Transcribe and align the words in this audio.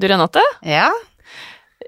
Du 0.00 0.06
Renate, 0.08 0.40
Ja. 0.64 0.88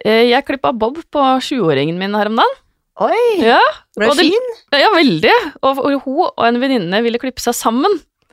eh, 0.04 0.28
jeg 0.30 0.44
klippa 0.44 0.72
bob 0.76 0.98
på 1.10 1.22
sjuåringen 1.40 1.96
min 1.98 2.14
her 2.14 2.28
om 2.28 2.36
dagen. 2.36 2.58
Oi, 3.00 3.40
Ja, 3.40 3.58
ble 3.96 4.08
det- 4.12 4.18
fin. 4.18 4.48
ja 4.72 4.90
veldig. 4.92 5.32
Og, 5.62 5.78
hun 6.04 6.18
og 6.36 6.44
en 6.46 6.60
venninne 6.60 7.02
ville 7.02 7.18
klippe 7.18 7.40
seg 7.40 7.54
sammen, 7.56 7.90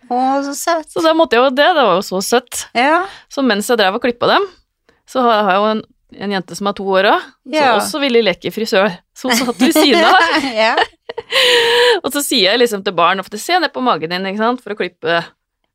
Å, 0.10 0.44
så 0.44 0.54
søtt. 0.54 0.90
så 0.92 1.02
da 1.02 1.14
måtte 1.14 1.38
jeg 1.38 1.44
jo 1.46 1.50
det. 1.56 1.70
Det 1.76 1.86
var 1.86 1.96
jo 1.96 2.02
så 2.04 2.20
søtt. 2.22 2.66
Ja. 2.76 3.06
Så 3.32 3.42
mens 3.46 3.68
jeg 3.70 3.78
drev 3.80 3.96
og 3.96 4.02
klippa 4.04 4.28
dem, 4.28 4.46
så 5.08 5.22
har 5.24 5.48
jeg 5.50 5.56
jo 5.62 5.66
en, 5.72 5.82
en 6.26 6.32
jente 6.36 6.56
som 6.58 6.68
er 6.68 6.74
to 6.74 6.84
år 6.84 7.06
òg, 7.14 7.22
som 7.22 7.54
Ja. 7.54 7.78
også 7.80 8.00
ville 8.02 8.22
leke 8.22 8.52
frisør. 8.52 8.92
Så 9.16 9.30
hun 9.30 9.38
satt 9.38 9.56
ved 9.60 9.74
siden 9.74 10.04
av. 10.04 10.44
ja. 10.44 10.76
Og 12.04 12.12
så 12.12 12.22
sier 12.24 12.52
jeg 12.52 12.60
liksom 12.60 12.84
til 12.84 12.94
barn 12.94 13.20
ofte 13.20 13.38
'se 13.40 13.60
ned 13.60 13.72
på 13.74 13.82
magen 13.82 14.10
din', 14.10 14.26
ikke 14.28 14.38
sant, 14.44 14.62
for 14.62 14.72
å 14.74 14.78
klippe 14.78 15.24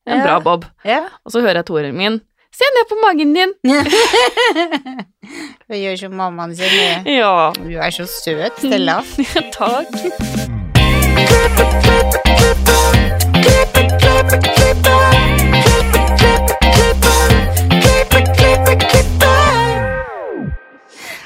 en 0.07 0.18
Ja. 0.18 0.25
bra 0.25 0.41
bob. 0.41 0.64
ja. 0.84 1.09
Og 1.25 1.32
så 1.32 1.41
hører 1.41 1.57
jeg 1.62 1.66
toåringen 1.66 1.96
min 1.96 2.21
'se 2.55 2.64
ned 2.75 2.86
på 2.89 2.96
magen 3.05 3.34
din'. 3.36 3.55
Hun 5.68 5.76
gjør 5.79 5.96
som 5.99 6.12
mammaen 6.17 6.57
sin. 6.57 7.07
Ja, 7.18 7.53
Du 7.57 7.76
er 7.79 7.90
så 7.90 8.07
søt, 8.07 8.53
Stella. 8.58 9.03
takk. 9.58 9.90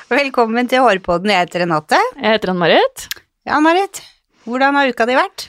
Velkommen 0.09 0.69
til 0.71 0.81
Hårpodden. 0.85 1.31
Jeg 1.33 1.45
heter 1.47 1.65
Renate. 1.65 1.99
Jeg 2.17 2.37
heter 2.39 2.53
Ann-Marit. 2.55 3.05
Ja, 3.47 3.59
Ann-Marit. 3.59 4.01
Hvordan 4.49 4.79
har 4.79 4.89
uka 4.89 5.05
di 5.09 5.17
vært? 5.19 5.47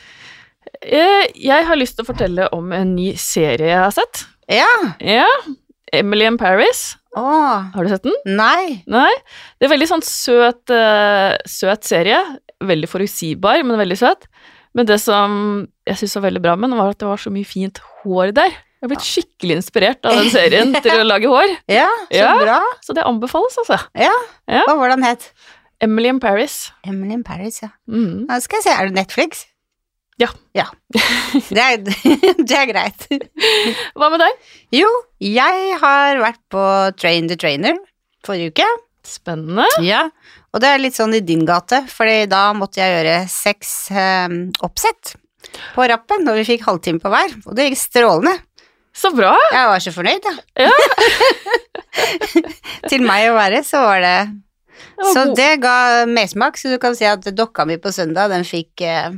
Eh, 0.84 1.30
Jeg 1.36 1.66
har 1.68 1.80
lyst 1.80 1.96
til 1.98 2.06
å 2.06 2.10
fortelle 2.10 2.50
om 2.56 2.72
en 2.76 2.92
ny 2.98 3.14
serie 3.20 3.70
jeg 3.72 3.80
har 3.80 3.94
sett. 3.96 4.26
Ja. 4.50 4.68
Ja, 5.00 5.28
Emily 5.94 6.26
in 6.30 6.38
Paris. 6.38 6.96
Å, 7.18 7.24
Har 7.74 7.84
du 7.84 7.90
sett 7.90 8.04
den? 8.06 8.14
nei. 8.38 8.84
Nei? 8.88 9.12
Det 9.60 9.66
er 9.68 9.74
veldig 9.74 9.88
sånn 9.90 10.04
søt, 10.06 10.70
uh, 10.70 11.34
søt 11.50 11.84
serie. 11.88 12.20
Veldig 12.62 12.90
forutsigbar, 12.92 13.64
men 13.66 13.80
veldig 13.82 13.98
søt. 13.98 14.28
Men 14.78 14.86
det 14.86 15.00
som 15.02 15.68
jeg 15.90 15.98
syntes 15.98 16.16
var 16.20 16.28
veldig 16.30 16.42
bra 16.44 16.56
med 16.56 16.70
den, 16.70 16.78
var 16.80 16.92
at 16.94 17.00
det 17.02 17.08
var 17.10 17.18
så 17.18 17.32
mye 17.34 17.48
fint 17.50 17.80
hår 18.04 18.34
der. 18.38 18.52
Jeg 18.54 18.86
har 18.86 18.92
blitt 18.94 19.04
skikkelig 19.08 19.56
inspirert 19.60 20.06
av 20.08 20.16
den 20.22 20.30
serien 20.32 20.72
til 20.86 21.02
å 21.02 21.08
lage 21.08 21.28
hår. 21.32 21.56
Ja, 21.68 21.88
så 22.12 22.20
Ja. 22.22 22.34
bra. 22.40 22.60
Så 22.86 22.94
det 22.96 23.04
anbefales, 23.10 23.58
altså. 23.64 23.80
Ja. 23.98 24.14
Ja. 24.48 24.62
Hva 24.70 24.78
var 24.80 24.94
den 24.94 25.04
het? 25.04 25.32
Emily 25.82 26.10
in 26.14 26.20
Paris. 26.20 26.70
Emily 26.88 27.14
in 27.18 27.24
Paris, 27.24 27.62
ja. 27.64 27.70
Mm. 27.90 28.28
Nå 28.30 28.38
skal 28.44 28.60
jeg 28.62 28.68
se, 28.70 28.76
er 28.78 28.88
det 28.92 28.96
Netflix? 29.02 29.46
Ja. 30.20 30.28
Ja. 30.58 30.66
Det 31.50 31.62
er, 31.64 31.78
det 32.50 32.56
er 32.58 32.68
greit. 32.70 33.06
Hva 33.96 34.10
med 34.12 34.20
deg? 34.24 34.50
Jo, 34.76 34.90
jeg 35.24 35.78
har 35.82 36.20
vært 36.22 36.42
på 36.52 36.64
Train 37.00 37.30
the 37.30 37.38
Trainer 37.40 37.78
forrige 38.26 38.52
uke. 38.52 38.66
Spennende. 39.08 39.64
Ja, 39.86 40.02
og 40.54 40.60
det 40.62 40.70
er 40.74 40.82
litt 40.82 40.98
sånn 40.98 41.14
i 41.16 41.22
din 41.24 41.46
gate, 41.48 41.80
for 41.90 42.10
da 42.30 42.42
måtte 42.58 42.82
jeg 42.82 42.92
gjøre 42.98 43.16
seks 43.32 43.72
eh, 43.96 44.28
oppsett 44.66 45.14
på 45.74 45.86
rappen, 45.90 46.28
og 46.30 46.36
vi 46.38 46.44
fikk 46.50 46.66
halvtime 46.68 47.00
på 47.02 47.10
hver, 47.14 47.32
og 47.48 47.56
det 47.58 47.70
gikk 47.70 47.80
strålende. 47.80 48.36
Så 49.00 49.14
bra. 49.16 49.32
Jeg 49.54 49.70
var 49.72 49.82
så 49.86 49.94
fornøyd, 49.96 50.28
ja. 50.28 50.68
Ja. 50.68 50.74
Til 52.92 53.04
meg 53.06 53.30
å 53.32 53.36
være, 53.38 53.62
så 53.66 53.82
var 53.86 54.04
det 54.04 54.16
Det 55.00 55.14
Så 55.14 55.24
god- 55.30 55.36
det 55.40 55.50
ga 55.64 55.76
mersmak, 56.10 56.58
så 56.60 56.70
du 56.74 56.78
kan 56.82 56.96
si 56.98 57.06
at 57.08 57.24
dokka 57.36 57.66
mi 57.66 57.78
på 57.80 57.92
søndag, 57.96 58.30
den 58.34 58.44
fikk 58.48 58.82
eh, 58.84 59.10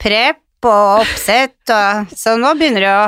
prep 0.00 0.66
og 0.68 1.02
oppsett, 1.04 1.60
og 1.72 2.10
så 2.16 2.34
nå 2.40 2.52
begynner 2.58 2.84
det 2.84 2.92
å 2.92 3.04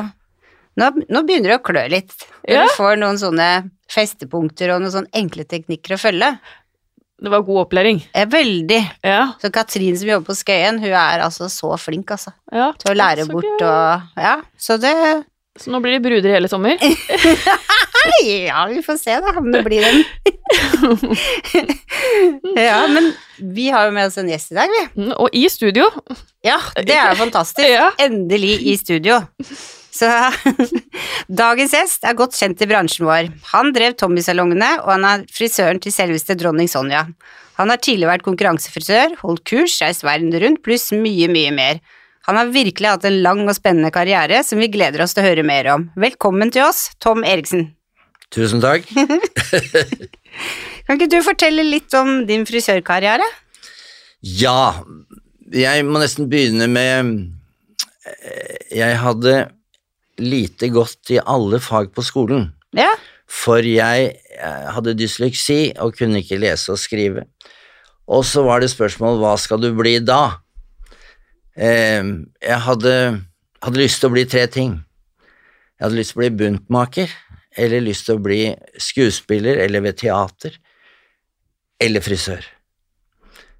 nå, 0.80 0.86
nå 1.12 1.20
begynner 1.28 1.52
det 1.52 1.58
å 1.60 1.64
klø 1.66 1.82
litt. 1.92 2.14
Når 2.46 2.54
Ja. 2.56 2.62
Du 2.64 2.76
får 2.78 2.96
noen 3.00 3.18
sånne 3.20 3.48
festepunkter 3.92 4.72
og 4.72 4.80
noen 4.80 4.94
sånne 4.94 5.12
enkle 5.20 5.44
teknikker 5.44 5.96
å 5.96 6.00
følge. 6.00 6.30
Det 7.22 7.30
var 7.30 7.44
god 7.46 7.60
opplæring. 7.66 8.00
Veldig. 8.32 8.80
Ja. 9.04 9.34
Så 9.38 9.50
Katrin 9.54 9.98
som 10.00 10.08
jobber 10.08 10.32
på 10.32 10.38
Skøyen, 10.40 10.80
hun 10.82 10.90
er 10.96 11.20
altså 11.22 11.46
så 11.52 11.76
flink, 11.78 12.08
altså. 12.10 12.32
ja. 12.50 12.72
Til 12.80 12.94
å 12.94 12.96
lære 12.98 13.28
bort 13.30 13.62
og 13.62 14.18
Ja, 14.18 14.38
så 14.58 14.78
det 14.80 14.94
Så 15.60 15.68
nå 15.70 15.82
blir 15.84 15.98
det 15.98 16.02
bruder 16.02 16.32
hele 16.32 16.48
sommer. 16.48 16.80
Ja, 18.26 18.64
vi 18.70 18.82
får 18.82 18.96
se, 19.00 19.14
da, 19.24 19.32
om 19.38 19.50
det 19.52 19.62
blir 19.66 19.82
den. 19.84 20.02
ja, 22.56 22.86
men 22.90 23.12
vi 23.54 23.68
har 23.70 23.86
jo 23.88 23.94
med 23.94 24.06
oss 24.10 24.18
en 24.20 24.30
gjest 24.30 24.52
i 24.52 24.58
dag, 24.58 24.72
vi. 24.72 24.82
Mm, 25.02 25.12
Og 25.18 25.28
i 25.36 25.44
studio. 25.52 25.86
Ja, 26.44 26.58
det 26.76 26.96
er 26.96 27.12
jo 27.12 27.20
fantastisk. 27.22 27.66
Ja. 27.68 27.90
Endelig 28.02 28.56
i 28.72 28.76
studio. 28.80 29.20
Så 29.92 30.08
dagens 31.42 31.74
gjest 31.76 32.06
er 32.08 32.16
godt 32.18 32.36
kjent 32.38 32.62
i 32.64 32.68
bransjen 32.70 33.06
vår. 33.08 33.30
Han 33.52 33.72
drev 33.76 33.96
Tommy-salongene, 34.00 34.78
og 34.82 34.94
han 34.96 35.08
er 35.08 35.24
frisøren 35.32 35.80
til 35.82 35.94
selveste 35.94 36.36
dronning 36.40 36.70
Sonja. 36.72 37.06
Han 37.60 37.68
har 37.70 37.80
tidligere 37.84 38.14
vært 38.16 38.26
konkurransefrisør, 38.26 39.18
holdt 39.20 39.44
kurs, 39.48 39.76
reist 39.84 40.06
verden 40.06 40.32
rundt, 40.42 40.62
pluss 40.64 40.88
mye, 40.96 41.28
mye 41.30 41.52
mer. 41.54 41.82
Han 42.26 42.38
har 42.38 42.52
virkelig 42.54 42.88
hatt 42.88 43.04
en 43.08 43.20
lang 43.24 43.44
og 43.50 43.54
spennende 43.58 43.90
karriere 43.94 44.40
som 44.46 44.60
vi 44.62 44.70
gleder 44.72 45.02
oss 45.04 45.14
til 45.14 45.24
å 45.24 45.28
høre 45.28 45.44
mer 45.46 45.68
om. 45.74 45.88
Velkommen 45.98 46.52
til 46.54 46.64
oss, 46.64 46.86
Tom 47.02 47.24
Eriksen. 47.26 47.72
Tusen 48.32 48.62
takk. 48.64 48.86
Kan 50.86 50.96
ikke 50.98 51.10
du 51.12 51.18
fortelle 51.24 51.64
litt 51.66 51.92
om 51.98 52.22
din 52.28 52.46
frisørkarriere? 52.48 53.26
Ja, 54.24 54.82
jeg 55.52 55.84
må 55.84 56.00
nesten 56.00 56.28
begynne 56.30 56.68
med 56.70 57.10
eh, 58.06 58.60
Jeg 58.78 58.98
hadde 59.02 59.34
lite 60.22 60.68
godt 60.72 61.10
i 61.12 61.18
alle 61.20 61.58
fag 61.62 61.90
på 61.96 62.04
skolen, 62.06 62.50
Ja, 62.76 62.92
for 63.32 63.64
jeg 63.64 64.12
eh, 64.36 64.66
hadde 64.76 64.94
dysleksi 64.96 65.72
og 65.80 65.96
kunne 65.98 66.20
ikke 66.22 66.38
lese 66.40 66.72
og 66.74 66.80
skrive. 66.80 67.26
Og 68.12 68.24
så 68.28 68.42
var 68.44 68.60
det 68.60 68.70
spørsmål 68.72 69.20
hva 69.22 69.34
skal 69.40 69.60
du 69.62 69.70
bli 69.76 69.96
da? 70.04 70.38
Eh, 71.56 72.00
Jeg 72.40 72.60
hadde, 72.68 72.94
hadde 73.64 73.82
lyst 73.82 74.00
til 74.02 74.10
å 74.10 74.14
bli 74.16 74.24
tre 74.28 74.46
ting. 74.52 74.78
Jeg 75.76 75.86
hadde 75.88 75.98
lyst 76.00 76.14
til 76.14 76.20
å 76.20 76.22
bli 76.24 76.32
buntmaker, 76.42 77.12
eller 77.58 77.84
lyst 77.84 78.08
til 78.08 78.18
å 78.18 78.24
bli 78.24 78.42
skuespiller 78.80 79.60
eller 79.64 79.84
ved 79.84 79.98
teater, 80.00 80.56
eller 81.82 82.04
frisør. 82.04 82.44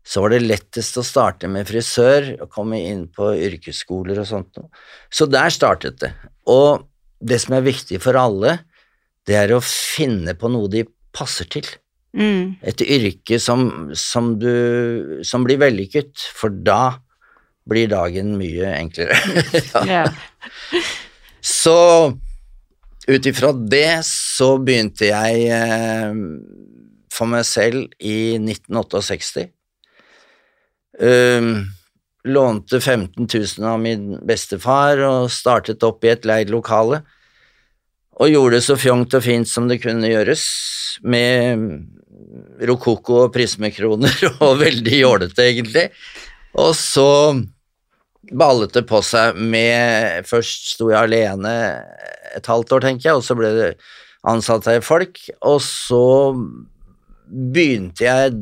Så 0.03 0.23
var 0.23 0.33
det 0.35 0.43
lettest 0.43 0.99
å 0.99 1.05
starte 1.07 1.49
med 1.51 1.69
frisør 1.69 2.33
og 2.41 2.49
komme 2.51 2.81
inn 2.83 3.05
på 3.15 3.31
yrkesskoler 3.39 4.19
og 4.19 4.27
sånt 4.29 4.59
noe. 4.59 4.71
Så 5.13 5.29
der 5.31 5.53
startet 5.55 6.01
det. 6.03 6.11
Og 6.51 6.89
det 7.23 7.39
som 7.45 7.55
er 7.55 7.69
viktig 7.69 8.01
for 8.03 8.19
alle, 8.19 8.57
det 9.29 9.39
er 9.39 9.55
å 9.55 9.63
finne 9.63 10.35
på 10.39 10.51
noe 10.51 10.71
de 10.73 10.85
passer 11.15 11.47
til. 11.53 11.69
mm. 12.19 12.59
Et 12.67 12.83
yrke 12.83 13.39
som, 13.39 13.93
som, 13.95 14.35
du, 14.43 15.23
som 15.23 15.47
blir 15.47 15.61
vellykket, 15.63 16.27
for 16.35 16.51
da 16.51 16.99
blir 17.69 17.87
dagen 17.93 18.35
mye 18.41 18.75
enklere. 18.75 19.15
ja. 19.93 20.05
Så 21.43 21.79
ut 23.09 23.27
ifra 23.27 23.53
det 23.53 24.03
så 24.07 24.55
begynte 24.63 25.09
jeg 25.11 25.47
eh, 25.51 26.15
for 27.13 27.31
meg 27.31 27.47
selv 27.49 27.91
i 27.99 28.37
1968. 28.39 29.49
Um, 31.03 31.65
lånte 32.29 32.79
15 32.81 33.27
000 33.59 33.67
av 33.67 33.81
min 33.83 34.13
bestefar 34.27 35.01
og 35.07 35.33
startet 35.33 35.83
opp 35.87 36.05
i 36.05 36.13
et 36.13 36.29
leid 36.29 36.53
lokale. 36.53 37.03
Og 38.21 38.31
gjorde 38.31 38.59
det 38.59 38.67
så 38.67 38.77
fjongt 38.79 39.17
og 39.17 39.25
fint 39.25 39.49
som 39.49 39.67
det 39.71 39.81
kunne 39.83 40.11
gjøres, 40.11 40.45
med 41.03 41.63
rokoko 42.69 43.25
og 43.25 43.33
prismekroner 43.35 44.15
og 44.45 44.61
veldig 44.61 45.01
jålete, 45.01 45.49
egentlig. 45.49 45.89
Og 46.61 46.75
så 46.77 47.09
ballet 48.39 48.73
det 48.75 48.85
på 48.89 49.03
seg 49.05 49.39
med 49.39 50.27
Først 50.29 50.75
sto 50.75 50.91
jeg 50.93 51.09
alene 51.09 51.55
et 52.33 52.49
halvt 52.49 52.73
år, 52.77 52.85
tenker 52.87 53.11
jeg, 53.11 53.19
og 53.19 53.27
så 53.27 53.37
ble 53.37 53.51
det 53.57 53.71
ansatt 54.29 54.69
her 54.71 54.81
folk, 54.85 55.19
og 55.45 55.59
så 55.65 56.05
begynte 57.27 58.07
jeg 58.07 58.37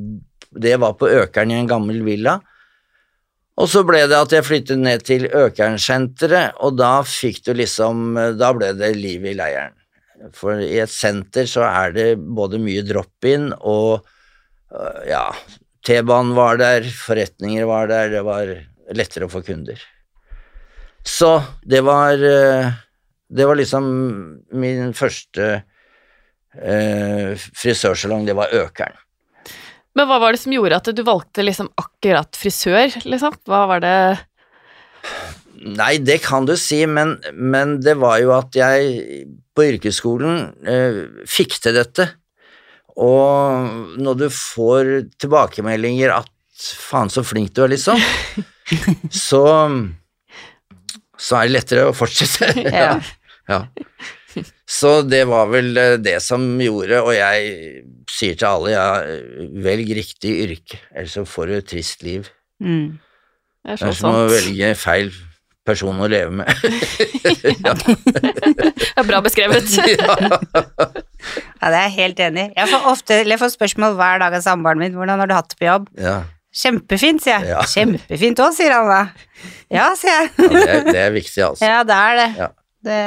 Det 0.51 0.77
var 0.83 0.97
på 0.99 1.09
Økeren 1.11 1.53
i 1.53 1.59
en 1.61 1.71
gammel 1.71 2.01
villa. 2.07 2.41
Og 3.61 3.69
så 3.71 3.83
ble 3.87 4.01
det 4.09 4.17
at 4.17 4.33
jeg 4.35 4.47
flyttet 4.47 4.81
ned 4.81 5.05
til 5.07 5.27
Økernsenteret, 5.27 6.57
og 6.65 6.79
da 6.79 7.01
fikk 7.07 7.43
du 7.47 7.53
liksom 7.59 8.19
Da 8.41 8.53
ble 8.57 8.73
det 8.79 8.95
liv 8.99 9.27
i 9.27 9.37
leiren. 9.37 9.77
For 10.37 10.61
i 10.61 10.79
et 10.83 10.93
senter 10.93 11.47
så 11.49 11.65
er 11.65 11.95
det 11.97 12.09
både 12.21 12.61
mye 12.61 12.83
drop-in 12.85 13.51
og 13.57 14.03
øh, 14.75 15.01
ja, 15.09 15.31
T-banen 15.87 16.35
var 16.37 16.59
der, 16.61 16.85
forretninger 16.93 17.65
var 17.65 17.89
der, 17.89 18.11
det 18.13 18.21
var 18.27 18.51
lettere 18.97 19.27
å 19.27 19.33
få 19.33 19.43
kunder. 19.47 19.81
Så 21.07 21.39
det 21.65 21.81
var 21.87 22.21
øh, 22.21 22.73
Det 23.31 23.47
var 23.47 23.57
liksom 23.57 23.85
min 24.53 24.93
første 24.93 25.63
øh, 26.59 27.39
frisørsalong, 27.39 28.27
det 28.27 28.35
var 28.35 28.51
Økeren. 28.53 28.99
Men 29.95 30.07
hva 30.07 30.19
var 30.23 30.35
det 30.35 30.41
som 30.43 30.53
gjorde 30.55 30.81
at 30.81 30.91
du 30.95 31.03
valgte 31.07 31.45
liksom 31.47 31.71
akkurat 31.79 32.37
frisør, 32.39 32.91
liksom? 33.07 33.39
Hva 33.47 33.65
var 33.71 33.83
det 33.85 33.97
Nei, 35.61 35.99
det 36.01 36.23
kan 36.25 36.47
du 36.49 36.55
si, 36.57 36.87
men, 36.89 37.19
men 37.37 37.79
det 37.85 37.99
var 38.01 38.19
jo 38.23 38.33
at 38.33 38.57
jeg 38.57 39.27
på 39.53 39.67
yrkesskolen 39.75 40.47
eh, 40.65 41.01
fikk 41.29 41.59
til 41.61 41.77
dette. 41.77 42.07
Og 42.97 43.99
når 44.01 44.21
du 44.23 44.27
får 44.33 44.93
tilbakemeldinger 45.21 46.15
at 46.17 46.31
faen 46.61 47.11
så 47.13 47.23
flink 47.27 47.55
du 47.57 47.63
er, 47.65 47.73
liksom, 47.75 48.01
så 49.29 49.45
så 51.21 51.37
er 51.37 51.49
det 51.49 51.57
lettere 51.59 51.89
å 51.91 51.97
fortsette. 51.97 52.53
Ja. 52.81 52.95
ja. 53.51 53.61
Så 54.71 55.01
det 55.03 55.25
var 55.27 55.49
vel 55.51 55.75
eh, 55.77 55.97
det 55.99 56.21
som 56.23 56.45
gjorde, 56.63 57.01
og 57.03 57.11
jeg 57.17 57.83
sier 58.09 58.37
til 58.39 58.47
alle, 58.47 58.71
ja, 58.73 58.85
velg 59.65 59.91
riktig 59.99 60.37
yrke, 60.45 60.79
ellers 60.95 61.17
så 61.19 61.25
får 61.27 61.51
du 61.51 61.57
et 61.59 61.69
trist 61.73 62.05
liv. 62.07 62.31
Mm. 62.63 63.01
Det 63.67 63.75
er 63.75 63.77
Det 63.77 63.81
så 63.83 63.91
er 63.91 63.99
som 63.99 64.15
å 64.15 64.23
sant. 64.23 64.33
velge 64.37 64.71
feil 64.79 65.11
person 65.67 65.99
å 66.01 66.09
leve 66.09 66.31
med. 66.39 66.49
ja. 67.67 67.75
Det 67.75 69.03
er 69.03 69.09
bra 69.11 69.21
beskrevet. 69.27 69.67
ja. 69.91 70.15
Ja, 71.61 71.69
det 71.69 71.77
er 71.77 71.83
jeg 71.85 71.97
helt 71.99 72.23
enig 72.31 72.47
i. 72.47 72.53
Jeg 72.57 72.71
får 72.73 72.87
ofte 72.95 73.19
eller 73.19 73.35
jeg 73.37 73.43
får 73.43 73.53
spørsmål 73.59 73.99
hver 73.99 74.23
dag 74.23 74.39
av 74.39 74.47
samboeren 74.47 74.81
min 74.81 74.95
hvordan 74.97 75.21
har 75.21 75.29
du 75.29 75.35
hatt 75.37 75.51
det 75.53 75.59
på 75.61 75.69
jobb. 75.69 75.91
ja. 76.01 76.21
Kjempefint, 76.51 77.23
sier 77.23 77.39
jeg. 77.39 77.53
Ja. 77.53 77.65
Kjempefint 77.75 78.43
òg, 78.43 78.55
sier 78.57 78.75
han 78.75 78.91
da. 78.91 79.03
Ja, 79.71 79.91
sier 79.99 80.17
jeg. 80.17 80.33
ja 80.39 80.49
det, 80.51 80.65
er, 80.67 80.89
det 80.89 81.03
er 81.05 81.15
viktig, 81.15 81.43
altså. 81.47 81.67
Ja, 81.67 81.83
det 81.87 81.99
er 81.99 82.19
det. 82.21 82.29
Ja. 82.41 82.51
det 82.87 82.99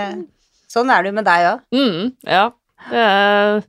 sånn 0.74 0.92
er 0.94 1.04
det 1.04 1.12
jo 1.12 1.18
med 1.20 1.28
deg 1.28 1.50
òg. 1.52 1.66
Mm, 1.76 2.14
ja. 2.28 2.46
Det 2.90 3.04
er, 3.04 3.62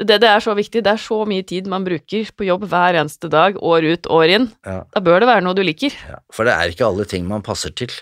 det, 0.00 0.18
det 0.24 0.30
er 0.30 0.42
så 0.42 0.54
viktig. 0.58 0.82
Det 0.86 0.94
er 0.94 1.02
så 1.02 1.20
mye 1.28 1.44
tid 1.46 1.68
man 1.70 1.84
bruker 1.86 2.30
på 2.34 2.48
jobb 2.48 2.66
hver 2.70 2.98
eneste 3.02 3.30
dag, 3.32 3.58
år 3.62 3.90
ut, 3.92 4.10
år 4.10 4.34
inn. 4.38 4.48
Ja. 4.66 4.80
Da 4.94 5.02
bør 5.04 5.22
det 5.22 5.30
være 5.30 5.44
noe 5.46 5.58
du 5.58 5.62
liker. 5.66 5.94
Ja. 6.10 6.22
For 6.34 6.48
det 6.48 6.56
er 6.56 6.72
ikke 6.72 6.88
alle 6.88 7.06
ting 7.10 7.26
man 7.30 7.44
passer 7.46 7.74
til. 7.76 7.94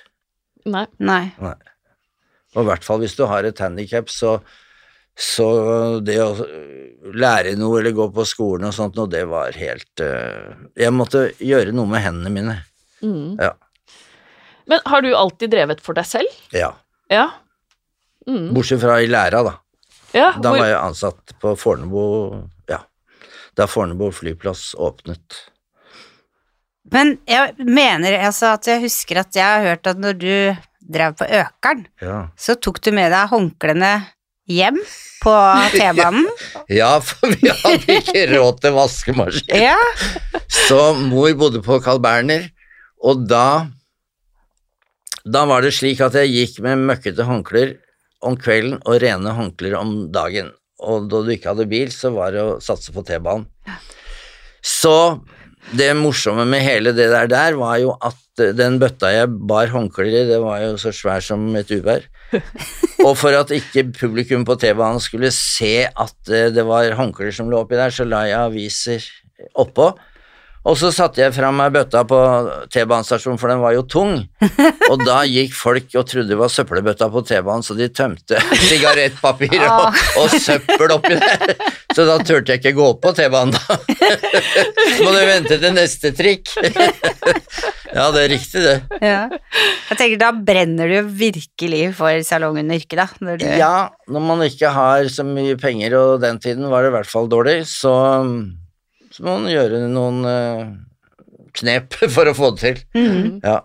Nei. 0.68 0.86
Nei. 1.02 1.24
Nei. 1.42 1.56
Og 2.52 2.64
i 2.64 2.68
hvert 2.68 2.84
fall 2.84 3.00
hvis 3.02 3.16
du 3.16 3.24
har 3.28 3.48
et 3.48 3.60
handikap, 3.64 4.12
så, 4.12 4.38
så 5.18 5.46
det 6.00 6.16
å 6.24 6.30
lære 7.12 7.52
noe 7.60 7.80
eller 7.80 7.92
gå 7.96 8.06
på 8.14 8.24
skolen 8.26 8.68
og 8.70 8.74
sånt, 8.76 8.96
og 8.98 9.10
det 9.12 9.24
var 9.28 9.52
helt 9.58 10.00
eh, 10.00 10.54
Jeg 10.80 10.94
måtte 10.96 11.26
gjøre 11.42 11.74
noe 11.76 11.86
med 11.90 12.00
hendene 12.04 12.30
mine. 12.32 12.54
Mm. 13.04 13.36
Ja. 13.42 13.52
Men 14.70 14.80
har 14.86 15.02
du 15.04 15.10
alltid 15.18 15.50
drevet 15.52 15.80
for 15.84 15.94
deg 15.98 16.06
selv? 16.08 16.40
ja. 16.54 16.72
Ja. 17.12 17.26
Mm. 18.24 18.52
Bortsett 18.54 18.80
fra 18.80 19.00
i 19.02 19.08
læra, 19.10 19.42
da. 19.44 19.52
ja 20.14 20.28
Da 20.38 20.52
hvor, 20.52 20.60
var 20.62 20.68
jeg 20.70 20.78
ansatt 20.78 21.32
på 21.42 21.56
Fornebu 21.58 22.02
Ja. 22.70 22.78
Da 23.58 23.66
Fornebu 23.68 24.06
flyplass 24.14 24.70
åpnet. 24.78 25.40
Men 26.92 27.16
jeg 27.28 27.54
mener 27.58 28.16
altså 28.22 28.52
at 28.56 28.66
jeg 28.70 28.82
husker 28.86 29.20
at 29.22 29.34
jeg 29.36 29.44
har 29.44 29.66
hørt 29.72 29.90
at 29.90 30.00
når 30.02 30.16
du 30.22 30.32
drev 30.92 31.14
på 31.18 31.26
Økeren, 31.28 31.84
Ja. 32.02 32.28
så 32.38 32.54
tok 32.58 32.80
du 32.82 32.90
med 32.94 33.12
deg 33.12 33.28
håndklærne 33.34 33.92
hjem 34.50 34.78
på 35.22 35.34
T-banen. 35.76 36.26
ja, 36.72 36.96
for 37.04 37.30
vi 37.34 37.52
hadde 37.52 37.98
ikke 38.00 38.24
råd 38.34 38.58
til 38.64 38.74
vaskemaskin. 38.76 39.62
Ja. 39.68 39.76
Så 40.52 40.80
mor 40.98 41.30
bodde 41.38 41.62
på 41.64 41.78
Carl 41.84 42.00
Berner, 42.02 42.48
og 43.02 43.26
da 43.30 43.68
Da 45.22 45.44
var 45.46 45.62
det 45.62 45.70
slik 45.76 46.00
at 46.02 46.16
jeg 46.18 46.32
gikk 46.34 46.56
med 46.64 46.80
møkkete 46.88 47.22
håndklær 47.28 47.76
om 48.26 48.34
kvelden 48.38 48.80
og 48.82 48.96
rene 49.02 49.30
håndklær 49.36 49.76
om 49.78 49.92
dagen. 50.14 50.48
Og 50.82 51.06
da 51.10 51.20
du 51.22 51.30
ikke 51.30 51.52
hadde 51.52 51.68
bil, 51.70 51.92
så 51.94 52.10
var 52.10 52.32
det 52.34 52.42
å 52.42 52.56
satse 52.62 52.90
på 52.94 53.04
T-banen. 53.06 53.44
Så 54.62 55.22
det 55.78 55.92
morsomme 55.94 56.42
med 56.50 56.64
hele 56.66 56.90
det 56.94 57.06
der 57.12 57.30
der 57.30 57.54
var 57.58 57.76
jo 57.78 57.94
at 58.02 58.18
den 58.58 58.80
bøtta 58.82 59.12
jeg 59.14 59.30
bar 59.46 59.70
håndklær 59.70 60.10
i, 60.10 60.24
det 60.26 60.40
var 60.42 60.58
jo 60.64 60.74
så 60.82 60.90
svær 60.94 61.22
som 61.22 61.44
et 61.58 61.70
uvær. 61.70 62.02
Og 63.06 63.16
for 63.18 63.34
at 63.36 63.52
ikke 63.54 63.88
publikum 63.96 64.46
på 64.48 64.56
T-banen 64.60 65.02
skulle 65.02 65.32
se 65.34 65.74
at 65.86 66.32
eh, 66.32 66.50
det 66.54 66.64
var 66.68 66.94
håndklær 66.98 67.34
som 67.34 67.50
lå 67.50 67.62
oppi 67.64 67.78
der, 67.78 67.94
så 67.94 68.06
la 68.08 68.24
jeg 68.30 68.38
aviser 68.40 69.06
oppå. 69.58 69.90
Og 70.62 70.76
så 70.78 70.92
satte 70.94 71.18
jeg 71.18 71.34
fram 71.34 71.56
meg 71.58 71.72
bøtta 71.74 72.04
på 72.06 72.18
T-banestasjonen, 72.70 73.38
for 73.40 73.50
den 73.50 73.62
var 73.64 73.74
jo 73.74 73.82
tung. 73.90 74.12
Og 74.92 75.02
da 75.02 75.22
gikk 75.26 75.56
folk 75.58 75.88
og 75.98 76.06
trodde 76.06 76.30
det 76.30 76.38
var 76.38 76.52
søppelbøtta 76.54 77.08
på 77.10 77.22
T-banen, 77.26 77.64
så 77.66 77.74
de 77.78 77.88
tømte 77.90 78.38
sigarettpapir 78.68 79.56
og, 79.58 79.98
og 80.22 80.36
søppel 80.38 80.94
oppi 80.94 81.16
der. 81.18 81.56
Så 81.92 82.06
da 82.08 82.14
turte 82.24 82.54
jeg 82.54 82.62
ikke 82.62 82.70
gå 82.78 82.84
opp 82.94 83.02
på 83.04 83.10
T-banen, 83.12 83.52
da. 83.52 83.74
Så 83.76 85.02
må 85.04 85.10
du 85.12 85.18
vente 85.28 85.58
til 85.60 85.74
neste 85.76 86.08
trikk. 86.16 86.48
Ja, 87.92 88.06
det 88.14 88.22
er 88.22 88.30
riktig, 88.32 88.62
det. 88.64 88.76
ja. 89.04 89.26
Jeg 89.90 89.98
tenker 90.00 90.22
da 90.22 90.30
brenner 90.32 90.88
du 90.88 91.10
virkelig 91.20 91.82
for 91.98 92.22
salongen 92.24 92.72
og 92.72 92.80
yrket, 92.80 92.96
da. 93.02 93.06
Når 93.20 93.42
du, 93.42 93.44
Ja, 93.60 93.74
når 94.08 94.24
man 94.24 94.46
ikke 94.46 94.72
har 94.72 95.10
så 95.12 95.26
mye 95.28 95.58
penger, 95.60 95.98
og 96.00 96.22
den 96.24 96.40
tiden 96.40 96.70
var 96.72 96.86
det 96.86 96.94
i 96.94 96.96
hvert 96.96 97.12
fall 97.12 97.28
dårlig, 97.28 97.58
så, 97.68 97.92
så 99.12 99.24
må 99.26 99.36
man 99.40 99.50
gjøre 99.52 99.82
noen 99.92 100.22
eh, 100.28 100.62
knep 101.60 101.98
for 102.14 102.30
å 102.30 102.36
få 102.36 102.52
det 102.54 102.62
til. 102.62 102.80
Mm. 102.96 103.40
Ja, 103.44 103.60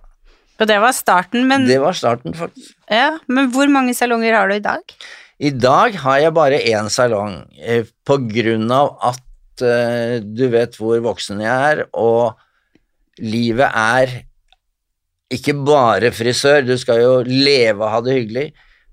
Og 0.60 0.68
det 0.70 0.80
var 0.84 0.96
starten, 0.98 1.48
men, 1.50 1.68
det 1.70 1.80
var 1.84 1.96
starten, 1.98 2.36
faktisk. 2.38 2.74
ja, 2.92 3.14
men 3.32 3.52
hvor 3.54 3.70
mange 3.72 3.96
salonger 3.98 4.36
har 4.38 4.50
du 4.52 4.58
i 4.58 4.64
dag? 4.64 4.98
I 5.38 5.52
dag 5.54 5.94
har 6.02 6.20
jeg 6.24 6.34
bare 6.34 6.64
én 6.66 6.90
salong, 6.90 7.44
eh, 7.62 7.86
på 8.08 8.18
grunn 8.26 8.72
av 8.74 8.96
at 9.14 9.66
eh, 9.66 10.18
du 10.22 10.48
vet 10.54 10.78
hvor 10.82 10.98
voksen 11.06 11.44
jeg 11.46 11.74
er, 11.74 11.84
og 11.94 12.34
livet 13.22 13.70
er 13.70 14.16
ikke 15.34 15.54
bare 15.68 16.10
frisør, 16.16 16.64
du 16.66 16.74
skal 16.80 17.02
jo 17.04 17.14
leve 17.28 17.84
og 17.84 17.92
ha 17.92 18.02
det 18.04 18.16
hyggelig. 18.16 18.48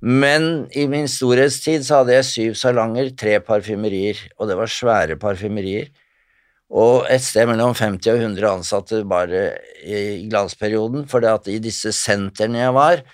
Men 0.04 0.66
i 0.76 0.84
min 0.90 1.06
storhetstid 1.08 1.84
så 1.86 2.02
hadde 2.02 2.16
jeg 2.18 2.28
syv 2.28 2.56
salonger, 2.60 3.12
tre 3.16 3.38
parfymerier, 3.40 4.18
og 4.36 4.50
det 4.50 4.56
var 4.58 4.68
svære 4.68 5.16
parfymerier. 5.20 5.88
Og 6.74 7.04
et 7.12 7.22
sted 7.22 7.46
mellom 7.46 7.74
50 7.76 8.10
og 8.10 8.22
100 8.22 8.48
ansatte 8.50 9.02
bare 9.06 9.44
i 9.86 10.24
glansperioden, 10.26 11.04
for 11.10 11.22
det 11.22 11.30
at 11.30 11.50
i 11.52 11.60
disse 11.62 11.92
sentrene 11.94 12.64
jeg 12.64 12.74
var, 12.74 13.04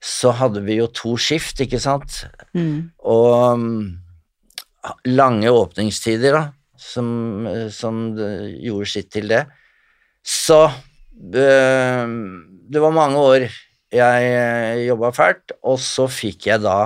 så 0.00 0.32
hadde 0.32 0.62
vi 0.64 0.78
jo 0.78 0.86
to 0.96 1.16
skift, 1.20 1.60
ikke 1.60 1.80
sant? 1.82 2.22
Mm. 2.56 2.88
Og 3.04 3.60
mm, 3.60 3.82
lange 5.12 5.52
åpningstider, 5.52 6.38
da, 6.38 6.44
som, 6.80 7.44
som 7.74 8.06
gjorde 8.16 8.88
sitt 8.88 9.10
til 9.12 9.28
det. 9.28 9.42
Så 10.24 10.62
øh, 10.64 12.14
det 12.72 12.80
var 12.80 12.96
mange 12.96 13.20
år 13.20 13.50
jeg 13.90 14.86
jobba 14.86 15.10
fælt, 15.10 15.52
og 15.66 15.80
så 15.82 16.06
fikk 16.08 16.46
jeg 16.46 16.62
da 16.62 16.78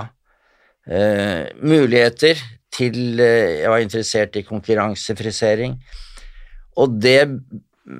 øh, 0.89 1.45
muligheter 1.61 2.39
til 2.73 3.19
øh, 3.19 3.61
Jeg 3.61 3.69
var 3.71 3.77
interessert 3.77 4.35
i 4.35 4.41
konkurransefrisering, 4.41 5.77
og 6.75 6.99
det 7.01 7.19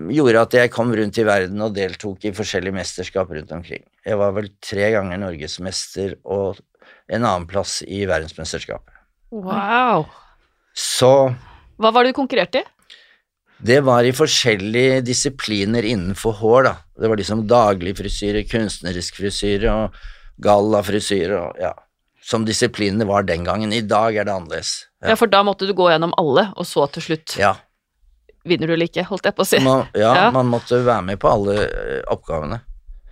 gjorde 0.10 0.42
at 0.42 0.56
jeg 0.58 0.72
kom 0.74 0.94
rundt 0.98 1.18
i 1.22 1.26
verden 1.28 1.62
og 1.62 1.76
deltok 1.76 2.26
i 2.26 2.34
forskjellige 2.36 2.74
mesterskap 2.74 3.30
rundt 3.32 3.52
omkring. 3.54 3.84
Jeg 4.06 4.18
var 4.18 4.34
vel 4.34 4.50
tre 4.66 4.90
ganger 4.96 5.22
norgesmester 5.22 6.16
og 6.24 6.58
en 7.06 7.22
annen 7.22 7.46
plass 7.50 7.80
i 7.86 8.04
verdensmesterskapet. 8.10 8.94
Wow. 9.36 10.08
Så 10.76 11.12
Hva 11.78 11.92
var 11.94 12.06
det 12.06 12.14
du 12.16 12.22
konkurrerte 12.22 12.64
i? 12.64 12.70
det 13.66 13.80
var 13.88 14.04
i 14.04 14.12
forskjellige 14.14 15.00
disipliner 15.08 15.86
innenfor 15.88 16.36
hår, 16.42 16.66
da. 16.68 16.74
Det 17.00 17.08
var 17.10 17.18
liksom 17.18 17.46
dagligfrisyre, 17.48 18.44
kunstnerisk 18.52 19.16
frisyre 19.16 19.72
og 19.72 19.96
gallafrisyre 20.44 21.40
og 21.40 21.62
ja. 21.64 21.72
Som 22.26 22.42
disiplinene 22.46 23.06
var 23.06 23.24
den 23.24 23.44
gangen. 23.46 23.70
I 23.74 23.84
dag 23.86 24.16
er 24.18 24.26
det 24.26 24.34
annerledes. 24.34 24.74
Ja. 25.06 25.14
for 25.16 25.30
da 25.30 25.44
måtte 25.46 25.68
du 25.70 25.76
gå 25.78 25.88
gjennom 25.92 26.14
alle, 26.18 26.48
og 26.58 26.66
så 26.66 26.88
til 26.90 27.06
slutt 27.06 27.36
Ja, 27.38 27.54
vinner 28.46 28.68
du 28.70 28.74
eller 28.78 28.90
ikke, 28.90 29.04
holdt 29.10 29.26
jeg 29.30 29.36
på 29.38 29.44
å 29.46 29.50
si. 29.50 29.60
man, 29.66 29.86
ja, 29.98 30.14
Ja. 30.24 30.26
man 30.36 30.50
måtte 30.52 30.80
være 30.86 31.04
med 31.12 31.20
på 31.22 31.30
alle 31.32 31.60
eh, 31.66 32.02
oppgavene. 32.14 32.62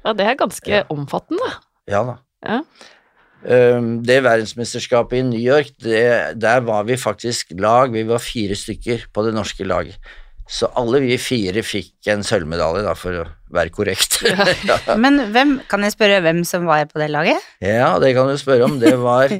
Ja, 0.04 0.14
det 0.18 0.26
er 0.28 0.36
ganske 0.40 0.70
Ja. 0.72 0.84
omfattende. 0.94 1.52
Ja 1.90 2.04
da. 2.08 2.18
Ja. 2.44 2.62
Um, 3.44 3.98
det 4.08 4.22
verdensmesterskapet 4.24 5.18
i 5.20 5.24
New 5.28 5.40
York, 5.42 5.74
det, 5.84 6.40
der 6.40 6.62
var 6.64 6.86
vi 6.88 6.96
faktisk 7.00 7.52
lag. 7.60 7.92
Vi 7.92 8.06
var 8.08 8.22
fire 8.24 8.56
stykker 8.56 9.10
på 9.12 9.26
det 9.26 9.34
norske 9.36 9.66
laget. 9.68 9.98
Så 10.48 10.68
alle 10.80 11.00
vi 11.04 11.18
fire 11.20 11.64
fikk 11.64 12.08
en 12.12 12.24
sølvmedalje, 12.24 12.84
da, 12.86 12.94
for 13.00 13.20
å 13.24 13.26
være 13.56 13.72
korrekt. 13.76 14.22
Ja. 14.70 14.78
Men 15.00 15.20
hvem, 15.36 15.58
kan 15.72 15.84
jeg 15.84 15.96
spørre 15.96 16.22
hvem 16.24 16.44
som 16.48 16.66
var 16.70 16.86
på 16.92 17.00
det 17.02 17.10
laget? 17.12 17.40
Ja, 17.64 17.94
det 18.00 18.14
kan 18.16 18.32
du 18.32 18.36
spørre 18.40 18.68
om. 18.68 18.78
Det 18.80 18.94
var 19.02 19.32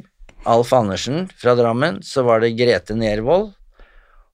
Alf 0.48 0.72
Andersen 0.76 1.26
fra 1.40 1.54
Drammen, 1.56 2.02
så 2.04 2.24
var 2.28 2.40
det 2.44 2.52
Grete 2.58 2.96
Nervold, 2.96 3.52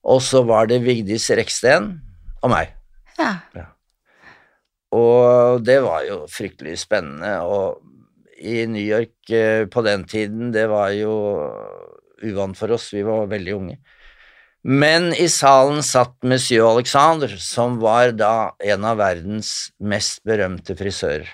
og 0.01 0.21
så 0.25 0.41
var 0.47 0.69
det 0.71 0.81
Vigdis 0.85 1.29
Reksten 1.37 1.93
og 2.41 2.53
meg. 2.53 2.73
Ja. 3.19 3.67
Og 4.91 5.63
det 5.63 5.79
var 5.85 6.03
jo 6.07 6.23
fryktelig 6.31 6.79
spennende, 6.81 7.37
og 7.45 7.79
i 8.41 8.65
New 8.65 8.81
York 8.81 9.29
eh, 9.29 9.67
på 9.69 9.83
den 9.85 10.03
tiden, 10.09 10.49
det 10.51 10.65
var 10.71 10.91
jo 10.97 11.13
uvant 12.25 12.57
for 12.57 12.73
oss, 12.73 12.89
vi 12.93 13.03
var 13.05 13.29
veldig 13.31 13.53
unge. 13.55 13.77
Men 14.61 15.09
i 15.17 15.25
salen 15.31 15.81
satt 15.85 16.19
monsieur 16.27 16.67
Alexander, 16.69 17.31
som 17.41 17.79
var 17.81 18.13
da 18.13 18.53
en 18.61 18.85
av 18.85 18.99
verdens 18.99 19.71
mest 19.81 20.21
berømte 20.27 20.75
frisører. 20.77 21.29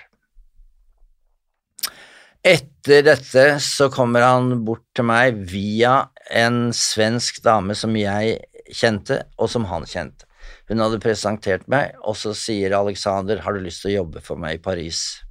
Etter 2.46 3.02
dette 3.04 3.44
så 3.60 3.90
kommer 3.92 4.24
han 4.24 4.62
bort 4.64 4.86
til 4.96 5.08
meg 5.10 5.42
via 5.50 6.06
en 6.32 6.70
svensk 6.76 7.42
dame 7.44 7.74
som 7.76 7.96
jeg 7.98 8.38
kjente, 8.74 9.22
og 9.38 9.50
som 9.52 9.66
han 9.70 9.86
kjente. 9.88 10.26
Hun 10.68 10.80
hadde 10.82 11.00
presentert 11.02 11.66
meg, 11.68 11.96
og 12.04 12.16
så 12.16 12.34
sier 12.36 12.76
Alexander 12.76 13.40
'Har 13.40 13.52
du 13.52 13.60
lyst 13.64 13.82
til 13.82 13.92
å 13.92 13.98
jobbe 14.02 14.20
for 14.24 14.36
meg 14.36 14.58
i 14.58 14.62
Paris?' 14.62 15.22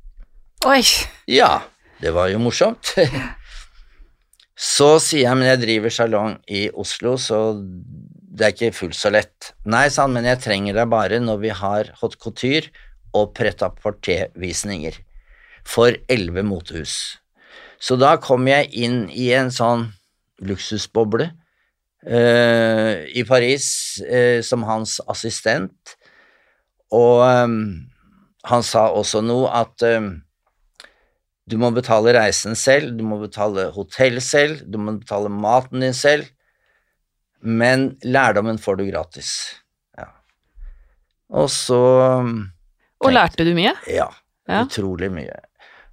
Oi. 0.65 0.81
Ja, 1.27 1.61
det 2.01 2.13
var 2.13 2.29
jo 2.29 2.39
morsomt. 2.39 2.93
Så 4.57 4.97
sier 4.97 5.27
jeg, 5.27 5.37
men 5.37 5.45
jeg 5.45 5.61
driver 5.61 5.93
salong 5.93 6.31
i 6.49 6.63
Oslo, 6.73 7.13
så 7.21 7.53
det 7.61 8.45
er 8.45 8.53
ikke 8.55 8.73
fullt 8.73 8.97
så 8.97 9.11
lett. 9.13 9.51
Nei, 9.69 9.83
sa 9.93 10.07
han, 10.07 10.15
men 10.15 10.25
jeg 10.25 10.41
trenger 10.41 10.73
deg 10.79 10.89
bare 10.89 11.19
når 11.21 11.43
vi 11.43 11.51
har 11.53 11.91
haute 12.01 12.17
couture 12.17 12.71
og 13.13 13.35
pret-à-porter-visninger 13.37 14.97
for 15.61 15.93
elleve 16.09 16.41
motehus. 16.41 17.19
Så 17.77 17.99
da 18.01 18.15
kom 18.17 18.49
jeg 18.49 18.71
inn 18.73 19.03
i 19.13 19.29
en 19.37 19.53
sånn 19.53 19.91
luksusboble 20.41 21.29
i 22.07 23.23
Paris 23.27 23.67
eh, 24.07 24.39
som 24.45 24.63
hans 24.63 24.99
assistent, 25.11 25.95
og 26.95 27.23
eh, 27.25 27.55
han 28.47 28.63
sa 28.63 28.85
også 28.95 29.19
noe 29.25 29.49
at 29.51 29.83
eh, 29.83 30.07
du 31.47 31.55
må 31.59 31.71
betale 31.75 32.13
reisen 32.15 32.55
selv, 32.59 32.93
du 32.97 33.03
må 33.07 33.19
betale 33.21 33.69
hotell 33.75 34.21
selv, 34.23 34.63
du 34.67 34.77
må 34.79 34.97
betale 34.99 35.31
maten 35.31 35.83
din 35.83 35.95
selv, 35.95 36.27
men 37.39 37.93
lærdommen 38.03 38.57
får 38.59 38.79
du 38.79 38.87
gratis. 38.89 39.31
Ja. 39.97 40.09
Og 41.31 41.47
så 41.53 41.77
Og 43.03 43.11
lærte 43.13 43.45
du 43.47 43.53
mye? 43.55 43.75
Ja, 43.91 44.09
Ja. 44.47 44.63
utrolig 44.63 45.11
mye. 45.11 45.39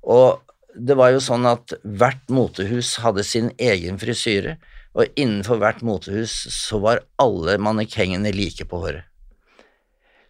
Og 0.03 0.41
det 0.75 0.97
var 0.99 1.11
jo 1.15 1.21
sånn 1.23 1.47
at 1.47 1.75
hvert 1.85 2.31
motehus 2.31 2.97
hadde 3.03 3.23
sin 3.27 3.51
egen 3.59 3.99
frisyre, 3.99 4.57
og 4.95 5.11
innenfor 5.19 5.59
hvert 5.59 5.81
motehus 5.83 6.33
så 6.55 6.79
var 6.83 7.03
alle 7.23 7.57
mannekengene 7.59 8.31
like 8.35 8.67
på 8.71 8.79
håret. 8.85 9.07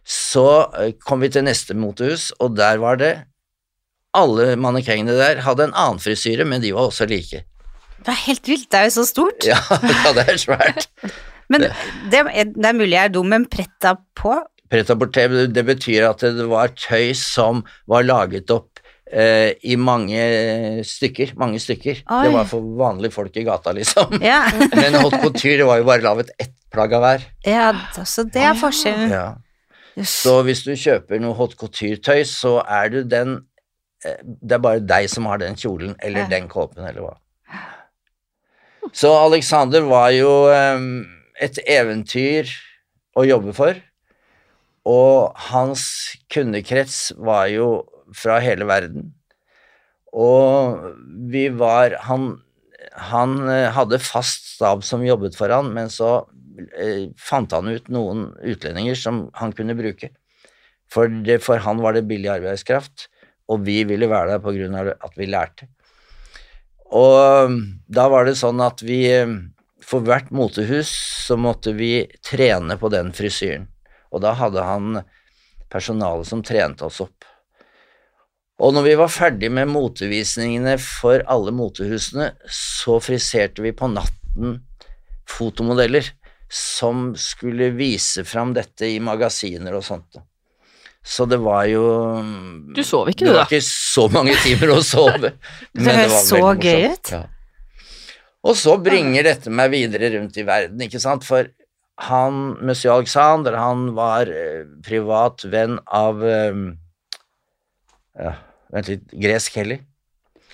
Så 0.05 0.45
eh, 0.77 0.93
kom 1.01 1.21
vi 1.25 1.29
til 1.33 1.45
neste 1.47 1.73
motehus, 1.77 2.31
og 2.41 2.55
der 2.57 2.77
var 2.81 2.99
det 3.01 3.13
alle 4.15 4.53
mannekengene 4.61 5.15
der 5.17 5.41
hadde 5.45 5.67
en 5.67 5.75
annen 5.75 5.99
frisyre, 6.01 6.45
men 6.47 6.61
de 6.63 6.71
var 6.75 6.89
også 6.89 7.07
like. 7.09 7.43
Det 8.05 8.11
er 8.13 8.21
helt 8.27 8.47
vilt, 8.47 8.67
det 8.71 8.79
er 8.79 8.89
jo 8.89 8.93
så 8.99 9.05
stort. 9.09 9.45
Ja, 9.47 9.57
ja 10.05 10.13
det 10.17 10.27
er 10.35 10.41
svært. 10.41 10.89
Men 11.45 11.61
det, 12.09 12.17
er- 12.17 12.47
det 12.55 12.65
er 12.65 12.73
mulig 12.73 12.95
jeg 12.95 13.05
er 13.05 13.11
dum, 13.13 13.27
men 13.29 13.43
pretta 13.45 13.91
på 14.17 14.31
Pret-à-porter, 14.73 15.43
det 15.53 15.61
betyr 15.67 16.07
at 16.07 16.23
det 16.33 16.47
var 16.49 16.71
tøy 16.73 17.11
som 17.13 17.59
var 17.85 18.01
laget 18.01 18.49
opp 18.49 18.74
eh, 19.11 19.53
i 19.63 19.75
mange 19.77 20.19
stykker, 20.87 21.33
mange 21.39 21.59
stykker. 21.61 22.03
Oi. 22.09 22.21
Det 22.25 22.33
var 22.33 22.45
for 22.49 22.61
vanlige 22.79 23.13
folk 23.15 23.35
i 23.37 23.43
gata, 23.47 23.71
liksom. 23.75 24.17
Ja, 24.23 24.43
Men 24.75 24.97
haute 24.99 25.19
couture 25.23 25.57
det 25.61 25.67
var 25.69 25.81
jo 25.81 25.87
bare 25.89 26.01
laget 26.05 26.31
ett 26.39 26.53
plagg 26.73 26.93
av 26.97 27.01
hver. 27.05 27.25
ja 27.45 27.67
så 28.03 28.23
det 28.27 28.41
er 28.43 28.55
forskjellen. 28.59 29.11
Ja. 29.13 29.27
Så 30.03 30.41
hvis 30.43 30.65
du 30.67 30.73
kjøper 30.75 31.21
noe 31.23 31.37
haute 31.37 31.55
couture-tøy, 31.55 32.25
så 32.27 32.57
er 32.67 32.89
du 32.91 33.03
den 33.07 33.37
eh, 34.03 34.17
Det 34.25 34.57
er 34.57 34.63
bare 34.65 34.81
deg 34.83 35.07
som 35.09 35.25
har 35.31 35.39
den 35.39 35.55
kjolen, 35.55 35.95
eller 36.03 36.25
Ja. 36.25 36.31
den 36.35 36.49
kåpen, 36.51 36.83
eller 36.87 37.01
hva. 37.05 37.15
Så 38.93 39.09
Alexander 39.17 39.81
var 39.87 40.11
jo 40.13 40.29
um, 40.51 41.05
et 41.41 41.57
eventyr 41.65 42.51
å 43.17 43.23
jobbe 43.25 43.53
for, 43.55 43.79
og 44.85 45.33
hans 45.49 45.81
kundekrets 46.29 47.13
var 47.17 47.47
jo 47.49 47.69
fra 48.13 48.39
hele 48.43 48.67
verden. 48.69 49.13
Og 50.15 50.83
vi 51.31 51.49
var 51.51 51.97
Han, 52.07 52.37
han 53.11 53.37
eh, 53.49 53.71
hadde 53.75 53.99
fast 53.99 54.53
stab 54.55 54.83
som 54.87 55.03
jobbet 55.03 55.35
for 55.35 55.51
han, 55.51 55.73
men 55.75 55.89
så 55.91 56.27
eh, 56.79 57.11
fant 57.19 57.51
han 57.51 57.67
ut 57.67 57.89
noen 57.91 58.29
utlendinger 58.39 58.95
som 58.95 59.25
han 59.35 59.55
kunne 59.55 59.75
bruke. 59.75 60.13
For, 60.91 61.09
det, 61.09 61.41
for 61.43 61.59
han 61.65 61.81
var 61.83 61.97
det 61.97 62.05
billig 62.07 62.29
arbeidskraft, 62.37 63.09
og 63.51 63.65
vi 63.65 63.81
ville 63.89 64.09
være 64.09 64.37
der 64.37 64.77
av 64.79 64.93
at 65.09 65.17
vi 65.17 65.27
lærte. 65.29 65.67
Og 66.95 67.49
um, 67.49 67.59
da 67.89 68.07
var 68.13 68.27
det 68.27 68.37
sånn 68.37 68.61
at 68.61 68.83
vi 68.85 68.99
um, 69.25 69.37
For 69.85 70.05
hvert 70.05 70.29
motehus 70.33 70.89
så 71.25 71.35
måtte 71.37 71.73
vi 71.77 72.07
trene 72.25 72.77
på 72.81 72.89
den 72.93 73.11
frisyren. 73.13 73.67
Og 74.13 74.21
da 74.23 74.31
hadde 74.37 74.63
han 74.65 75.01
personalet 75.69 76.25
som 76.29 76.41
trente 76.45 76.85
oss 76.87 77.01
opp. 77.03 77.25
Og 78.63 78.71
når 78.71 78.85
vi 78.85 78.93
var 78.95 79.11
ferdig 79.11 79.49
med 79.51 79.67
motevisningene 79.67 80.77
for 80.79 81.23
alle 81.31 81.51
motehusene, 81.55 82.29
så 82.47 83.01
friserte 83.03 83.65
vi 83.65 83.73
på 83.75 83.89
natten 83.91 84.61
fotomodeller 85.27 86.07
som 86.51 87.09
skulle 87.19 87.71
vise 87.75 88.23
fram 88.27 88.53
dette 88.55 88.87
i 88.87 89.01
magasiner 89.03 89.75
og 89.75 89.83
sånt. 89.83 90.21
Så 91.05 91.27
det 91.29 91.37
var 91.43 91.67
jo 91.69 91.83
Du 92.73 92.81
sov 92.81 93.11
ikke, 93.11 93.27
det 93.27 93.33
du, 93.33 93.37
var 93.37 93.49
ikke 93.49 93.65
så 93.65 94.07
mange 94.09 94.33
timer 94.41 94.71
å 94.73 94.79
sove. 94.85 95.35
men 95.75 95.89
Det 95.89 95.97
høres 95.99 96.15
var 96.15 96.25
så 96.29 96.53
gøy 96.55 96.87
ut. 96.95 97.11
Ja. 97.13 97.21
Og 98.45 98.57
så 98.57 98.77
bringer 98.81 99.25
dette 99.25 99.51
meg 99.53 99.73
videre 99.73 100.13
rundt 100.15 100.37
i 100.37 100.45
verden, 100.45 100.81
ikke 100.85 101.01
sant, 101.01 101.25
for 101.27 101.49
han, 102.05 102.41
Monsieur 102.65 102.95
Alexander, 102.95 103.55
han 103.57 103.87
var 103.97 104.29
eh, 104.29 104.65
privat 104.85 105.45
venn 105.49 105.77
av 105.85 106.23
eh, 106.27 106.57
ja, 108.19 108.33
Vent 108.73 108.89
litt, 108.89 109.03
Grace 109.13 109.51
Kelly. 109.53 109.79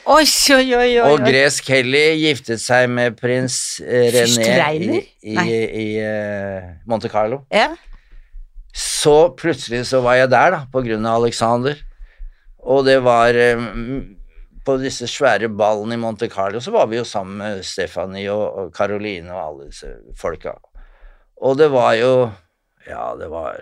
Oi, 0.09 0.25
oi, 0.25 0.65
oi, 0.73 0.87
oi. 0.97 1.11
Og. 1.11 1.21
Grace 1.27 1.61
Kelly 1.61 2.17
giftet 2.23 2.61
seg 2.63 2.87
med 2.89 3.19
prins 3.19 3.55
eh, 3.85 4.09
René 4.15 4.47
i, 4.73 5.03
i, 5.29 5.59
i 5.83 5.85
eh, 6.01 6.71
Monte 6.89 7.11
Carlo. 7.11 7.43
Ja. 7.53 7.69
Så 8.73 9.35
plutselig 9.37 9.83
så 9.91 10.01
var 10.01 10.17
jeg 10.17 10.31
der, 10.31 10.55
da, 10.55 10.63
på 10.73 10.81
grunn 10.85 11.05
av 11.05 11.21
Alexander. 11.21 11.77
Og 12.61 12.85
det 12.87 12.99
var 13.01 13.37
eh, 13.37 13.61
På 14.65 14.75
disse 14.77 15.07
svære 15.09 15.49
ballene 15.49 15.97
i 15.97 16.01
Monte 16.01 16.29
Carlo 16.29 16.61
så 16.61 16.73
var 16.73 16.89
vi 16.89 16.99
jo 16.99 17.05
sammen 17.07 17.39
med 17.41 17.63
Stephanie 17.65 18.29
og 18.29 18.69
Caroline 18.75 19.33
og 19.33 19.41
alle 19.41 19.69
disse 19.71 19.89
folka. 20.17 20.53
Og 21.41 21.57
det 21.57 21.71
var 21.73 21.95
jo 21.97 22.11
Ja, 22.85 23.13
det 23.17 23.29
var 23.29 23.61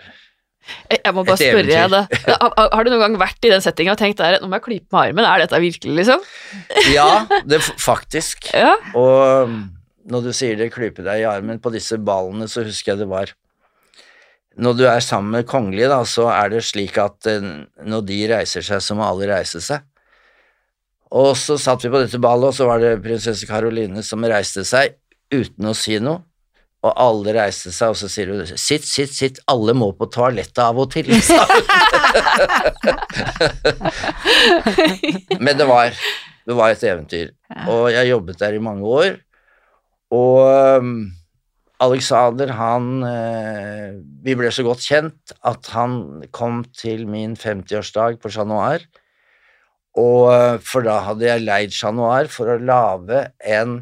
Jeg, 0.90 1.14
må 1.16 1.24
bare 1.28 1.38
Et 1.40 1.50
spørre 1.50 1.66
deg 1.68 1.92
det. 1.94 2.20
Har, 2.30 2.54
har- 2.58 2.86
du 2.86 2.92
noen 2.94 3.02
gang 3.06 3.18
vært 3.22 3.46
i 3.48 3.52
den 3.54 3.64
settinga 3.64 3.94
og 3.96 4.00
tenkt 4.02 4.22
der, 4.22 4.38
nå 4.42 4.50
må 4.50 4.58
jeg 4.60 4.66
klype 4.68 4.88
med 4.96 5.02
armen, 5.02 5.28
er 5.28 5.44
dette 5.44 5.60
virkelig, 5.64 5.96
liksom? 6.02 6.24
Ja, 6.98 7.26
det 7.50 7.62
faktisk. 7.82 8.50
Ja. 8.56 8.76
Og 8.98 9.46
um, 9.50 9.60
når 10.10 10.30
du 10.30 10.32
sier 10.34 10.58
det, 10.60 10.72
klype 10.74 11.06
deg 11.06 11.22
i 11.24 11.28
armen 11.30 11.60
på 11.62 11.72
disse 11.74 12.00
ballene, 12.02 12.48
så 12.50 12.64
husker 12.66 12.94
jeg 12.96 13.04
det 13.04 13.10
var 13.12 13.34
Når 14.60 14.78
du 14.80 14.86
er 14.90 15.04
sammen 15.06 15.32
med 15.38 15.48
kongelige, 15.48 15.90
da, 15.92 16.02
så 16.08 16.28
er 16.34 16.50
det 16.56 16.64
slik 16.68 16.98
at 17.00 17.30
eh, 17.30 17.46
når 17.86 18.08
de 18.10 18.18
reiser 18.34 18.66
seg, 18.66 18.82
så 18.84 18.98
må 18.98 19.06
alle 19.06 19.30
reise 19.30 19.62
seg. 19.64 19.86
Og 21.16 21.32
så 21.40 21.56
satt 21.58 21.82
vi 21.86 21.90
på 21.94 22.02
dette 22.04 22.20
ballet, 22.22 22.52
og 22.52 22.58
så 22.58 22.68
var 22.70 22.82
det 22.84 23.00
prinsesse 23.06 23.48
Caroline 23.50 24.04
som 24.06 24.26
reiste 24.30 24.66
seg 24.68 24.98
uten 25.34 25.70
å 25.70 25.76
si 25.78 25.96
noe. 26.04 26.22
Og 26.80 26.94
alle 26.96 27.34
reiste 27.36 27.74
seg, 27.76 27.92
og 27.92 27.98
så 28.00 28.08
sier 28.08 28.30
hun 28.32 28.46
'sitt, 28.48 28.86
sitt, 28.88 29.12
sitt, 29.12 29.40
alle 29.52 29.74
må 29.76 29.92
på 30.00 30.08
toalettet 30.08 30.62
av 30.64 30.80
og 30.80 30.88
til', 30.94 31.12
sa 31.20 31.44
hun. 31.50 31.66
Men 35.44 35.58
det 35.60 35.68
var, 35.68 35.92
det 36.48 36.56
var 36.56 36.72
et 36.72 36.84
eventyr. 36.84 37.34
Og 37.68 37.92
jeg 37.92 38.12
jobbet 38.14 38.40
der 38.40 38.56
i 38.56 38.64
mange 38.64 38.86
år. 38.88 39.20
Og 40.16 40.80
um, 40.80 41.12
Alexander, 41.80 42.52
han 42.58 43.04
eh, 43.08 44.00
Vi 44.26 44.36
ble 44.36 44.50
så 44.52 44.66
godt 44.68 44.84
kjent 44.84 45.36
at 45.48 45.70
han 45.76 46.24
kom 46.36 46.64
til 46.76 47.06
min 47.08 47.38
50-årsdag 47.40 48.20
på 48.20 48.32
Chat 48.34 48.50
Noir. 48.50 48.84
Og 50.00 50.28
eh, 50.34 50.58
for 50.64 50.84
da 50.86 51.00
hadde 51.08 51.28
jeg 51.28 51.46
leid 51.46 51.76
Chat 51.76 51.96
Noir 51.96 52.28
for 52.32 52.52
å 52.52 52.60
lage 52.60 53.30
en 53.48 53.82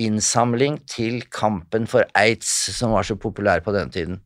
innsamling 0.00 0.80
til 0.90 1.22
kampen 1.32 1.88
for 1.90 2.06
aids, 2.18 2.50
som 2.74 2.94
var 2.94 3.06
så 3.06 3.16
populær 3.20 3.62
på 3.64 3.74
den 3.74 3.92
tiden. 3.94 4.20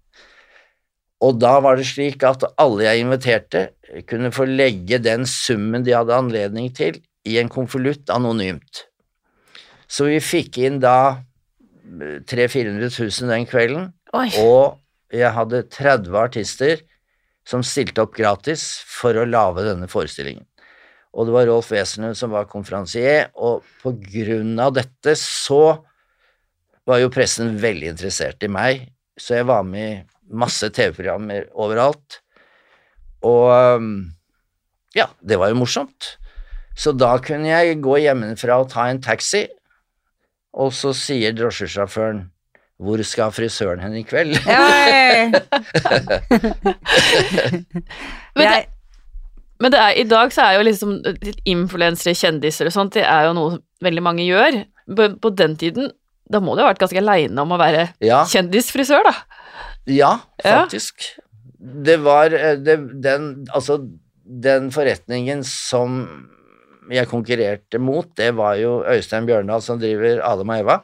Og 1.25 1.39
da 1.43 1.57
var 1.65 1.79
det 1.79 1.89
slik 1.89 2.23
at 2.27 2.47
alle 2.63 2.87
jeg 2.87 3.03
inviterte, 3.03 3.63
kunne 4.07 4.31
få 4.35 4.47
legge 4.47 5.01
den 5.03 5.27
summen 5.27 5.85
de 5.87 5.97
hadde 5.97 6.15
anledning 6.15 6.71
til, 6.75 7.01
i 7.27 7.39
en 7.41 7.51
konvolutt 7.53 8.09
anonymt. 8.15 8.85
Så 9.89 10.07
vi 10.09 10.21
fikk 10.23 10.61
inn 10.63 10.79
da 10.81 11.25
300 11.89 12.23
000-400 12.29 12.93
000 13.25 13.33
den 13.33 13.49
kvelden, 13.49 13.89
Oi. 14.17 14.29
og 14.45 14.79
jeg 15.13 15.33
hadde 15.33 15.65
30 15.73 16.19
artister 16.21 16.83
som 17.49 17.65
stilte 17.65 18.05
opp 18.05 18.15
gratis 18.17 18.67
for 18.85 19.17
å 19.17 19.27
lage 19.29 19.65
denne 19.65 19.89
forestillingen. 19.89 20.45
Og 21.17 21.27
det 21.27 21.33
var 21.35 21.47
Rolf 21.49 21.71
Wesenlund 21.73 22.17
som 22.19 22.31
var 22.35 22.49
konferansier, 22.51 23.31
og 23.35 23.65
på 23.83 23.91
grunn 24.03 24.59
av 24.61 24.75
dette 24.77 25.15
så 25.19 25.79
var 26.89 26.99
jo 27.03 27.11
pressen 27.13 27.61
veldig 27.61 27.89
interessert 27.95 28.45
i 28.45 28.49
meg, 28.53 28.89
så 29.19 29.35
jeg 29.41 29.47
var 29.49 29.63
med 29.67 29.89
i 29.89 30.03
masse 30.39 30.69
TV-programmer 30.73 31.49
overalt. 31.57 32.21
Og 33.27 33.51
ja, 34.97 35.07
det 35.21 35.37
var 35.41 35.49
jo 35.53 35.61
morsomt. 35.61 36.01
Så 36.79 36.93
da 36.95 37.19
kunne 37.25 37.49
jeg 37.51 37.81
gå 37.83 37.97
hjemmefra 38.05 38.61
og 38.63 38.71
ta 38.73 38.83
en 38.89 39.03
taxi, 39.03 39.47
og 40.59 40.73
så 40.77 40.91
sier 40.97 41.33
drosjesjåføren 41.37 42.29
hvor 42.79 43.03
skal 43.03 43.33
frisøren 43.35 43.81
hen 43.83 43.97
i 43.99 44.05
kveld? 44.07 44.37
Oi. 44.39 45.33
Men, 48.39 48.45
Jeg, 48.45 48.63
det, 48.63 48.78
men 49.59 49.73
det 49.75 49.79
er, 49.83 49.95
i 49.99 50.07
dag 50.09 50.33
så 50.35 50.45
er 50.47 50.59
jo 50.59 50.67
liksom 50.69 50.97
influensere, 51.49 52.15
kjendiser 52.15 52.69
og 52.71 52.75
sånt, 52.75 52.95
det 52.95 53.07
er 53.09 53.29
jo 53.29 53.37
noe 53.37 53.59
veldig 53.85 54.05
mange 54.05 54.27
gjør. 54.27 54.61
På, 54.89 55.09
på 55.21 55.33
den 55.37 55.57
tiden, 55.61 55.91
da 56.31 56.41
må 56.41 56.55
du 56.55 56.63
ha 56.63 56.69
vært 56.71 56.83
ganske 56.83 57.01
aleine 57.01 57.43
om 57.43 57.55
å 57.57 57.61
være 57.61 57.89
Ja, 58.05 58.23
kjendisfrisør, 58.29 59.09
da. 59.09 59.15
ja 59.91 60.13
Ja. 60.45 60.63
faktisk. 60.63 61.09
Det 61.59 61.99
var 62.05 62.33
eh, 62.33 62.55
det, 62.63 62.79
den 63.03 63.49
Altså, 63.51 63.81
den 64.23 64.71
forretningen 64.71 65.43
som 65.45 66.05
jeg 66.93 67.09
konkurrerte 67.11 67.81
mot, 67.83 68.07
det 68.17 68.31
var 68.37 68.57
jo 68.61 68.79
Øystein 68.89 69.27
Bjørndal 69.29 69.61
som 69.65 69.81
driver 69.81 70.23
Adam 70.25 70.55
og 70.55 70.63
Eva. 70.63 70.77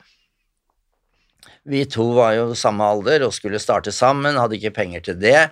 Vi 1.64 1.84
to 1.88 2.10
var 2.16 2.34
jo 2.36 2.50
samme 2.58 2.84
alder 2.84 3.24
og 3.24 3.32
skulle 3.32 3.60
starte 3.62 3.92
sammen, 3.94 4.36
hadde 4.36 4.58
ikke 4.58 4.74
penger 4.82 5.00
til 5.06 5.16
det, 5.20 5.46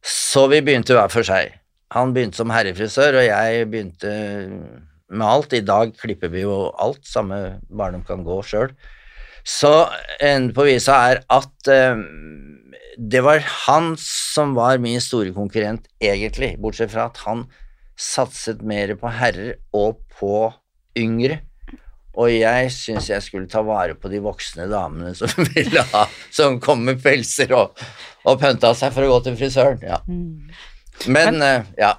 så 0.00 0.46
vi 0.48 0.62
begynte 0.64 0.96
hver 0.96 1.12
for 1.12 1.26
seg. 1.26 1.58
Han 1.92 2.14
begynte 2.14 2.40
som 2.40 2.52
herrefrisør, 2.52 3.20
og 3.20 3.26
jeg 3.26 3.68
begynte 3.70 4.12
med 5.12 5.26
alt. 5.28 5.52
I 5.52 5.64
dag 5.64 5.92
klipper 6.00 6.32
vi 6.32 6.44
jo 6.46 6.70
alt, 6.80 7.04
samme 7.08 7.60
bare 7.68 8.00
kan 8.08 8.24
gå 8.26 8.40
sjøl. 8.46 8.72
Så 9.44 9.72
enden 10.22 10.52
på 10.54 10.64
visa 10.68 10.96
er 11.10 11.22
at 11.32 11.70
eh, 11.72 11.98
det 12.96 13.22
var 13.24 13.42
han 13.66 13.92
som 14.00 14.54
var 14.56 14.80
min 14.82 15.00
store 15.02 15.34
konkurrent, 15.34 15.88
egentlig, 16.00 16.54
bortsett 16.62 16.92
fra 16.92 17.08
at 17.10 17.18
han 17.26 17.46
satset 17.98 18.62
mer 18.64 18.94
på 18.98 19.10
herrer 19.12 19.56
og 19.76 20.00
på 20.18 20.50
yngre. 20.98 21.40
Og 22.12 22.28
jeg 22.28 22.68
syns 22.74 23.08
jeg 23.08 23.24
skulle 23.24 23.48
ta 23.48 23.62
vare 23.64 23.96
på 23.96 24.10
de 24.12 24.20
voksne 24.20 24.66
damene 24.68 25.14
som 25.16 25.30
ville 25.54 25.80
ha 25.94 26.02
Som 26.28 26.58
kom 26.60 26.82
med 26.84 27.00
pelser 27.00 27.54
og, 27.56 27.78
og 28.28 28.36
pønta 28.42 28.74
seg 28.76 28.92
for 28.92 29.06
å 29.06 29.14
gå 29.14 29.22
til 29.28 29.38
frisøren. 29.40 29.80
Ja. 29.80 30.02
Men, 31.06 31.42
eh, 31.42 31.68
ja. 31.78 31.96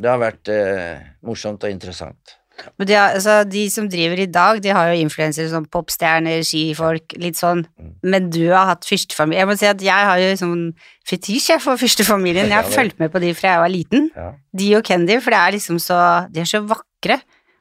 Det 0.00 0.08
har 0.08 0.20
vært 0.20 0.48
uh, 0.48 1.00
morsomt 1.28 1.64
og 1.66 1.72
interessant. 1.72 2.36
men 2.78 2.88
de, 2.88 2.94
har, 2.96 3.14
altså, 3.16 3.42
de 3.44 3.66
som 3.72 3.88
driver 3.88 4.22
i 4.22 4.28
dag, 4.32 4.60
de 4.64 4.72
har 4.72 4.88
jo 4.88 5.02
influensere 5.02 5.50
som 5.52 5.66
popstjerner, 5.68 6.40
skifolk, 6.46 7.16
litt 7.20 7.36
sånn. 7.36 7.66
Mm. 7.76 7.90
Men 8.14 8.30
du 8.32 8.46
har 8.48 8.70
hatt 8.70 8.88
fyrstefamilie. 8.88 9.42
Jeg 9.42 9.50
må 9.50 9.56
si 9.60 9.68
at 9.68 9.84
jeg 9.84 10.08
har 10.10 10.22
jo 10.22 10.30
sånn 10.40 10.64
fetisj 11.08 11.58
for 11.60 11.80
fyrstefamilien. 11.80 12.48
Jeg 12.48 12.56
har 12.56 12.72
fulgt 12.72 13.00
med 13.02 13.12
på 13.12 13.20
de 13.20 13.34
fra 13.36 13.54
jeg 13.54 13.64
var 13.64 13.74
liten. 13.74 14.08
Ja. 14.16 14.30
De 14.62 14.70
og 14.78 14.88
Kendy, 14.88 15.20
for 15.20 15.36
det 15.36 15.42
er 15.42 15.56
liksom 15.58 15.80
så 15.82 16.00
De 16.32 16.40
er 16.40 16.48
så 16.48 16.62
vakre. 16.64 17.20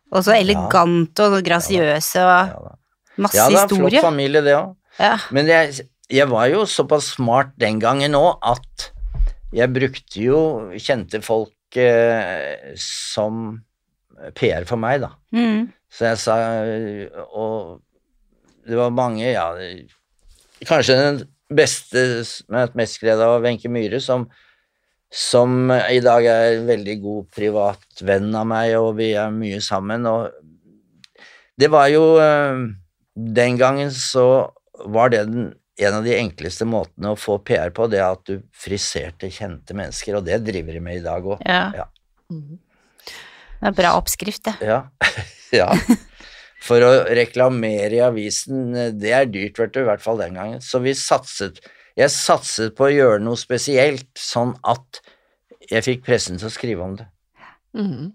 Og 0.09 0.25
så 0.25 0.33
elegante 0.33 1.27
og 1.27 1.43
grasiøse 1.45 2.23
og 2.23 2.69
masse 3.19 3.35
historie. 3.35 3.43
ja, 3.43 3.49
det 3.49 3.59
er 3.59 3.67
flott 3.67 3.75
historie. 3.75 4.01
familie, 4.03 4.41
det 4.45 4.55
òg. 4.57 4.71
Ja. 4.99 5.15
Men 5.35 5.51
jeg, 5.51 5.85
jeg 6.11 6.31
var 6.31 6.47
jo 6.51 6.63
såpass 6.67 7.13
smart 7.15 7.53
den 7.61 7.79
gangen 7.83 8.17
òg 8.17 8.39
at 8.41 8.89
jeg 9.55 9.73
brukte 9.73 10.21
jo 10.21 10.39
kjente 10.77 11.21
folk 11.25 11.77
eh, 11.79 12.73
som 12.79 13.57
PR 14.37 14.65
for 14.69 14.81
meg, 14.81 15.01
da. 15.05 15.13
Mm. 15.33 15.69
Så 15.89 16.09
jeg 16.11 16.19
sa 16.21 16.35
Og 17.33 17.79
det 18.67 18.77
var 18.77 18.93
mange, 18.93 19.25
ja 19.25 19.47
Kanskje 20.67 20.97
den 20.99 21.21
beste 21.49 22.03
som 22.27 22.51
jeg 22.51 22.59
har 22.59 22.67
hatt 22.67 22.77
mest 22.77 22.99
glede 23.01 23.25
av, 23.25 23.39
Wenche 23.41 23.71
Myhre, 23.71 23.97
som, 24.03 24.27
som 25.09 25.71
i 25.71 26.01
dag 26.03 26.27
er 26.29 26.59
en 26.59 26.67
veldig 26.67 26.95
god 27.01 27.29
privat 27.33 28.03
venn 28.05 28.27
av 28.37 28.45
meg, 28.51 28.75
og 28.77 28.99
vi 28.99 29.13
er 29.17 29.31
mye 29.33 29.61
sammen. 29.63 30.05
Og 30.05 30.29
det 31.59 31.71
var 31.73 31.87
jo 31.89 32.19
eh, 32.21 32.67
Den 33.15 33.57
gangen 33.57 33.89
så 33.91 34.51
var 34.85 35.09
det 35.11 35.25
den, 35.31 35.49
en 35.79 35.99
av 35.99 36.03
de 36.03 36.15
enkleste 36.17 36.67
måtene 36.67 37.13
å 37.13 37.19
få 37.19 37.37
PR 37.47 37.71
på, 37.75 37.87
det 37.91 38.01
er 38.01 38.09
at 38.09 38.25
du 38.27 38.41
friserte 38.55 39.29
kjente 39.31 39.75
mennesker, 39.77 40.17
og 40.19 40.27
det 40.27 40.41
driver 40.47 40.75
de 40.75 40.83
med 40.83 40.99
i 40.99 41.05
dag 41.05 41.25
òg. 41.25 41.39
ja. 41.45 41.69
Ja. 41.79 41.87
Det 43.59 43.67
er 43.67 43.75
bra 43.75 43.95
oppskrift, 43.99 44.45
det. 44.45 44.53
Ja. 44.63 44.83
ja. 45.61 45.67
For 46.63 46.83
å 46.83 46.91
reklamere 47.15 47.97
i 47.97 48.03
avisen, 48.03 48.71
det 48.99 49.11
er 49.15 49.27
dyrt, 49.31 49.59
vet 49.59 49.73
du, 49.75 49.81
i 49.81 49.87
hvert 49.87 50.03
fall 50.03 50.19
den 50.21 50.37
gangen. 50.39 50.63
Så 50.63 50.81
vi 50.83 50.95
satset 50.97 51.61
Jeg 51.99 52.13
satset 52.13 52.77
på 52.77 52.85
å 52.85 52.93
gjøre 52.93 53.19
noe 53.19 53.35
spesielt, 53.35 54.07
sånn 54.15 54.53
at 54.63 55.01
jeg 55.67 55.83
fikk 55.83 56.05
pressen 56.05 56.37
til 56.39 56.47
å 56.47 56.53
skrive 56.53 56.85
om 56.85 56.93
det. 56.95 57.07
Mm. 57.75 58.13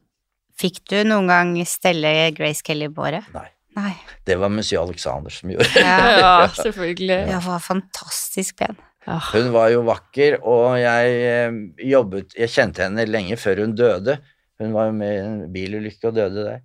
Fikk 0.57 0.81
du 0.89 1.03
noen 1.05 1.29
gang 1.29 1.51
stelle 1.69 2.31
Grace 2.33 2.65
Kelly 2.65 2.89
på 2.95 3.05
håret? 3.05 3.29
Nei. 3.35 3.51
Nei. 3.75 3.93
Det 4.27 4.37
var 4.39 4.53
monsieur 4.55 4.85
Alexander 4.85 5.35
som 5.35 5.51
gjorde. 5.55 5.71
Ja. 5.81 5.95
Ja, 6.25 6.35
selvfølgelig. 6.55 7.17
Jeg 7.33 7.41
var 7.47 7.63
fantastisk 7.63 8.59
pen. 8.61 8.77
Ja. 9.05 9.19
Hun 9.35 9.51
var 9.53 9.69
jo 9.73 9.83
vakker, 9.85 10.39
og 10.49 10.79
jeg 10.81 11.17
eh, 11.29 11.57
jobbet 11.91 12.33
Jeg 12.39 12.49
kjente 12.55 12.87
henne 12.87 13.05
lenge 13.05 13.37
før 13.37 13.61
hun 13.65 13.75
døde. 13.77 14.17
Hun 14.63 14.73
var 14.73 14.89
jo 14.89 14.95
med 14.97 15.13
i 15.13 15.21
en 15.25 15.43
bilulykke 15.53 16.09
og 16.09 16.17
døde 16.17 16.47
der. 16.47 16.63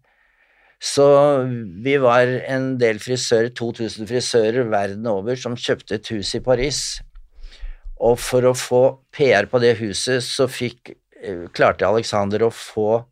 Så 0.79 1.03
vi 1.83 1.97
var 1.99 2.29
en 2.47 2.71
del 2.79 3.01
frisører, 3.03 3.51
2000 3.51 4.07
frisører 4.07 4.69
verden 4.71 5.09
over, 5.11 5.35
som 5.35 5.57
kjøpte 5.59 5.97
et 5.97 6.11
hus 6.13 6.31
i 6.37 6.43
Paris. 6.45 6.79
Og 7.99 8.15
for 8.23 8.47
å 8.47 8.55
få 8.55 8.83
PR 9.11 9.49
på 9.51 9.59
det 9.59 9.73
huset, 9.81 10.23
så 10.23 10.47
fikk, 10.47 10.93
eh, 11.19 11.49
klarte 11.51 11.89
Alexander 11.89 12.47
å 12.47 12.53
få 12.55 13.03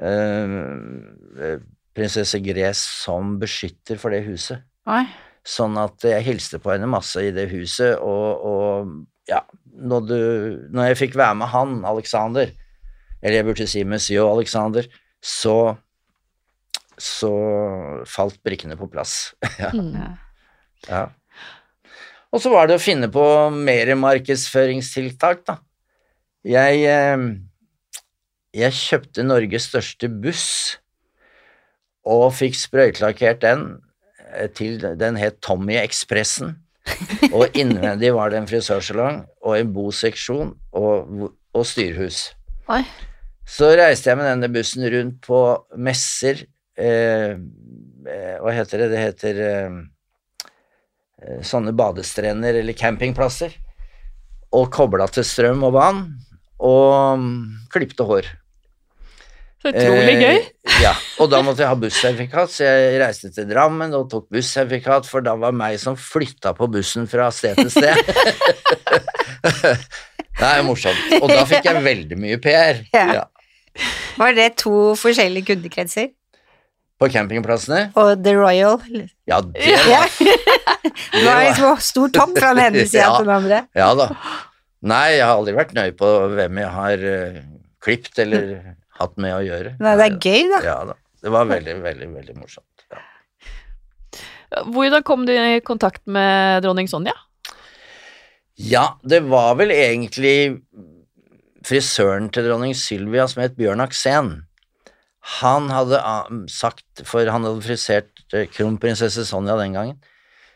eh, 0.00 1.58
prinsesse 1.94 2.40
Grace 2.42 2.82
som 3.04 3.36
beskytter 3.40 4.00
for 4.00 4.14
det 4.14 4.24
huset. 4.26 4.64
Oi. 4.90 5.04
Sånn 5.44 5.76
at 5.78 6.04
jeg 6.08 6.24
hilste 6.24 6.58
på 6.62 6.72
henne 6.72 6.88
masse 6.88 7.20
i 7.22 7.30
det 7.36 7.46
huset, 7.52 7.98
og, 8.00 8.44
og 8.48 9.30
ja, 9.30 9.42
når, 9.76 10.06
du, 10.08 10.18
når 10.72 10.90
jeg 10.90 11.00
fikk 11.02 11.16
være 11.20 11.38
med 11.42 11.52
han, 11.52 11.78
Alexander, 11.88 12.52
eller 13.20 13.38
jeg 13.38 13.46
burde 13.48 13.66
si 13.68 13.84
Monsieur 13.88 14.30
Alexander, 14.32 14.88
så 15.24 15.76
så 16.94 17.28
falt 18.06 18.36
brikkene 18.46 18.76
på 18.78 18.86
plass. 18.92 19.32
ja, 19.58 19.72
Mm. 19.74 20.14
ja. 20.86 21.00
Og 22.34 22.38
så 22.42 22.50
var 22.52 22.68
det 22.70 22.76
å 22.78 22.82
finne 22.82 23.08
på 23.10 23.24
mer 23.54 23.90
markedsføringstiltak, 23.98 25.42
da. 25.46 25.56
Jeg, 26.46 26.84
eh, 26.86 27.24
jeg 28.54 28.76
kjøpte 28.78 29.24
Norges 29.26 29.66
største 29.70 30.06
buss, 30.10 30.46
og 32.04 32.28
fikk 32.36 32.58
sprøytelakkert 32.58 33.42
den 33.44 33.64
eh, 34.34 34.50
til 34.52 34.78
Den 35.00 35.16
het 35.20 35.40
Tommy 35.42 35.78
Ekspressen. 35.80 36.58
Og 37.36 37.54
innvendig 37.56 38.12
var 38.12 38.28
det 38.28 38.42
en 38.42 38.48
frisørsalong 38.48 39.22
og 39.40 39.54
en 39.56 39.70
boseksjon 39.72 40.50
og, 40.76 41.30
og 41.56 41.64
styrhus. 41.64 42.34
Oi. 42.68 42.82
Så 43.48 43.70
reiste 43.76 44.10
jeg 44.10 44.18
med 44.20 44.28
denne 44.28 44.50
bussen 44.52 44.84
rundt 44.92 45.16
på 45.24 45.40
messer 45.80 46.44
eh, 46.80 47.36
eh, 47.36 48.36
Hva 48.40 48.54
heter 48.56 48.84
det? 48.84 48.90
Det 48.92 49.02
heter 49.02 49.40
eh, 49.48 49.80
eh, 51.24 51.42
sånne 51.44 51.74
badestrender 51.76 52.60
eller 52.60 52.76
campingplasser. 52.76 53.56
Og 54.54 54.70
kobla 54.72 55.08
til 55.12 55.26
strøm 55.26 55.64
og 55.66 55.74
vann, 55.74 56.00
og 56.62 57.18
mm, 57.20 57.38
klipte 57.74 58.06
hår. 58.06 58.28
Så 59.64 59.70
utrolig 59.72 60.14
gøy. 60.20 60.38
Eh, 60.44 60.80
ja, 60.84 60.90
og 61.24 61.30
da 61.32 61.38
måtte 61.44 61.62
jeg 61.64 61.70
ha 61.70 61.76
bussertifikat, 61.80 62.50
så 62.52 62.66
jeg 62.68 62.98
reiste 63.00 63.30
til 63.32 63.46
Drammen 63.48 63.94
og 63.96 64.10
tok 64.12 64.26
bussertifikat, 64.34 65.06
for 65.08 65.24
da 65.24 65.32
var 65.40 65.54
meg 65.56 65.78
som 65.80 65.96
flytta 65.96 66.52
på 66.58 66.68
bussen 66.74 67.06
fra 67.08 67.30
sted 67.32 67.56
til 67.62 67.70
sted. 67.72 67.96
det 70.40 70.48
er 70.50 70.62
morsomt. 70.66 71.00
Og 71.22 71.30
da 71.32 71.44
fikk 71.48 71.64
jeg 71.70 71.84
veldig 71.86 72.18
mye 72.20 72.40
PR. 72.44 72.82
Ja. 72.94 73.06
Ja. 73.20 73.24
Var 74.20 74.36
det 74.36 74.50
to 74.62 74.92
forskjellige 75.00 75.48
kundekretser? 75.54 76.12
På 77.00 77.08
campingplassene. 77.10 77.88
Og 77.98 78.20
The 78.22 78.36
Royal? 78.38 78.76
Ja, 79.26 79.40
det 79.42 79.64
Ja. 79.66 79.80
var, 79.88 80.12
Det 81.16 81.24
var 81.24 81.40
liksom 81.48 81.80
stor 81.82 82.12
topp 82.14 82.36
fra 82.38 82.52
den 82.54 82.68
ene 82.68 82.84
sida 82.86 83.06
Ja. 83.08 83.16
til 83.16 83.26
den 83.26 83.34
andre. 83.34 83.62
ja 83.74 83.88
da. 83.98 84.10
Nei, 84.84 85.16
jeg 85.16 85.24
har 85.24 85.38
aldri 85.40 85.54
vært 85.56 85.72
nøye 85.74 85.94
på 85.96 86.08
hvem 86.36 86.58
jeg 86.60 86.70
har 86.76 87.04
uh, 87.08 87.38
klipt 87.82 88.18
eller 88.20 88.50
hatt 89.00 89.16
med 89.20 89.34
å 89.36 89.42
gjøre. 89.44 89.74
Nei, 89.82 89.96
det 90.00 90.06
er 90.06 90.18
gøy, 90.18 90.46
da. 90.52 90.60
Ja 90.64 90.78
da. 90.92 90.98
Det 91.24 91.32
var 91.32 91.48
veldig, 91.48 91.78
veldig, 91.80 92.08
veldig 92.18 92.34
morsomt. 92.36 92.82
Ja. 92.92 93.00
Hvordan 94.68 95.04
kom 95.08 95.24
du 95.24 95.32
i 95.32 95.62
kontakt 95.64 96.02
med 96.04 96.60
dronning 96.66 96.90
Sonja? 96.90 97.14
Ja, 98.60 98.98
det 99.02 99.24
var 99.26 99.56
vel 99.58 99.72
egentlig 99.74 100.60
frisøren 101.64 102.28
til 102.30 102.44
dronning 102.46 102.76
Sylvia 102.76 103.24
som 103.30 103.42
het 103.42 103.56
Bjørn 103.56 103.82
Aksen. 103.82 104.34
Han 105.40 105.70
hadde 105.72 105.98
ah, 106.04 106.28
sagt, 106.52 106.84
for 107.08 107.24
han 107.24 107.46
hadde 107.48 107.64
frisert 107.64 108.20
eh, 108.36 108.44
kronprinsesse 108.52 109.24
Sonja 109.24 109.56
den 109.56 109.76
gangen, 109.76 109.96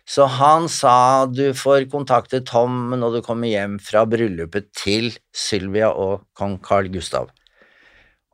så 0.09 0.29
han 0.29 0.69
sa 0.73 1.25
du 1.29 1.51
får 1.57 1.89
kontakte 1.93 2.43
Tom 2.45 2.93
når 2.97 3.19
du 3.19 3.25
kommer 3.25 3.49
hjem 3.49 3.77
fra 3.81 4.05
bryllupet 4.09 4.71
til 4.77 5.11
Sylvia 5.37 5.91
og 5.97 6.29
kong 6.37 6.59
Carl 6.65 6.93
Gustav. 6.93 7.33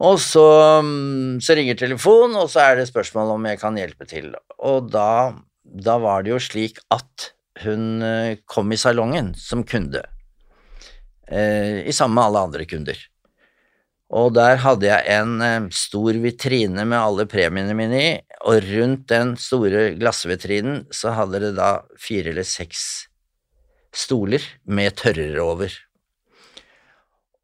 Og 0.05 0.19
så, 0.21 0.45
mm, 0.85 1.41
så 1.45 1.57
ringer 1.57 1.79
telefonen, 1.79 2.37
og 2.41 2.51
så 2.53 2.65
er 2.65 2.79
det 2.79 2.91
spørsmål 2.91 3.37
om 3.37 3.49
jeg 3.49 3.61
kan 3.63 3.79
hjelpe 3.79 4.09
til. 4.11 4.33
Og 4.59 4.91
da, 4.93 5.33
da 5.65 5.97
var 6.03 6.25
det 6.25 6.35
jo 6.35 6.43
slik 6.43 6.81
at 6.95 7.31
hun 7.63 8.03
eh, 8.03 8.43
kom 8.51 8.73
i 8.75 8.81
salongen 8.81 9.33
som 9.39 9.63
kunde, 9.67 10.03
eh, 11.29 11.85
i 11.87 11.95
sammen 11.95 12.19
med 12.19 12.27
alle 12.27 12.47
andre 12.49 12.67
kunder. 12.69 12.99
Og 14.15 14.35
der 14.37 14.61
hadde 14.63 14.91
jeg 14.91 15.15
en 15.15 15.41
eh, 15.43 15.71
stor 15.75 16.19
vitrine 16.23 16.85
med 16.85 16.99
alle 16.99 17.29
premiene 17.31 17.77
mine 17.79 18.03
i, 18.03 18.13
og 18.45 18.67
rundt 18.67 19.09
den 19.15 19.35
store 19.41 19.93
glassvitrinen 19.99 20.85
så 20.95 21.15
hadde 21.17 21.41
det 21.47 21.55
da 21.57 21.73
fire 22.01 22.35
eller 22.35 22.47
seks 22.47 23.07
stoler 23.95 24.43
med 24.67 24.99
tørrere 24.99 25.43
over. 25.43 25.75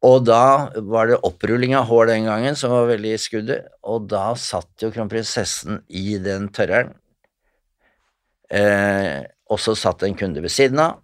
Og 0.01 0.23
da 0.25 0.71
var 0.89 1.11
det 1.11 1.19
opprulling 1.27 1.75
av 1.77 1.85
hår 1.91 2.09
den 2.09 2.25
gangen 2.25 2.57
som 2.57 2.73
var 2.73 2.89
veldig 2.89 3.13
i 3.13 3.21
skuddet, 3.21 3.67
og 3.85 4.07
da 4.09 4.31
satt 4.39 4.81
jo 4.81 4.89
kronprinsessen 4.93 5.83
i 5.93 6.17
den 6.21 6.47
tørreren, 6.53 6.95
eh, 8.49 9.21
og 9.51 9.61
så 9.61 9.75
satt 9.77 10.01
en 10.07 10.17
kunde 10.17 10.41
ved 10.41 10.53
siden 10.53 10.81
av, 10.81 10.97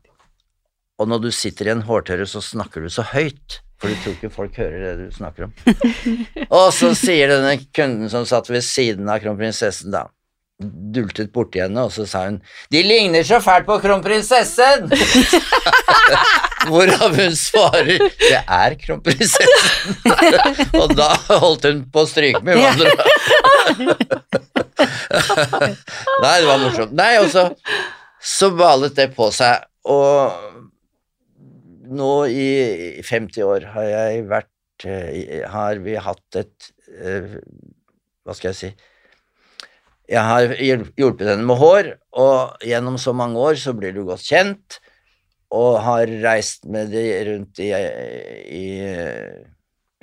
og 0.98 1.12
når 1.12 1.28
du 1.28 1.30
sitter 1.36 1.70
i 1.70 1.76
en 1.76 1.86
hårtørrer, 1.86 2.26
så 2.26 2.42
snakker 2.42 2.82
du 2.82 2.90
så 2.90 3.06
høyt, 3.12 3.60
for 3.78 3.94
du 3.94 4.02
tror 4.02 4.18
ikke 4.18 4.34
folk 4.34 4.58
hører 4.58 4.82
det 4.88 4.94
du 5.04 5.14
snakker 5.14 5.46
om. 5.46 5.54
og 6.58 6.72
så 6.74 6.90
sier 6.98 7.30
denne 7.36 7.54
kunden 7.70 8.10
som 8.10 8.26
satt 8.26 8.50
ved 8.50 8.66
siden 8.66 9.06
av 9.14 9.22
kronprinsessen, 9.22 9.94
da, 9.94 10.08
dultet 10.58 11.30
borti 11.36 11.62
henne, 11.62 11.86
og 11.86 11.94
så 11.94 12.10
sa 12.10 12.26
hun 12.26 12.42
'De 12.74 12.82
ligner 12.82 13.22
så 13.22 13.38
fælt 13.46 13.70
på 13.70 13.78
kronprinsessen!' 13.84 14.90
Hvorav 16.68 17.16
hun 17.16 17.36
svarer 17.38 17.98
'Det 17.98 18.44
er 18.44 18.76
kronprinsessen'. 18.82 19.96
og 20.82 20.96
da 20.98 21.10
holdt 21.42 21.64
hun 21.70 21.80
på 21.94 22.00
å 22.04 22.10
stryke 22.10 22.42
med 22.44 22.54
hverandre. 22.60 22.92
Nei, 26.24 26.36
det 26.42 26.48
var 26.48 26.60
morsomt. 26.62 26.94
Nei, 26.98 27.18
og 27.22 27.30
så, 27.34 27.48
så 28.22 28.52
balet 28.56 28.96
det 28.98 29.10
på 29.16 29.30
seg, 29.36 29.66
og 29.88 30.32
nå 31.88 32.12
i 32.28 33.02
50 33.06 33.44
år 33.48 33.62
har 33.76 33.86
jeg 33.88 34.26
vært 34.28 34.86
eh, 34.88 35.44
Har 35.48 35.76
vi 35.84 35.96
hatt 35.96 36.36
et 36.40 36.72
eh, 37.00 37.38
Hva 38.28 38.34
skal 38.36 38.52
jeg 38.52 38.58
si 38.60 38.72
Jeg 40.12 40.24
har 40.28 40.52
hjulpet 40.60 41.28
henne 41.30 41.48
med 41.48 41.58
hår, 41.62 41.94
og 42.20 42.66
gjennom 42.68 42.98
så 43.02 43.14
mange 43.16 43.40
år 43.40 43.56
så 43.60 43.74
blir 43.78 43.94
du 43.96 44.04
godt 44.08 44.24
kjent, 44.24 44.80
og 45.56 45.78
har 45.86 46.10
reist 46.26 46.66
med 46.68 46.92
de 46.92 47.04
rundt 47.30 47.60
i, 47.64 47.70
i 47.72 48.66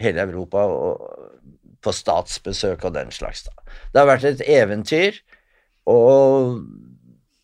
hele 0.01 0.25
Europa 0.25 0.63
og 0.65 1.03
på 1.85 1.93
statsbesøk 1.93 2.87
og 2.89 2.95
den 2.95 3.11
slags. 3.13 3.43
Da. 3.45 3.53
Det 3.93 4.01
har 4.01 4.09
vært 4.09 4.25
et 4.31 4.45
eventyr, 4.49 5.19
og 5.91 6.63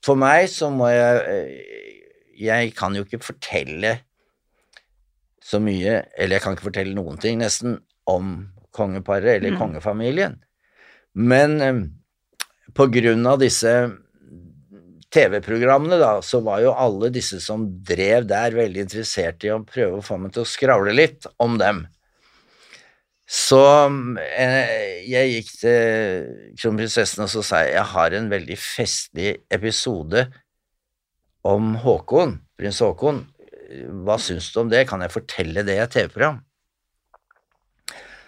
for 0.04 0.16
meg 0.16 0.46
så 0.48 0.70
må 0.72 0.88
jeg 0.88 1.66
Jeg 2.40 2.70
kan 2.72 2.94
jo 2.96 3.02
ikke 3.04 3.20
fortelle 3.20 3.98
så 5.44 5.58
mye, 5.60 5.98
eller 6.16 6.38
jeg 6.38 6.40
kan 6.40 6.54
ikke 6.56 6.70
fortelle 6.70 6.94
noen 6.96 7.18
ting 7.20 7.42
nesten, 7.42 7.74
om 8.08 8.48
kongeparet 8.72 9.34
eller 9.36 9.50
Mm. 9.52 9.58
kongefamilien. 9.58 10.38
Men 11.14 11.60
eh, 11.60 11.82
på 12.72 12.86
grunn 12.88 13.26
av 13.26 13.40
disse 13.42 13.74
TV-programmene, 15.14 15.98
da, 15.98 16.10
så 16.22 16.38
var 16.44 16.60
jo 16.62 16.74
alle 16.74 17.10
disse 17.14 17.40
som 17.42 17.64
drev 17.86 18.28
der, 18.30 18.54
veldig 18.54 18.84
interessert 18.86 19.42
i 19.46 19.50
å 19.50 19.62
prøve 19.66 19.98
å 19.98 20.04
få 20.04 20.18
meg 20.22 20.34
til 20.34 20.44
å 20.44 20.50
skravle 20.50 20.94
litt 20.94 21.26
om 21.42 21.58
dem. 21.60 21.84
Så 23.30 23.62
eh, 24.18 25.02
jeg 25.06 25.34
gikk 25.36 25.50
til 25.60 26.54
kronprinsessen 26.58 27.22
og 27.22 27.30
så 27.30 27.44
sa 27.46 27.60
jeg, 27.62 27.76
jeg 27.76 27.90
har 27.92 28.16
en 28.18 28.30
veldig 28.32 28.58
festlig 28.58 29.34
episode 29.54 30.24
om 31.46 31.76
Håkon, 31.84 32.40
prins 32.58 32.80
Håkon. 32.82 33.22
Hva 34.02 34.18
syns 34.18 34.50
du 34.50 34.64
om 34.64 34.70
det? 34.72 34.82
Kan 34.90 35.02
jeg 35.04 35.14
fortelle 35.14 35.62
det 35.66 35.78
i 35.78 35.82
et 35.84 35.94
TV-program? 35.94 36.40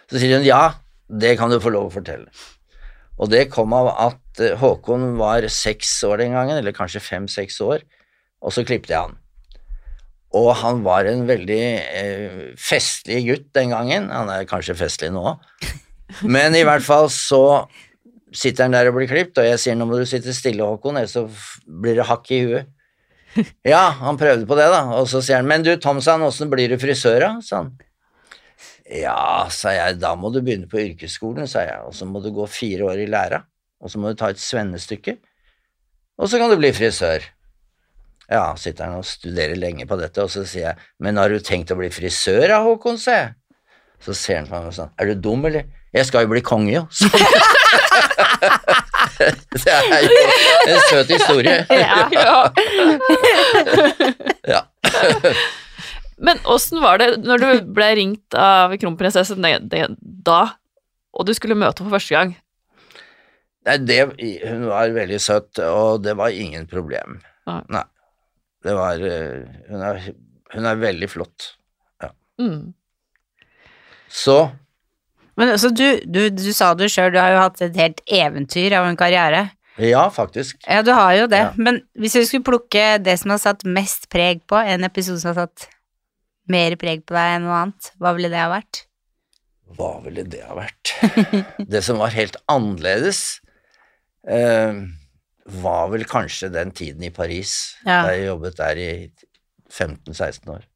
Så 0.06 0.22
sier 0.22 0.38
hun 0.38 0.46
ja, 0.46 0.62
det 1.10 1.34
kan 1.40 1.50
du 1.50 1.58
få 1.62 1.72
lov 1.74 1.90
å 1.90 1.94
fortelle. 1.98 2.30
Og 3.20 3.30
det 3.32 3.48
kom 3.52 3.74
av 3.76 3.90
at 3.92 4.42
eh, 4.42 4.56
Håkon 4.58 5.16
var 5.20 5.44
seks 5.52 5.98
år 6.08 6.22
den 6.22 6.36
gangen, 6.36 6.58
eller 6.58 6.76
kanskje 6.76 7.02
fem-seks 7.04 7.60
år, 7.64 7.84
og 8.42 8.54
så 8.54 8.64
klippte 8.66 8.94
jeg 8.94 9.08
han. 9.08 9.18
Og 10.38 10.48
han 10.62 10.80
var 10.86 11.06
en 11.10 11.26
veldig 11.28 11.62
eh, 11.76 12.42
festlig 12.60 13.22
gutt 13.28 13.48
den 13.56 13.74
gangen, 13.74 14.08
han 14.12 14.32
er 14.32 14.48
kanskje 14.48 14.78
festlig 14.78 15.12
nå 15.12 15.24
òg, 15.34 15.48
men 16.34 16.56
i 16.56 16.64
hvert 16.66 16.84
fall 16.84 17.10
så 17.12 17.42
sitter 18.32 18.64
han 18.64 18.76
der 18.76 18.88
og 18.88 18.96
blir 18.96 19.10
klippet, 19.10 19.42
og 19.42 19.50
jeg 19.50 19.60
sier 19.60 19.76
nå 19.76 19.86
må 19.88 20.00
du 20.00 20.08
sitte 20.08 20.32
stille, 20.36 20.64
Håkon, 20.64 20.96
ellers 20.96 21.18
så 21.18 21.26
blir 21.66 22.00
det 22.00 22.08
hakk 22.08 22.32
i 22.32 22.44
huet. 22.46 22.72
Ja, 23.64 23.86
han 23.96 24.18
prøvde 24.20 24.44
på 24.44 24.56
det, 24.58 24.66
da, 24.72 24.82
og 24.98 25.06
så 25.08 25.22
sier 25.24 25.40
han 25.40 25.48
men 25.48 25.64
du, 25.64 25.70
Tom, 25.80 26.02
sa 26.04 26.18
han, 26.18 26.24
åssen 26.26 26.50
blir 26.52 26.72
du 26.72 26.80
frisør, 26.80 27.20
da? 27.20 27.30
sa 27.44 27.62
han. 27.62 27.70
Ja, 28.92 29.48
sa 29.48 29.72
jeg, 29.72 29.96
da 30.02 30.12
må 30.18 30.28
du 30.32 30.42
begynne 30.44 30.68
på 30.68 30.80
yrkesskolen, 30.82 31.46
sa 31.48 31.62
jeg, 31.64 31.80
og 31.86 31.94
så 31.96 32.04
må 32.08 32.20
du 32.20 32.28
gå 32.34 32.44
fire 32.50 32.90
år 32.90 32.98
i 33.00 33.08
læra, 33.08 33.40
og 33.80 33.90
så 33.90 34.00
må 34.00 34.12
du 34.12 34.18
ta 34.20 34.28
et 34.32 34.40
svennestykke, 34.42 35.14
og 36.20 36.28
så 36.28 36.40
kan 36.40 36.52
du 36.52 36.58
bli 36.60 36.70
frisør. 36.76 37.24
Ja, 38.28 38.52
sitter 38.60 38.84
han 38.90 39.00
og 39.00 39.08
studerer 39.08 39.56
lenge 39.56 39.86
på 39.88 39.96
dette, 40.00 40.24
og 40.24 40.30
så 40.32 40.44
sier 40.48 40.66
jeg, 40.70 40.76
men 41.00 41.16
har 41.20 41.32
du 41.32 41.40
tenkt 41.40 41.72
å 41.72 41.78
bli 41.78 41.88
frisør 41.92 42.44
da, 42.52 42.60
Håkon, 42.66 43.00
sa 43.00 43.16
jeg. 43.16 43.30
Så 44.02 44.12
ser 44.18 44.42
han 44.42 44.50
på 44.50 44.58
meg 44.58 44.68
og 44.72 44.76
sånn, 44.76 44.92
er 45.00 45.04
du 45.08 45.14
dum, 45.28 45.42
eller? 45.48 45.64
Jeg 45.94 46.08
skal 46.08 46.26
jo 46.26 46.32
bli 46.34 46.44
konge, 46.44 46.72
jo. 46.76 46.84
Sånn. 49.22 49.38
det 49.62 49.72
er 49.72 49.82
jo 50.02 50.20
en 50.66 50.80
søt 50.88 51.08
historie. 51.12 51.58
Ja. 51.70 52.08
Ja. 54.50 54.60
Men 56.22 56.38
åssen 56.46 56.78
var 56.82 57.00
det 57.02 57.08
når 57.26 57.42
du 57.42 57.72
ble 57.74 57.88
ringt 57.98 58.36
av 58.38 58.74
kronprinsessen 58.78 59.42
da, 60.22 60.42
og 61.12 61.26
du 61.26 61.32
skulle 61.34 61.56
møte 61.58 61.82
henne 61.82 61.90
for 61.90 61.98
første 61.98 62.14
gang? 62.14 62.34
Nei, 63.66 63.76
det, 63.86 63.98
hun 64.46 64.68
var 64.70 64.90
veldig 64.94 65.18
søt, 65.22 65.58
og 65.66 66.02
det 66.02 66.14
var 66.18 66.34
ingen 66.34 66.68
problem. 66.70 67.20
Nei. 67.46 67.82
Det 68.62 68.74
var 68.78 69.00
eh, 69.02 69.42
Hun 69.70 69.82
er, 69.82 69.98
hun 70.54 70.66
er 70.70 70.78
veldig 70.78 71.08
flott. 71.10 71.48
Mm. 72.40 72.72
Så 74.12 74.36
Men 75.38 75.48
altså, 75.54 75.70
du, 75.74 76.00
du, 76.06 76.28
du 76.34 76.48
sa 76.54 76.72
det 76.78 76.88
sjøl, 76.92 77.10
du 77.14 77.18
har 77.20 77.32
jo 77.34 77.40
hatt 77.42 77.60
et 77.64 77.76
helt 77.78 78.00
eventyr 78.06 78.74
av 78.78 78.86
en 78.88 78.98
karriere. 78.98 79.48
ja, 79.78 80.04
faktisk. 80.12 80.58
Ja, 80.68 80.82
du 80.86 80.92
har 80.94 81.14
jo 81.16 81.26
det, 81.30 81.38
Ja. 81.46 81.52
men 81.56 81.82
hvis 81.98 82.12
du 82.18 82.24
skulle 82.28 82.44
plukke 82.46 82.98
det 83.02 83.18
som 83.20 83.30
har 83.34 83.40
satt 83.42 83.64
mest 83.64 84.08
preg 84.12 84.42
på, 84.46 84.58
en 84.58 84.84
episode 84.84 85.20
som 85.22 85.32
har 85.34 85.46
satt 85.46 85.68
mer 86.50 86.74
preg 86.80 87.04
på 87.06 87.14
deg 87.14 87.36
enn 87.36 87.46
noe 87.46 87.58
annet, 87.60 87.92
hva 88.00 88.14
ville 88.16 88.30
det 88.32 88.40
ha 88.40 88.48
vært? 88.52 88.82
Hva 89.76 89.92
ville 90.04 90.24
det 90.28 90.42
ha 90.44 90.56
vært? 90.58 90.92
Det 91.72 91.80
som 91.84 92.00
var 92.02 92.12
helt 92.12 92.36
annerledes, 92.52 93.40
eh, 94.28 94.82
var 95.62 95.88
vel 95.94 96.04
kanskje 96.08 96.50
den 96.52 96.70
tiden 96.76 97.02
i 97.06 97.10
Paris, 97.14 97.76
Ja. 97.86 98.02
da 98.06 98.12
jeg 98.14 98.26
jobbet 98.28 98.58
der 98.60 98.78
i 98.82 98.90
15-16 99.72 100.50
år. 100.52 100.66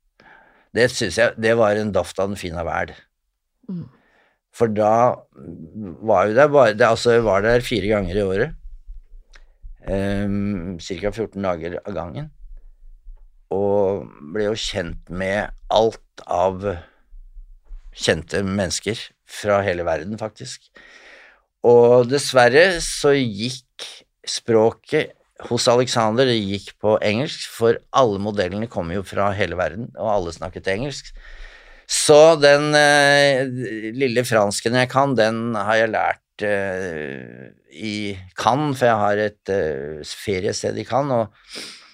Det 0.77 0.89
syns 0.93 1.17
jeg 1.17 1.35
Det 1.41 1.55
var 1.57 1.77
en 1.77 1.93
daft 1.93 2.19
av 2.21 2.29
den 2.29 2.37
fine 2.41 2.63
verd. 2.67 2.95
Mm. 3.69 3.85
For 4.57 4.69
da 4.73 5.17
var 6.07 6.29
jo 6.29 6.35
der 6.37 6.49
bare 6.49 6.75
det, 6.75 6.87
Altså, 6.89 7.13
jeg 7.17 7.25
var 7.25 7.43
der 7.45 7.61
fire 7.65 7.89
ganger 7.93 8.17
i 8.17 8.25
året. 8.25 8.55
Um, 9.87 10.79
Ca. 10.81 11.11
14 11.13 11.43
dager 11.45 11.77
av 11.85 11.95
gangen. 11.95 12.31
Og 13.55 14.07
ble 14.35 14.49
jo 14.51 14.57
kjent 14.59 15.11
med 15.11 15.53
alt 15.73 16.27
av 16.27 16.65
kjente 17.97 18.43
mennesker 18.45 18.99
fra 19.27 19.61
hele 19.67 19.87
verden, 19.87 20.19
faktisk. 20.21 20.69
Og 21.67 22.07
dessverre 22.11 22.77
så 22.85 23.15
gikk 23.17 23.87
språket 24.27 25.15
hos 25.51 25.67
Alexander 25.69 26.29
det 26.29 26.39
gikk 26.39 26.73
på 26.81 26.97
engelsk, 27.05 27.49
for 27.53 27.79
alle 27.97 28.21
modellene 28.23 28.69
kom 28.73 28.93
jo 28.95 29.05
fra 29.07 29.31
hele 29.37 29.59
verden, 29.59 29.91
og 29.99 30.13
alle 30.13 30.35
snakket 30.37 30.71
engelsk. 30.73 31.11
Så 31.87 32.35
den 32.43 32.73
eh, 32.75 33.47
lille 33.95 34.25
fransken 34.27 34.75
jeg 34.75 34.91
kan, 34.91 35.15
den 35.19 35.55
har 35.55 35.83
jeg 35.83 35.93
lært 35.93 36.47
eh, 36.47 37.53
i 37.71 37.97
Cannes, 38.39 38.79
for 38.79 38.89
jeg 38.89 39.03
har 39.03 39.23
et 39.29 39.53
eh, 39.55 40.15
feriested 40.25 40.81
i 40.83 40.87
Cannes, 40.89 41.27
og, 41.27 41.85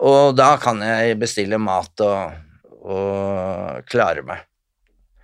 og 0.00 0.36
da 0.38 0.54
kan 0.60 0.80
jeg 0.84 1.18
bestille 1.20 1.58
mat 1.60 2.04
og, 2.04 2.38
og 2.80 3.90
klare 3.90 4.24
meg. 4.26 4.46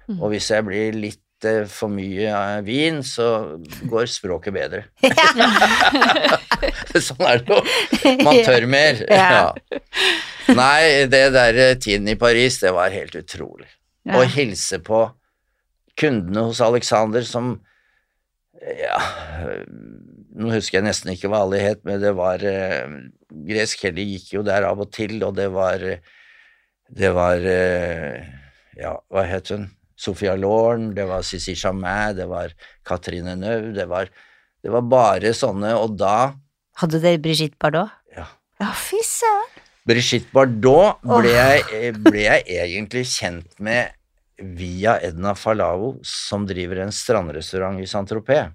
Mm. 0.07 0.21
Og 0.21 0.35
hvis 0.35 0.51
jeg 0.53 0.67
blir 0.67 0.95
litt 0.95 1.47
eh, 1.49 1.65
for 1.71 1.91
mye 1.91 2.29
eh, 2.31 2.61
vin, 2.67 3.01
så 3.07 3.59
går 3.91 4.11
språket 4.12 4.55
bedre. 4.55 4.85
sånn 7.07 7.25
er 7.27 7.43
det 7.43 7.57
jo. 7.57 7.62
Man 8.25 8.43
tør 8.47 8.67
mer. 8.71 9.03
Ja. 9.11 9.53
Nei, 10.55 11.07
det 11.11 11.25
der 11.35 11.61
eh, 11.62 11.77
tiden 11.83 12.09
i 12.12 12.19
Paris, 12.19 12.61
det 12.62 12.73
var 12.77 12.95
helt 12.95 13.17
utrolig. 13.19 13.69
Ja. 14.07 14.21
Å 14.21 14.27
hilse 14.31 14.79
på 14.85 15.07
kundene 15.99 16.47
hos 16.51 16.61
Alexander 16.62 17.25
som 17.27 17.57
Ja, 18.67 18.99
nå 20.37 20.51
husker 20.51 20.79
jeg 20.79 20.87
nesten 20.87 21.12
ikke 21.12 21.29
hva 21.31 21.45
alle 21.45 21.61
het, 21.62 21.83
men 21.87 22.01
det 22.03 22.12
var 22.19 22.43
eh, 22.45 22.87
Gresk 23.31 23.83
Kelly 23.83 24.05
gikk 24.12 24.37
jo 24.37 24.45
der 24.47 24.67
av 24.69 24.81
og 24.85 24.93
til, 24.95 25.19
og 25.27 25.35
det 25.39 25.49
var 25.55 25.83
Det 26.87 27.11
var 27.15 27.43
eh, 27.43 28.23
Ja, 28.79 28.95
hva 29.11 29.25
het 29.27 29.51
hun? 29.55 29.71
Sophia 29.97 30.35
Loren, 30.37 30.91
det 30.95 31.07
var 31.09 31.25
Sissi 31.25 31.55
Chamin, 31.57 32.15
det 32.19 32.27
var 32.29 32.53
Catherine 32.85 33.33
Nøv, 33.41 33.71
det 33.75 33.87
var, 33.89 34.11
det 34.62 34.71
var 34.71 34.85
bare 34.85 35.33
sånne, 35.33 35.73
og 35.81 35.97
da 35.97 36.35
Hadde 36.77 37.01
dere 37.01 37.17
Brigitte 37.25 37.57
Bardot? 37.57 37.89
Ja. 38.12 38.27
Ja, 38.61 38.69
fy 38.77 39.01
søren. 39.01 39.62
Brigitte 39.89 40.29
Bardot 40.37 41.01
ble, 41.01 41.33
jeg, 41.33 41.95
ble 42.05 42.27
jeg 42.27 42.45
egentlig 42.61 43.07
kjent 43.09 43.57
med 43.57 43.97
via 44.37 44.99
Edna 45.01 45.33
Falao, 45.33 45.95
som 46.05 46.45
driver 46.45 46.83
en 46.85 46.93
strandrestaurant 46.93 47.81
i 47.81 47.89
Saint-Tropez. 47.89 48.53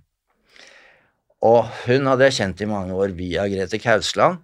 Og 1.41 1.65
hun 1.87 2.05
hadde 2.11 2.27
jeg 2.27 2.37
kjent 2.37 2.61
i 2.61 2.69
mange 2.69 2.93
år 2.93 3.15
via 3.17 3.47
Grete 3.49 3.81
Kausland, 3.81 4.43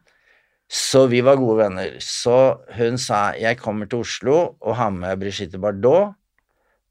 så 0.68 1.06
vi 1.08 1.22
var 1.24 1.40
gode 1.40 1.62
venner. 1.64 1.96
Så 2.04 2.60
hun 2.76 3.00
sa 3.00 3.32
jeg 3.40 3.60
kommer 3.62 3.88
til 3.88 4.04
Oslo 4.04 4.38
og 4.60 4.76
har 4.76 4.92
med 4.92 5.20
Brigitte 5.22 5.60
Bardot 5.62 6.16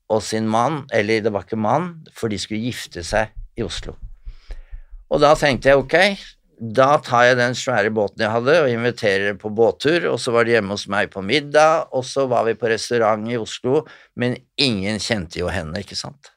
og 0.06 0.22
sin 0.22 0.46
mann, 0.48 0.84
eller 0.94 1.20
det 1.20 1.32
var 1.34 1.44
ikke 1.44 1.58
mann, 1.58 1.90
for 2.14 2.30
de 2.30 2.38
skulle 2.38 2.62
gifte 2.62 3.02
seg 3.04 3.32
i 3.58 3.64
Oslo. 3.66 3.96
Og 5.10 5.20
da 5.22 5.32
tenkte 5.38 5.70
jeg 5.70 5.80
ok, 5.80 5.96
da 6.56 6.96
tar 7.04 7.26
jeg 7.26 7.38
den 7.40 7.56
svære 7.58 7.90
båten 7.94 8.22
jeg 8.24 8.32
hadde 8.32 8.54
og 8.62 8.70
inviterer 8.70 9.36
på 9.38 9.50
båttur, 9.52 10.06
og 10.12 10.20
så 10.22 10.32
var 10.32 10.46
de 10.46 10.54
hjemme 10.54 10.72
hos 10.72 10.86
meg 10.88 11.10
på 11.12 11.24
middag, 11.26 11.90
og 11.92 12.06
så 12.06 12.24
var 12.30 12.46
vi 12.46 12.56
på 12.56 12.70
restaurant 12.70 13.26
i 13.28 13.36
Oslo, 13.38 13.82
men 14.16 14.38
ingen 14.56 15.02
kjente 15.02 15.42
jo 15.42 15.50
henne, 15.52 15.82
ikke 15.82 15.98
sant? 15.98 16.32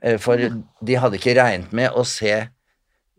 Eh, 0.00 0.20
For 0.22 0.38
de 0.38 0.98
hadde 1.00 1.18
ikke 1.18 1.36
regnet 1.40 1.72
med 1.74 1.96
å 1.96 2.04
se 2.08 2.36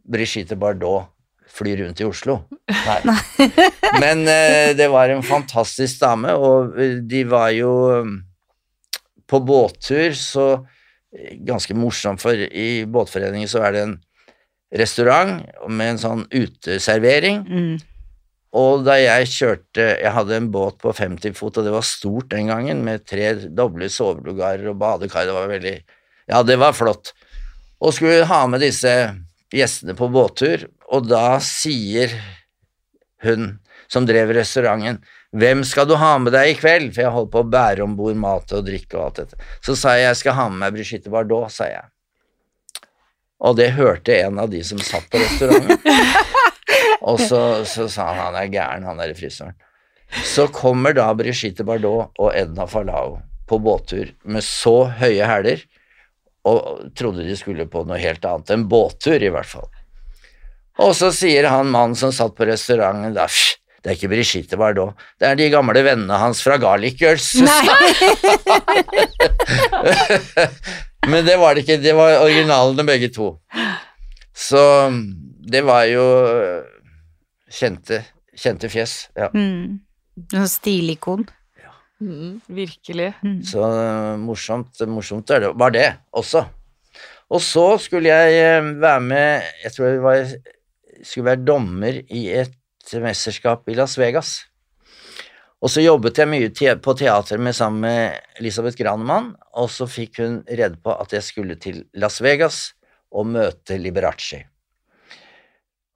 Brigitte 0.03 0.55
Bardot 0.59 1.12
fly 1.53 1.75
rundt 1.79 2.01
i 2.01 2.07
Oslo. 2.07 2.39
Nei. 2.71 3.15
Men 4.03 4.25
eh, 4.27 4.73
det 4.77 4.89
var 4.91 5.11
en 5.13 5.23
fantastisk 5.25 6.01
dame, 6.01 6.33
og 6.33 6.77
eh, 6.79 6.97
de 7.05 7.23
var 7.29 7.51
jo 7.53 7.73
eh, 7.93 8.13
på 9.29 9.41
båttur, 9.45 10.17
så 10.17 10.47
eh, 10.55 11.37
ganske 11.45 11.77
morsomt, 11.77 12.21
for 12.23 12.33
i 12.33 12.83
båtforeningen 12.89 13.49
så 13.49 13.63
er 13.67 13.75
det 13.75 13.87
en 13.87 13.97
restaurant 14.73 15.41
med 15.69 15.93
en 15.93 16.01
sånn 16.01 16.23
uteservering. 16.33 17.43
Mm. 17.45 17.73
Og 18.53 18.83
da 18.85 18.99
jeg 18.99 19.29
kjørte 19.31 19.85
Jeg 19.97 20.13
hadde 20.13 20.35
en 20.37 20.51
båt 20.53 20.75
på 20.81 20.91
50 20.93 21.33
fot, 21.37 21.57
og 21.57 21.65
det 21.65 21.73
var 21.73 21.85
stort 21.87 22.29
den 22.33 22.51
gangen, 22.51 22.83
med 22.85 23.05
tre 23.09 23.33
doble 23.49 23.89
sovelugarer 23.89 24.69
og 24.69 24.79
badekar. 24.81 25.27
Det 25.29 25.37
var 25.37 25.51
veldig 25.51 25.77
Ja, 26.29 26.43
det 26.45 26.57
var 26.61 26.75
flott. 26.77 27.13
Og 27.83 27.95
skulle 27.95 28.27
ha 28.29 28.45
med 28.47 28.61
disse 28.63 28.93
gjestene 29.53 29.95
på 29.97 30.09
båttur, 30.13 30.67
og 30.93 31.09
da 31.09 31.39
sier 31.43 32.13
hun 33.23 33.57
som 33.91 34.05
drev 34.05 34.33
restauranten, 34.35 35.01
'Hvem 35.33 35.63
skal 35.65 35.87
du 35.89 35.95
ha 35.97 36.17
med 36.21 36.33
deg 36.33 36.51
i 36.51 36.57
kveld?' 36.59 36.93
For 36.93 37.01
jeg 37.01 37.13
holdt 37.13 37.31
på 37.33 37.41
å 37.41 37.49
bære 37.49 37.81
om 37.83 37.95
bord 37.97 38.17
mat 38.21 38.53
og 38.53 38.65
drikke 38.67 38.97
og 38.97 39.05
alt 39.05 39.21
dette. 39.21 39.37
Så 39.65 39.75
sa 39.75 39.95
jeg 39.97 40.05
'Jeg 40.07 40.19
skal 40.21 40.37
ha 40.37 40.49
med 40.49 40.59
meg 40.59 40.73
Brigitte 40.77 41.09
Bardot', 41.09 41.51
sa 41.51 41.65
jeg. 41.65 41.85
Og 43.41 43.57
det 43.57 43.73
hørte 43.73 44.13
en 44.21 44.39
av 44.39 44.49
de 44.49 44.63
som 44.63 44.77
satt 44.77 45.09
på 45.09 45.17
restauranten. 45.17 45.79
Og 47.09 47.19
så, 47.19 47.65
så 47.67 47.89
sa 47.91 48.13
han 48.13 48.33
han 48.33 48.35
er 48.39 48.51
gæren, 48.53 48.85
han 48.87 48.97
der 48.97 49.13
frisøren. 49.13 49.57
Så 50.23 50.47
kommer 50.47 50.93
da 50.93 51.09
Brigitte 51.13 51.65
Bardot 51.67 52.13
og 52.19 52.35
Edna 52.37 52.65
Falao 52.69 53.19
på 53.49 53.59
båttur 53.59 54.13
med 54.23 54.45
så 54.45 54.85
høye 55.01 55.25
hæler, 55.27 55.65
og 56.47 56.93
trodde 56.95 57.25
de 57.27 57.35
skulle 57.35 57.67
på 57.67 57.83
noe 57.87 57.99
helt 57.99 58.23
annet 58.25 58.53
enn 58.53 58.67
båttur, 58.71 59.19
i 59.19 59.31
hvert 59.33 59.49
fall. 59.49 59.67
Og 60.81 60.95
så 60.97 61.11
sier 61.13 61.45
han 61.51 61.69
mannen 61.73 61.95
som 61.97 62.11
satt 62.15 62.33
på 62.37 62.47
restauranten 62.49 63.13
da, 63.13 63.27
det 63.83 63.91
er 63.91 63.97
ikke 63.97 64.09
Brigitte 64.13 64.57
Bardot, 64.57 64.95
det 65.19 65.27
er 65.27 65.35
de 65.37 65.49
gamle 65.53 65.83
vennene 65.85 66.17
hans 66.17 66.41
fra 66.45 66.57
Garlic 66.61 66.95
Girls. 67.01 67.33
Men 71.11 71.25
det 71.27 71.35
var 71.37 71.53
det 71.53 71.65
ikke, 71.65 71.81
det 71.83 71.93
var 71.97 72.23
originalene 72.23 72.85
begge 72.87 73.09
to. 73.13 73.27
Så 74.33 74.89
det 75.43 75.61
var 75.67 75.83
jo 75.91 76.05
kjente, 77.51 78.01
kjente 78.39 78.71
fjes, 78.71 79.09
ja. 79.19 79.27
Mm. 79.35 79.83
Noe 80.33 80.47
stilikon. 80.49 81.27
Mm, 82.03 82.41
virkelig. 82.51 83.13
Mm. 83.23 83.43
Så 83.47 83.61
eh, 83.63 84.17
morsomt, 84.19 84.81
morsomt 84.89 85.29
er 85.31 85.45
det, 85.45 85.51
var 85.59 85.71
det 85.75 85.85
også. 86.11 86.43
Og 87.33 87.41
så 87.41 87.65
skulle 87.81 88.11
jeg 88.11 88.41
eh, 88.41 88.71
være 88.81 89.03
med, 89.05 89.47
jeg 89.63 89.75
tror 89.75 89.85
det 89.87 90.01
var, 90.03 90.33
skulle 91.01 91.31
være 91.31 91.45
dommer 91.45 91.99
i 92.13 92.27
et 92.33 92.53
mesterskap 93.01 93.69
i 93.69 93.77
Las 93.77 93.97
Vegas. 93.97 94.41
Og 95.63 95.71
så 95.71 95.83
jobbet 95.83 96.19
jeg 96.19 96.27
mye 96.27 96.49
te 96.51 96.73
på 96.83 96.95
teater 96.99 97.39
med 97.39 97.55
sammen 97.55 97.85
med 97.85 98.39
Elisabeth 98.41 98.75
Granemann, 98.75 99.31
og 99.55 99.69
så 99.71 99.87
fikk 99.87 100.19
hun 100.19 100.41
rede 100.49 100.75
på 100.83 100.95
at 100.99 101.15
jeg 101.15 101.23
skulle 101.23 101.55
til 101.55 101.85
Las 101.95 102.19
Vegas 102.23 102.73
og 103.13 103.29
møte 103.31 103.77
Liberace. 103.79 104.41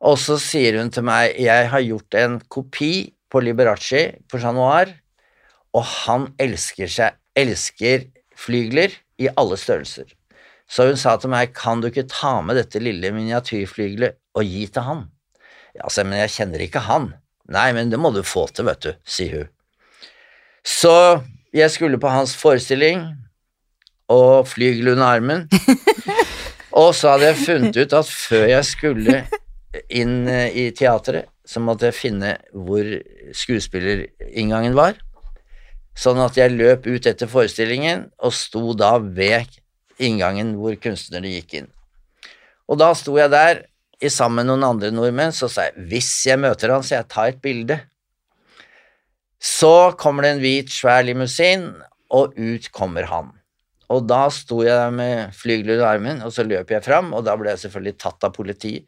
Og 0.07 0.15
så 0.21 0.37
sier 0.39 0.77
hun 0.79 0.91
til 0.93 1.03
meg, 1.07 1.35
jeg 1.41 1.67
har 1.73 1.83
gjort 1.83 2.15
en 2.15 2.37
kopi 2.47 3.09
på 3.27 3.41
Liberace 3.43 4.03
på 4.29 4.39
Chat 4.39 4.55
Noir, 4.55 4.93
og 5.75 5.83
han 6.05 6.29
elsker 6.39 6.87
seg, 6.87 7.17
elsker 7.35 8.07
flygler 8.37 8.93
i 9.19 9.27
alle 9.33 9.57
størrelser. 9.59 10.07
Så 10.67 10.87
hun 10.87 10.99
sa 10.99 11.15
til 11.19 11.31
meg, 11.31 11.51
kan 11.55 11.81
du 11.81 11.89
ikke 11.89 12.07
ta 12.11 12.37
med 12.45 12.59
dette 12.59 12.79
lille 12.83 13.11
miniatyrflygelet 13.15 14.15
og 14.37 14.45
gi 14.45 14.65
til 14.69 14.85
han? 14.85 15.05
Ja, 15.77 15.89
sa 15.89 16.05
men 16.05 16.21
jeg 16.21 16.33
kjenner 16.35 16.63
ikke 16.63 16.85
han. 16.85 17.11
Nei, 17.49 17.69
men 17.73 17.89
det 17.89 17.99
må 18.01 18.11
du 18.13 18.21
få 18.25 18.45
til, 18.51 18.67
vet 18.69 18.83
du, 18.83 18.91
sier 19.07 19.41
hun. 19.41 19.53
Så 20.67 20.93
jeg 21.55 21.71
skulle 21.71 21.99
på 22.01 22.11
hans 22.11 22.35
forestilling, 22.37 23.05
og 24.07 24.47
flygel 24.47 24.93
under 24.93 25.05
armen. 25.05 25.47
Og 26.77 26.93
så 26.95 27.13
hadde 27.13 27.31
jeg 27.31 27.41
funnet 27.41 27.77
ut 27.79 27.93
at 27.97 28.09
før 28.11 28.45
jeg 28.51 28.65
skulle 28.67 29.21
inn 29.89 30.27
eh, 30.29 30.53
i 30.53 30.65
teatret, 30.75 31.27
så 31.47 31.61
måtte 31.63 31.87
jeg 31.89 31.97
finne 31.97 32.35
hvor 32.51 32.85
skuespillerinngangen 33.35 34.75
var. 34.77 34.97
Sånn 35.97 36.19
at 36.21 36.37
jeg 36.37 36.53
løp 36.53 36.85
ut 36.85 37.07
etter 37.09 37.29
forestillingen 37.31 38.05
og 38.21 38.35
sto 38.35 38.75
da 38.77 38.97
ved 39.01 39.47
inngangen 39.97 40.53
hvor 40.59 40.75
kunstnerne 40.77 41.31
gikk 41.31 41.55
inn. 41.61 41.71
Og 42.69 42.77
da 42.77 42.91
sto 42.99 43.15
jeg 43.17 43.31
der 43.33 43.63
sammen 44.13 44.43
med 44.43 44.51
noen 44.51 44.65
andre 44.67 44.91
nordmenn, 44.93 45.33
så 45.33 45.49
sa 45.49 45.69
jeg 45.69 45.87
hvis 45.89 46.11
jeg 46.29 46.41
møter 46.41 46.73
han, 46.73 46.85
så 46.85 46.99
jeg 46.99 47.09
tar 47.09 47.31
et 47.31 47.41
bilde. 47.41 47.79
Så 49.41 49.93
kommer 49.97 50.25
det 50.25 50.35
en 50.35 50.43
hvit, 50.43 50.69
svær 50.73 51.03
limousin, 51.05 51.69
og 52.13 52.37
ut 52.37 52.69
kommer 52.73 53.09
han. 53.09 53.33
Og 53.93 54.03
da 54.03 54.25
sto 54.33 54.59
jeg 54.65 54.75
der 54.75 54.91
med 54.91 55.35
flygler 55.35 55.79
i 55.79 55.85
armen, 55.87 56.19
og 56.25 56.33
så 56.35 56.43
løp 56.43 56.73
jeg 56.73 56.83
fram, 56.83 57.13
og 57.15 57.23
da 57.25 57.37
ble 57.39 57.53
jeg 57.53 57.63
selvfølgelig 57.65 57.95
tatt 58.01 58.27
av 58.27 58.33
politiet. 58.35 58.87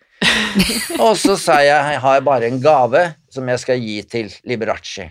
og 1.06 1.14
så 1.18 1.38
sa 1.40 1.62
jeg 1.64 1.94
jeg 1.94 2.02
har 2.04 2.26
bare 2.26 2.50
en 2.50 2.60
gave 2.62 3.06
som 3.32 3.48
jeg 3.48 3.62
skal 3.64 3.80
gi 3.80 4.02
til 4.12 4.34
Liberace. 4.50 5.08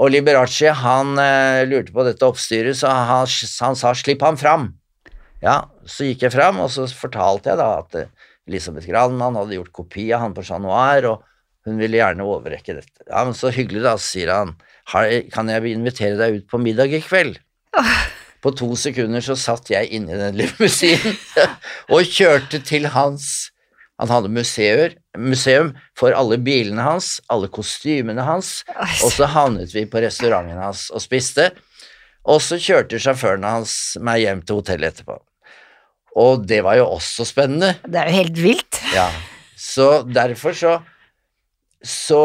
Og 0.00 0.10
Liberace 0.10 0.72
han 0.82 1.14
eh, 1.20 1.62
lurte 1.68 1.94
på 1.94 2.04
dette 2.06 2.26
oppstyret, 2.26 2.78
så 2.80 2.90
han, 2.90 3.28
han 3.28 3.78
sa 3.78 3.94
'slipp 3.94 4.22
ham 4.26 4.38
fram'. 4.40 4.72
Ja, 5.44 5.70
så 5.86 6.08
gikk 6.08 6.26
jeg 6.26 6.34
fram, 6.34 6.58
og 6.60 6.70
så 6.72 6.88
fortalte 6.90 7.52
jeg 7.52 7.60
da 7.60 7.68
at 7.78 7.96
eh, 8.00 8.10
Elisabeth 8.50 8.88
Granmann 8.90 9.38
hadde 9.38 9.56
gjort 9.56 9.74
kopi 9.82 10.08
av 10.12 10.24
han 10.24 10.34
på 10.34 10.44
Chat 10.46 10.62
Noir, 10.62 11.06
og 11.12 11.68
hun 11.68 11.78
ville 11.78 12.00
gjerne 12.00 12.26
overrekke 12.26 12.74
dette. 12.80 13.04
Ja, 13.06 13.22
men 13.26 13.36
så 13.36 13.52
hyggelig, 13.54 13.84
da, 13.86 13.94
sier 14.00 14.32
han. 14.34 14.56
Kan 15.30 15.52
jeg 15.52 15.76
invitere 15.76 16.18
deg 16.18 16.40
ut 16.40 16.48
på 16.50 16.58
middag 16.62 16.96
i 16.96 17.02
kveld? 17.04 17.38
På 18.40 18.52
to 18.56 18.72
sekunder 18.80 19.22
så 19.22 19.36
satt 19.36 19.70
jeg 19.70 19.90
inni 19.94 20.16
den 20.16 20.38
limousinen 20.40 21.16
og 21.92 22.08
kjørte 22.08 22.62
til 22.64 22.88
hans 22.90 23.50
Han 24.00 24.08
hadde 24.08 24.30
museer, 24.32 24.94
museum 25.12 25.74
for 25.98 26.16
alle 26.16 26.38
bilene 26.40 26.80
hans, 26.80 27.18
alle 27.28 27.50
kostymene 27.52 28.24
hans, 28.24 28.62
og 29.04 29.12
så 29.12 29.28
havnet 29.28 29.74
vi 29.76 29.82
på 29.84 30.00
restauranten 30.00 30.56
hans 30.56 30.86
og 30.88 31.04
spiste. 31.04 31.50
Og 32.24 32.40
så 32.40 32.56
kjørte 32.56 32.96
sjåføren 32.96 33.44
hans 33.44 33.98
meg 34.00 34.24
hjem 34.24 34.40
til 34.40 34.62
hotellet 34.62 34.94
etterpå. 34.94 35.18
Og 36.18 36.46
det 36.48 36.62
var 36.66 36.78
jo 36.80 36.88
også 36.96 37.26
spennende. 37.28 37.76
Det 37.86 38.00
er 38.00 38.10
jo 38.10 38.18
helt 38.18 38.40
vilt. 38.42 38.80
Ja, 38.94 39.10
så 39.54 40.00
derfor 40.08 40.56
så 40.56 40.78
så 41.80 42.20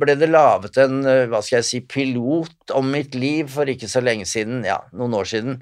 ble 0.00 0.14
det 0.16 0.30
laget 0.30 0.78
en, 0.80 1.02
eh, 1.04 1.26
hva 1.28 1.42
skal 1.44 1.58
jeg 1.58 1.68
si, 1.68 1.80
pilot 1.84 2.72
om 2.76 2.88
mitt 2.90 3.14
liv 3.14 3.50
for 3.52 3.68
ikke 3.68 3.88
så 3.92 4.00
lenge 4.00 4.24
siden, 4.28 4.62
ja, 4.64 4.78
noen 4.96 5.18
år 5.18 5.28
siden, 5.28 5.58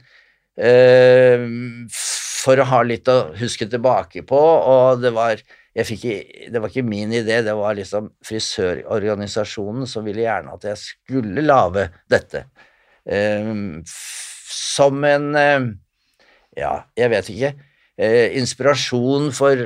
eh, 0.56 1.42
for 1.90 2.62
å 2.62 2.68
ha 2.70 2.82
litt 2.86 3.10
å 3.10 3.34
huske 3.34 3.66
tilbake 3.66 4.22
på, 4.22 4.38
og 4.38 5.02
det 5.02 5.10
var, 5.16 5.42
jeg 5.74 5.88
fikk, 5.88 6.06
det 6.52 6.62
var 6.62 6.70
ikke 6.70 6.86
min 6.86 7.10
idé, 7.10 7.40
det 7.42 7.56
var 7.58 7.74
liksom 7.74 8.12
frisørorganisasjonen 8.22 9.88
som 9.90 10.06
ville 10.06 10.22
gjerne 10.22 10.54
at 10.54 10.68
jeg 10.70 10.82
skulle 10.84 11.42
lage 11.42 11.88
dette. 12.06 12.46
Eh, 13.04 13.50
som 14.54 15.02
en 15.10 15.34
Ja, 16.58 16.74
jeg 16.98 17.10
vet 17.12 17.30
ikke. 17.32 17.54
Eh, 17.94 18.34
inspirasjon 18.40 19.30
for 19.34 19.60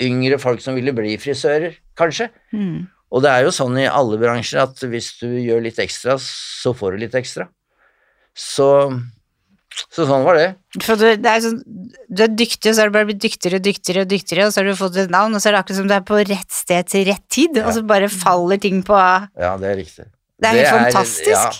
yngre 0.00 0.38
folk 0.40 0.62
som 0.64 0.76
ville 0.78 0.94
bli 0.96 1.16
frisører, 1.20 1.76
kanskje. 1.98 2.30
Mm. 2.56 2.88
Og 3.10 3.24
det 3.24 3.30
er 3.32 3.46
jo 3.46 3.54
sånn 3.54 3.76
i 3.80 3.88
alle 3.90 4.18
bransjer 4.20 4.62
at 4.62 4.84
hvis 4.86 5.14
du 5.20 5.28
gjør 5.42 5.64
litt 5.64 5.80
ekstra, 5.82 6.16
så 6.22 6.72
får 6.76 6.94
du 6.94 7.02
litt 7.04 7.16
ekstra. 7.18 7.48
Så, 8.38 8.68
så 9.90 10.06
sånn 10.06 10.24
var 10.24 10.38
det. 10.38 10.48
For 10.84 11.00
du, 11.00 11.08
det 11.18 11.32
er 11.32 11.42
sånn, 11.44 11.58
du 12.06 12.22
er 12.24 12.30
dyktig, 12.32 12.70
og 12.70 12.76
så 12.76 12.84
har 12.84 12.92
du 12.92 12.96
bare 12.96 13.08
blitt 13.10 13.22
dyktigere 13.24 13.58
og 13.58 13.66
dyktigere, 13.66 14.06
og 14.06 14.12
dyktigere, 14.14 14.46
og 14.46 14.54
så 14.54 14.62
har 14.62 14.70
du 14.70 14.78
fått 14.78 15.00
et 15.02 15.12
navn, 15.12 15.34
og 15.34 15.42
så 15.42 15.50
er 15.50 15.56
det 15.56 15.64
akkurat 15.64 15.80
som 15.82 15.90
du 15.90 15.96
er 15.96 16.06
på 16.06 16.20
rett 16.22 16.54
sted 16.54 16.92
til 16.92 17.08
rett 17.10 17.26
tid, 17.32 17.58
og 17.64 17.72
så 17.74 17.82
bare 17.90 18.12
faller 18.14 18.62
ting 18.62 18.84
på 18.86 18.96
Ja, 18.96 19.56
det 19.60 19.72
er 19.72 19.80
riktig. 19.82 20.06
Det 20.40 20.52
er 20.52 20.60
helt 20.62 20.94
fantastisk. 20.94 21.34
ja. 21.34 21.50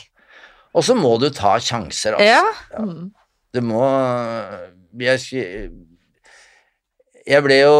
Og 0.70 0.86
så 0.86 0.94
må 0.94 1.16
du 1.18 1.26
ta 1.34 1.56
sjanser, 1.58 2.14
altså. 2.14 2.30
Ja. 2.30 2.78
Mm. 2.78 3.10
Det 3.50 3.62
må 3.66 3.82
jeg, 5.00 5.70
jeg 7.26 7.42
ble 7.46 7.56
jo 7.58 7.78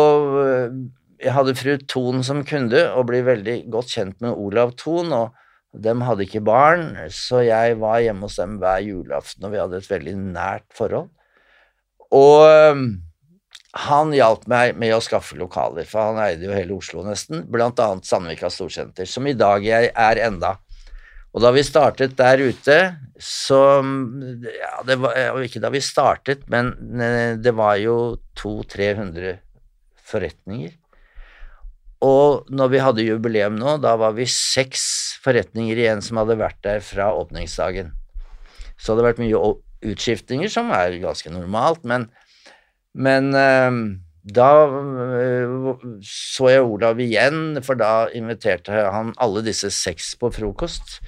Jeg 1.20 1.34
hadde 1.36 1.54
fru 1.58 1.76
Thon 1.90 2.24
som 2.26 2.40
kunde, 2.48 2.80
og 2.96 3.06
ble 3.10 3.20
veldig 3.26 3.56
godt 3.70 3.92
kjent 3.92 4.16
med 4.24 4.34
Olav 4.34 4.72
Thon, 4.80 5.12
og 5.12 5.36
dem 5.84 6.00
hadde 6.02 6.24
ikke 6.24 6.42
barn, 6.42 6.96
så 7.14 7.42
jeg 7.44 7.76
var 7.78 8.00
hjemme 8.02 8.26
hos 8.26 8.38
dem 8.40 8.56
hver 8.62 8.80
julaften, 8.82 9.44
og 9.46 9.52
vi 9.52 9.60
hadde 9.60 9.78
et 9.78 9.90
veldig 9.90 10.16
nært 10.32 10.66
forhold. 10.74 11.10
Og 12.10 12.40
han 13.84 14.16
hjalp 14.16 14.48
meg 14.50 14.80
med 14.80 14.96
å 14.96 15.02
skaffe 15.04 15.36
lokaler, 15.38 15.86
for 15.86 16.08
han 16.08 16.18
eide 16.24 16.48
jo 16.48 16.56
hele 16.56 16.74
Oslo 16.74 17.04
nesten, 17.06 17.44
blant 17.52 17.78
annet 17.84 18.08
Sandvika 18.08 18.50
Storsenter, 18.50 19.06
som 19.06 19.28
i 19.30 19.36
dag 19.36 19.62
jeg 19.62 19.92
er 19.92 20.24
enda. 20.24 20.56
Og 21.30 21.44
da 21.44 21.52
vi 21.54 21.62
startet 21.62 22.16
der 22.18 22.42
ute, 22.42 22.78
så 23.20 23.60
ja, 24.44 24.74
det 24.88 24.96
var 25.02 25.40
Ikke 25.44 25.60
da 25.62 25.70
vi 25.72 25.82
startet, 25.84 26.46
men 26.52 26.72
eh, 27.00 27.36
det 27.40 27.52
var 27.56 27.76
jo 27.80 28.16
200-300 28.40 29.38
forretninger. 30.10 30.76
Og 32.00 32.48
når 32.48 32.70
vi 32.72 32.80
hadde 32.80 33.04
jubileum 33.04 33.58
nå, 33.60 33.76
da 33.84 33.92
var 34.00 34.14
vi 34.16 34.24
seks 34.24 34.82
forretninger 35.24 35.76
igjen 35.76 36.00
som 36.04 36.22
hadde 36.22 36.38
vært 36.40 36.60
der 36.64 36.80
fra 36.84 37.10
åpningsdagen. 37.12 37.92
Så 38.80 38.94
det 38.94 39.02
hadde 39.02 39.08
vært 39.10 39.20
mye 39.20 39.42
utskiftninger, 39.90 40.48
som 40.52 40.72
er 40.72 40.96
ganske 41.02 41.32
normalt, 41.32 41.84
men, 41.88 42.08
men 42.96 43.34
eh, 43.36 43.80
da 44.32 44.48
eh, 45.16 45.84
så 46.04 46.50
jeg 46.52 46.64
Olav 46.64 47.00
igjen, 47.00 47.60
for 47.64 47.76
da 47.80 48.08
inviterte 48.16 48.88
han 48.92 49.12
alle 49.20 49.44
disse 49.44 49.72
seks 49.72 50.14
på 50.20 50.32
frokost. 50.32 51.00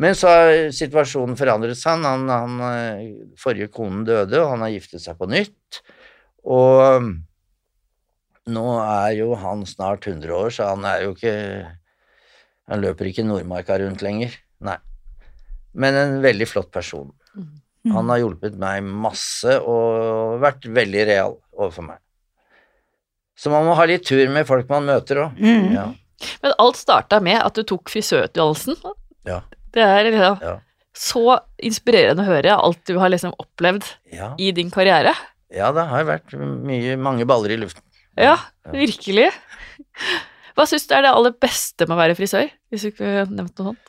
Men 0.00 0.16
så 0.16 0.30
har 0.32 0.52
situasjonen 0.72 1.36
forandret 1.36 1.76
seg. 1.76 2.04
Han, 2.06 2.28
han, 2.32 2.60
eh, 2.70 3.08
forrige 3.40 3.68
konen 3.74 4.06
døde, 4.08 4.38
og 4.40 4.54
han 4.54 4.64
har 4.64 4.72
giftet 4.72 5.04
seg 5.04 5.18
på 5.18 5.28
nytt. 5.28 5.82
Og 6.48 7.10
nå 8.50 8.66
er 8.80 9.16
jo 9.18 9.34
han 9.36 9.66
snart 9.68 10.08
100 10.08 10.32
år, 10.32 10.54
så 10.56 10.70
han 10.72 10.86
er 10.88 11.04
jo 11.06 11.14
ikke 11.16 11.36
Han 12.70 12.84
løper 12.84 13.08
ikke 13.10 13.24
Nordmarka 13.26 13.80
rundt 13.82 13.98
lenger. 13.98 14.36
Nei. 14.62 14.76
Men 15.74 15.96
en 15.98 16.12
veldig 16.22 16.46
flott 16.46 16.68
person. 16.70 17.08
Han 17.90 18.12
har 18.12 18.20
hjulpet 18.20 18.54
meg 18.60 18.84
masse 18.86 19.56
og 19.58 20.36
vært 20.38 20.68
veldig 20.70 21.06
real 21.08 21.34
overfor 21.56 21.88
meg. 21.88 21.98
Så 23.34 23.50
man 23.50 23.66
må 23.66 23.74
ha 23.74 23.86
litt 23.88 24.04
tur 24.06 24.22
med 24.30 24.46
folk 24.46 24.68
man 24.70 24.86
møter 24.86 25.24
òg. 25.24 25.40
Mm. 25.40 25.72
Ja. 25.74 25.86
Men 26.44 26.54
alt 26.62 26.78
starta 26.78 27.18
med 27.24 27.40
at 27.40 27.56
du 27.56 27.64
tok 27.66 27.90
frisørutdannelsen. 27.90 28.78
Ja. 29.26 29.40
Det 29.72 29.82
er 29.84 30.04
liksom 30.08 30.40
Ja. 30.42 30.54
så 30.94 31.38
inspirerende 31.62 32.24
å 32.24 32.26
høre 32.30 32.56
alt 32.56 32.80
du 32.88 32.98
har 32.98 33.08
liksom 33.12 33.34
opplevd 33.38 33.84
Ja. 34.12 34.34
i 34.38 34.50
din 34.52 34.70
karriere. 34.70 35.14
ja, 35.50 35.70
det 35.72 35.86
har 35.88 36.04
vært 36.04 36.32
mye, 36.38 36.96
mange 36.98 37.24
baller 37.26 37.50
i 37.50 37.56
luften. 37.56 37.82
Ja, 38.18 38.36
virkelig. 38.66 39.30
Hva 40.56 40.66
syns 40.66 40.86
du 40.86 40.94
er 40.94 41.02
det 41.02 41.10
aller 41.14 41.32
beste 41.32 41.86
med 41.88 41.96
å 41.96 42.00
være 42.00 42.16
frisør, 42.18 42.50
hvis 42.70 42.82
du 42.82 42.90
ikke 42.90 43.28
nevnte 43.30 43.62
noe 43.64 43.74
sånt? 43.74 43.86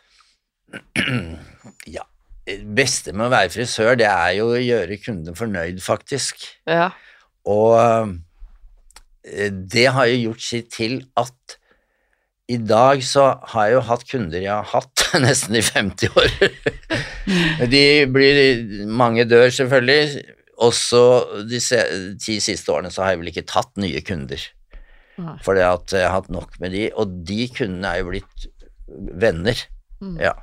Ja. 1.88 2.04
Det 2.46 2.64
beste 2.76 3.14
med 3.14 3.28
å 3.28 3.32
være 3.32 3.52
frisør, 3.54 3.96
det 4.00 4.08
er 4.10 4.32
jo 4.40 4.48
å 4.56 4.60
gjøre 4.60 4.98
kunden 5.04 5.36
fornøyd, 5.38 5.78
faktisk. 5.84 6.42
Ja. 6.68 6.88
Og 7.46 7.76
eh, 9.24 9.50
det 9.52 9.86
har 9.94 10.08
jo 10.10 10.30
gjort 10.32 10.42
sitt 10.42 10.72
til 10.74 10.96
at 11.22 11.58
i 12.50 12.58
dag 12.58 13.04
så 13.06 13.28
har 13.54 13.68
jeg 13.68 13.76
jo 13.78 13.82
hatt 13.88 14.06
kunder 14.10 14.42
jeg 14.44 14.52
har 14.52 14.68
hatt 14.72 15.04
nesten 15.26 15.58
i 15.60 15.64
50 15.64 16.16
år. 16.18 16.38
De 17.72 17.84
blir 18.12 18.88
Mange 18.90 19.26
dør, 19.30 19.50
selvfølgelig. 19.54 20.24
Og 20.62 20.74
så 20.78 21.04
de 21.50 21.60
ti 22.22 22.38
siste 22.44 22.74
årene 22.74 22.92
så 22.94 23.06
har 23.06 23.14
jeg 23.14 23.22
vel 23.22 23.32
ikke 23.32 23.48
tatt 23.50 23.72
nye 23.82 24.02
kunder. 24.06 24.42
For 25.46 25.58
jeg 25.58 25.68
har 25.68 26.16
hatt 26.16 26.32
nok 26.34 26.58
med 26.62 26.74
de, 26.74 26.88
og 26.98 27.14
de 27.28 27.46
kundene 27.54 27.92
er 27.94 28.02
jo 28.02 28.10
blitt 28.12 28.48
venner. 29.22 29.58
Mm. 30.02 30.18
Ja. 30.22 30.34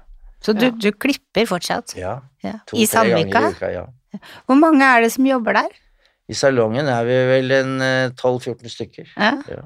Så 0.44 0.54
du, 0.54 0.68
du 0.78 0.90
klipper 0.94 1.48
fortsatt? 1.50 1.96
ja. 1.98 2.60
To-tre 2.68 2.82
I 2.82 2.86
Sandvika? 2.86 3.42
i 3.42 3.54
uka, 3.56 3.70
ja. 3.74 3.86
Hvor 4.46 4.58
mange 4.58 4.86
er 4.86 5.02
det 5.04 5.10
som 5.14 5.26
jobber 5.26 5.58
der? 5.58 5.72
I 6.28 6.36
salongen 6.36 6.88
er 6.92 7.06
vi 7.08 7.16
vel 7.30 7.54
en 7.56 7.74
eh, 7.82 8.10
12-14 8.12 8.72
stykker. 8.72 9.10
Ja. 9.16 9.32
Ja. 9.50 9.64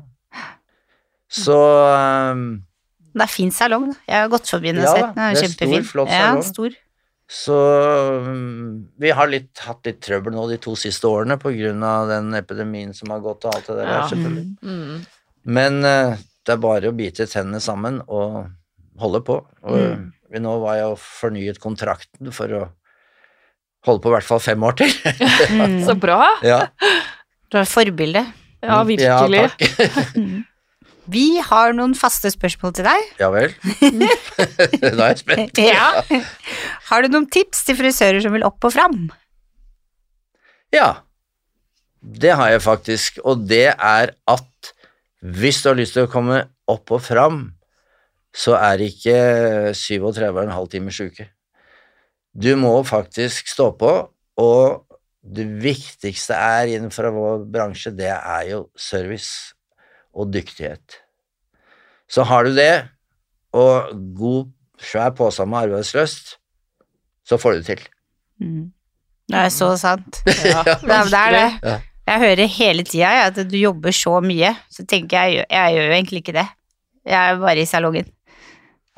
Så 1.32 1.56
um, 2.32 2.46
Det 3.16 3.24
er 3.26 3.30
fin 3.32 3.50
salong, 3.54 3.90
da. 3.92 3.98
Jeg 4.08 4.24
har 4.24 4.30
gått 4.32 4.50
forbi 4.52 4.72
den 4.72 4.82
og 4.84 4.90
sett 4.92 5.14
den. 5.16 5.20
er 5.24 5.30
er 5.32 5.36
stor, 5.40 5.46
kjempefin. 5.48 5.84
salong. 5.88 6.12
Ja, 6.12 6.32
stor. 6.48 6.78
Så 7.32 7.56
um, 8.26 8.88
vi 9.00 9.12
har 9.16 9.30
litt, 9.32 9.52
hatt 9.64 9.86
litt 9.88 10.02
trøbbel 10.04 10.34
nå 10.36 10.44
de 10.50 10.58
to 10.60 10.74
siste 10.76 11.08
årene 11.08 11.38
på 11.40 11.52
grunn 11.56 11.80
av 11.88 12.10
den 12.10 12.34
epidemien 12.36 12.92
som 12.96 13.12
har 13.14 13.22
gått 13.24 13.46
og 13.48 13.54
alt 13.56 13.70
det 13.70 13.78
der. 13.80 13.88
Ja. 13.94 14.02
selvfølgelig. 14.10 14.44
Mm. 14.60 15.06
Men 15.56 15.78
uh, 15.86 16.18
det 16.44 16.52
er 16.56 16.60
bare 16.60 16.90
å 16.92 16.96
bite 16.98 17.24
tennene 17.30 17.60
sammen 17.64 18.02
og 18.06 18.42
holde 19.00 19.22
på. 19.24 19.38
Og 19.64 19.80
Mm. 19.80 20.10
vi 20.32 20.40
nå 20.44 20.52
var 20.60 20.76
jeg 20.76 20.90
og 20.92 21.00
fornyet 21.00 21.58
kontrakten 21.60 22.32
for 22.32 22.52
å 22.56 22.62
holde 23.88 24.00
på 24.04 24.12
i 24.12 24.14
hvert 24.18 24.28
fall 24.28 24.40
fem 24.40 24.62
år 24.68 24.76
til. 24.82 24.92
Mm. 25.56 25.80
Så 25.88 25.96
bra. 26.00 26.20
ja, 26.44 26.66
Du 27.50 27.56
er 27.58 27.64
et 27.64 27.68
forbilde. 27.72 28.26
Ja, 28.62 28.82
virkelig. 28.86 29.40
Ja, 29.40 29.48
takk. 29.48 30.12
Vi 31.10 31.40
har 31.42 31.72
noen 31.74 31.94
faste 31.98 32.30
spørsmål 32.30 32.74
til 32.78 32.86
deg. 32.86 33.06
Ja 33.18 33.30
vel. 33.34 33.54
Nå 33.98 34.06
er 34.06 35.08
jeg 35.08 35.22
spent. 35.22 35.58
Ja. 35.58 35.88
Har 36.90 37.02
du 37.02 37.10
noen 37.10 37.26
tips 37.32 37.64
til 37.66 37.78
frisører 37.80 38.22
som 38.22 38.34
vil 38.36 38.46
opp 38.46 38.62
og 38.68 38.74
fram? 38.74 39.08
Ja, 40.72 41.02
det 42.02 42.36
har 42.38 42.52
jeg 42.54 42.62
faktisk, 42.64 43.18
og 43.26 43.44
det 43.50 43.74
er 43.74 44.14
at 44.30 44.72
hvis 45.22 45.60
du 45.62 45.68
har 45.70 45.78
lyst 45.78 45.94
til 45.94 46.06
å 46.06 46.10
komme 46.10 46.40
opp 46.70 46.90
og 46.94 47.02
fram, 47.04 47.42
så 48.34 48.56
er 48.56 48.80
ikke 48.82 49.16
37,5 49.76 50.70
timers 50.72 51.00
uke. 51.02 51.28
Du 52.32 52.54
må 52.56 52.72
faktisk 52.88 53.50
stå 53.52 53.68
på, 53.78 53.92
og 54.40 54.98
det 55.22 55.44
viktigste 55.62 56.34
er 56.34 56.72
innenfor 56.72 57.10
vår 57.14 57.44
bransje, 57.52 57.92
det 57.94 58.10
er 58.10 58.48
jo 58.48 58.64
service 58.74 59.51
og 60.14 60.32
dyktighet. 60.34 60.98
Så 62.12 62.22
har 62.28 62.44
du 62.44 62.52
det, 62.56 62.88
og 63.56 63.92
god, 64.18 64.50
svær 64.82 65.10
pose 65.16 65.44
med 65.48 65.58
arbeidslyst, 65.68 66.36
så 67.28 67.38
får 67.40 67.52
du 67.52 67.56
det 67.62 67.66
til. 67.70 67.82
Mm. 68.42 68.64
Det 69.32 69.38
er 69.38 69.48
så 69.54 69.70
sant. 69.80 70.22
Ja, 70.26 70.62
Det 70.66 70.90
er, 70.90 71.04
det 71.08 71.20
er 71.20 71.30
det. 71.36 71.46
Ja. 71.62 71.76
Jeg 72.12 72.18
hører 72.24 72.46
hele 72.50 72.82
tida 72.84 73.10
at 73.28 73.36
du 73.48 73.54
jobber 73.56 73.94
så 73.94 74.16
mye, 74.24 74.50
så 74.70 74.82
tenker 74.90 75.22
jeg 75.22 75.44
jeg, 75.48 75.74
gjør 75.76 75.86
jo 75.86 75.92
egentlig 75.94 76.18
ikke 76.24 76.34
det. 76.40 76.48
Jeg 77.06 77.30
er 77.30 77.38
bare 77.40 77.62
i 77.62 77.66
salongen. 77.68 78.08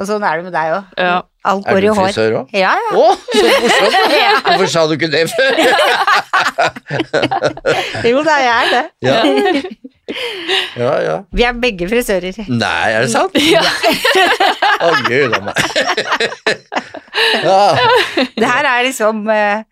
Og 0.00 0.09
sånn 0.09 0.24
er 0.27 0.40
det 0.40 0.44
med 0.48 0.55
deg 0.57 0.72
òg. 0.74 0.85
Ja. 0.98 1.18
Alt 1.46 1.66
Er 1.68 1.77
går 1.77 1.81
du 1.81 1.87
i 1.87 1.90
hår. 1.92 2.07
frisør 2.09 2.33
òg? 2.40 2.55
Ja, 2.57 2.72
ja. 2.81 2.90
Å, 2.98 3.12
så 3.14 3.44
morsomt! 3.44 3.94
Hvorfor 4.48 4.70
sa 4.72 4.87
du 4.88 4.94
ikke 4.96 5.11
det 5.12 5.29
før? 5.31 5.53
Jo 8.11 8.23
da, 8.27 8.35
jeg 8.42 8.54
er 8.56 8.73
det. 8.73 8.85
Ja, 9.04 9.21
ja. 10.83 10.92
ja. 11.04 11.17
Vi 11.35 11.44
er 11.46 11.54
begge 11.62 11.88
frisører. 11.90 12.38
Nei, 12.48 12.90
er 12.94 13.04
det 13.06 13.12
sant? 13.15 13.35
Ja. 13.54 13.62
Å, 14.85 14.90
gud 15.08 15.37
a 15.37 15.40
meg. 15.46 15.54
Ja. 17.44 17.58
Det 18.35 18.46
her 18.48 18.67
er 18.67 18.83
liksom 18.88 19.23
uh, 19.31 19.62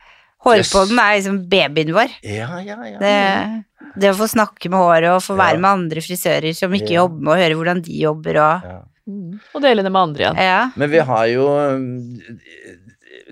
Hårpodden 0.47 0.99
er 1.03 1.17
liksom 1.19 1.41
babyen 1.51 1.91
vår. 1.95 2.13
ja, 2.27 2.49
ja, 2.63 2.77
ja. 2.87 2.99
Det, 3.01 3.17
det 4.03 4.13
å 4.13 4.17
få 4.19 4.29
snakke 4.31 4.71
med 4.73 4.79
håret 4.83 5.11
og 5.15 5.23
få 5.25 5.35
være 5.39 5.59
Ja. 5.59 5.63
med 5.65 5.71
andre 5.71 6.03
frisører 6.05 6.55
som 6.57 6.73
ikke 6.75 6.95
Ja. 6.95 7.01
jobber 7.03 7.21
med, 7.27 7.33
og 7.35 7.43
høre 7.43 7.59
hvordan 7.59 7.83
de 7.87 7.99
jobber 8.05 8.39
og 8.43 8.67
ja. 8.71 8.79
Mm. 9.03 9.33
Og 9.51 9.63
dele 9.65 9.83
det 9.83 9.91
med 9.91 9.99
andre 9.99 10.23
igjen. 10.23 10.37
Ja. 10.47 10.59
Men 10.79 10.91
vi 10.93 11.01
har 11.03 11.25
jo 11.33 11.47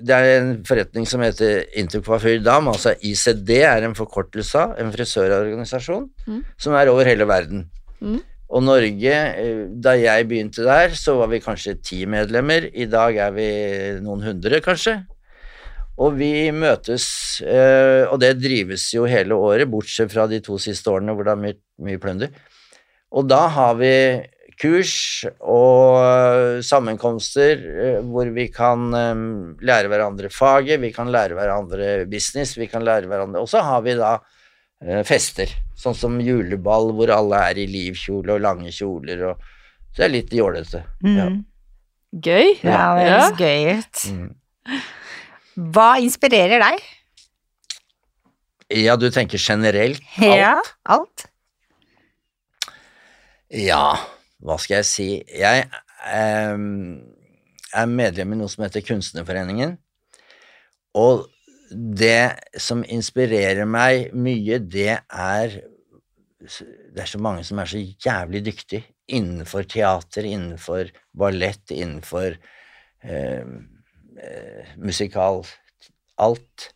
Det 0.01 0.17
er 0.17 0.41
en 0.41 0.51
forretning 0.65 1.07
som 1.09 1.21
heter 1.25 1.65
Intercoiffure 1.81 2.43
Dam, 2.43 2.69
altså 2.73 2.95
ICD 3.05 3.51
er 3.61 3.87
en 3.87 3.95
forkortelse 3.99 4.59
av 4.59 4.75
en 4.81 4.93
frisørorganisasjon 4.95 6.09
Mm. 6.27 6.43
som 6.59 6.75
er 6.75 6.89
over 6.89 7.05
hele 7.05 7.27
verden. 7.29 7.67
Mm. 8.01 8.21
Og 8.51 8.63
Norge, 8.67 9.15
eh, 9.15 9.67
da 9.71 9.93
jeg 9.95 10.27
begynte 10.29 10.65
der, 10.67 10.89
så 10.99 11.15
var 11.19 11.29
vi 11.29 11.39
kanskje 11.41 11.77
ti 11.83 12.05
medlemmer. 12.07 12.67
I 12.75 12.87
dag 12.91 13.17
er 13.17 13.31
vi 13.31 13.49
noen 14.03 14.23
hundre, 14.23 14.61
kanskje. 14.61 15.05
Og 16.01 16.17
vi 16.17 16.51
møtes, 16.51 17.43
eh, 17.45 18.07
og 18.11 18.19
det 18.21 18.41
drives 18.41 18.89
jo 18.95 19.05
hele 19.05 19.37
året, 19.37 19.69
bortsett 19.71 20.11
fra 20.11 20.27
de 20.27 20.41
to 20.41 20.57
siste 20.59 20.89
årene 20.91 21.15
hvor 21.15 21.25
det 21.25 21.33
er 21.37 21.43
mye, 21.45 21.59
mye 21.79 22.01
plunder. 22.01 22.31
Og 23.13 23.29
da 23.29 23.47
har 23.49 23.75
vi 23.75 23.93
kurs 24.61 25.25
og 25.41 26.61
sammenkomster 26.67 27.63
eh, 27.71 28.01
hvor 28.05 28.29
vi 28.35 28.45
kan 28.53 28.91
eh, 28.97 29.23
lære 29.65 29.89
hverandre 29.93 30.29
faget, 30.33 30.81
vi 30.83 30.91
kan 30.93 31.09
lære 31.13 31.37
hverandre 31.39 31.89
business, 32.11 32.57
vi 32.61 32.67
kan 32.69 32.85
lære 32.85 33.09
hverandre 33.09 33.41
Og 33.41 33.49
så 33.49 33.63
har 33.65 33.81
vi 33.87 33.95
da 33.97 34.19
eh, 34.85 35.01
fester, 35.09 35.49
sånn 35.81 35.97
som 35.97 36.21
juleball 36.21 36.93
hvor 36.99 37.13
alle 37.17 37.41
er 37.51 37.63
i 37.63 37.67
livkjole 37.73 38.37
og 38.37 38.45
lange 38.45 38.73
kjoler 38.75 39.25
og 39.33 39.41
Så 39.91 40.03
det 40.03 40.05
er 40.07 40.13
litt 40.15 40.33
jålete. 40.37 40.85
Ja. 41.03 41.25
Mm. 41.33 41.41
Gøy. 42.23 42.53
Ja, 42.63 42.85
det 42.99 43.03
Ja. 43.07 43.11
høres 43.11 43.37
gøy 43.39 43.79
ut. 43.81 44.05
Mm. 44.15 44.81
Hva 45.75 45.89
inspirerer 46.03 46.63
deg? 46.63 46.85
ja, 48.71 48.95
du 48.95 49.09
tenker 49.11 49.39
generelt? 49.43 49.99
Ja, 50.23 50.53
alt. 50.87 51.25
Ja, 53.51 53.97
hva 54.41 54.57
skal 54.61 54.81
jeg 54.81 54.89
si? 54.89 55.09
Jeg 55.37 55.67
eh, 55.67 56.63
er 57.77 57.93
medlem 57.93 58.35
i 58.35 58.41
noe 58.41 58.53
som 58.53 58.65
heter 58.65 58.85
Kunstnerforeningen, 58.87 59.77
og 60.99 61.29
det 61.71 62.59
som 62.59 62.83
inspirerer 62.83 63.69
meg 63.69 64.11
mye, 64.15 64.59
det 64.59 64.97
er 65.07 65.61
Det 66.41 67.03
er 67.03 67.07
så 67.07 67.19
mange 67.21 67.45
som 67.45 67.59
er 67.61 67.69
så 67.69 67.79
jævlig 67.79 68.41
dyktige 68.47 68.87
innenfor 69.13 69.67
teater, 69.69 70.25
innenfor 70.25 70.89
ballett, 71.13 71.71
innenfor 71.71 72.39
ehm, 73.05 73.59
eh, 74.17 74.71
musikal 74.81 75.45
Alt. 76.17 76.71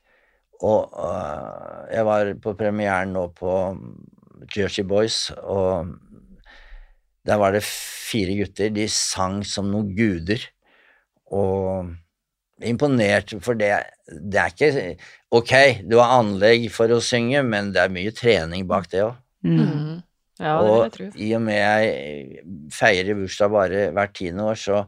Og 0.60 0.92
uh, 0.92 1.88
jeg 1.92 2.04
var 2.06 2.30
på 2.44 2.54
premieren 2.60 3.12
nå 3.16 3.26
på 3.36 3.54
Jersey 4.54 4.84
Boys, 4.84 5.30
og 5.30 5.96
der 7.24 7.40
var 7.40 7.54
det 7.56 7.64
fire 7.64 8.36
gutter. 8.42 8.72
De 8.74 8.86
sang 8.92 9.40
som 9.48 9.70
noen 9.72 9.92
guder. 9.96 10.42
Og 11.34 11.92
imponert, 12.64 13.34
for 13.42 13.58
det, 13.58 13.72
det 14.06 14.40
er 14.40 14.52
ikke 14.52 14.96
Ok, 15.34 15.52
du 15.90 15.96
har 15.98 16.20
anlegg 16.20 16.68
for 16.70 16.92
å 16.94 17.00
synge, 17.02 17.40
men 17.42 17.72
det 17.74 17.82
er 17.82 17.94
mye 17.94 18.12
trening 18.14 18.68
bak 18.70 18.86
det 18.92 19.02
òg. 19.02 19.16
Mm. 19.44 19.56
Mm. 19.58 19.96
Ja, 20.38 20.52
det 20.58 20.66
vil 20.66 20.74
jeg 20.74 20.84
og 20.84 20.94
tro. 20.94 21.08
i 21.14 21.28
og 21.36 21.42
med 21.44 21.58
jeg 21.58 22.44
feirer 22.74 23.18
bursdag 23.18 23.52
bare 23.54 23.82
hvert 23.94 24.14
tiende 24.14 24.46
år, 24.50 24.58
så 24.58 24.84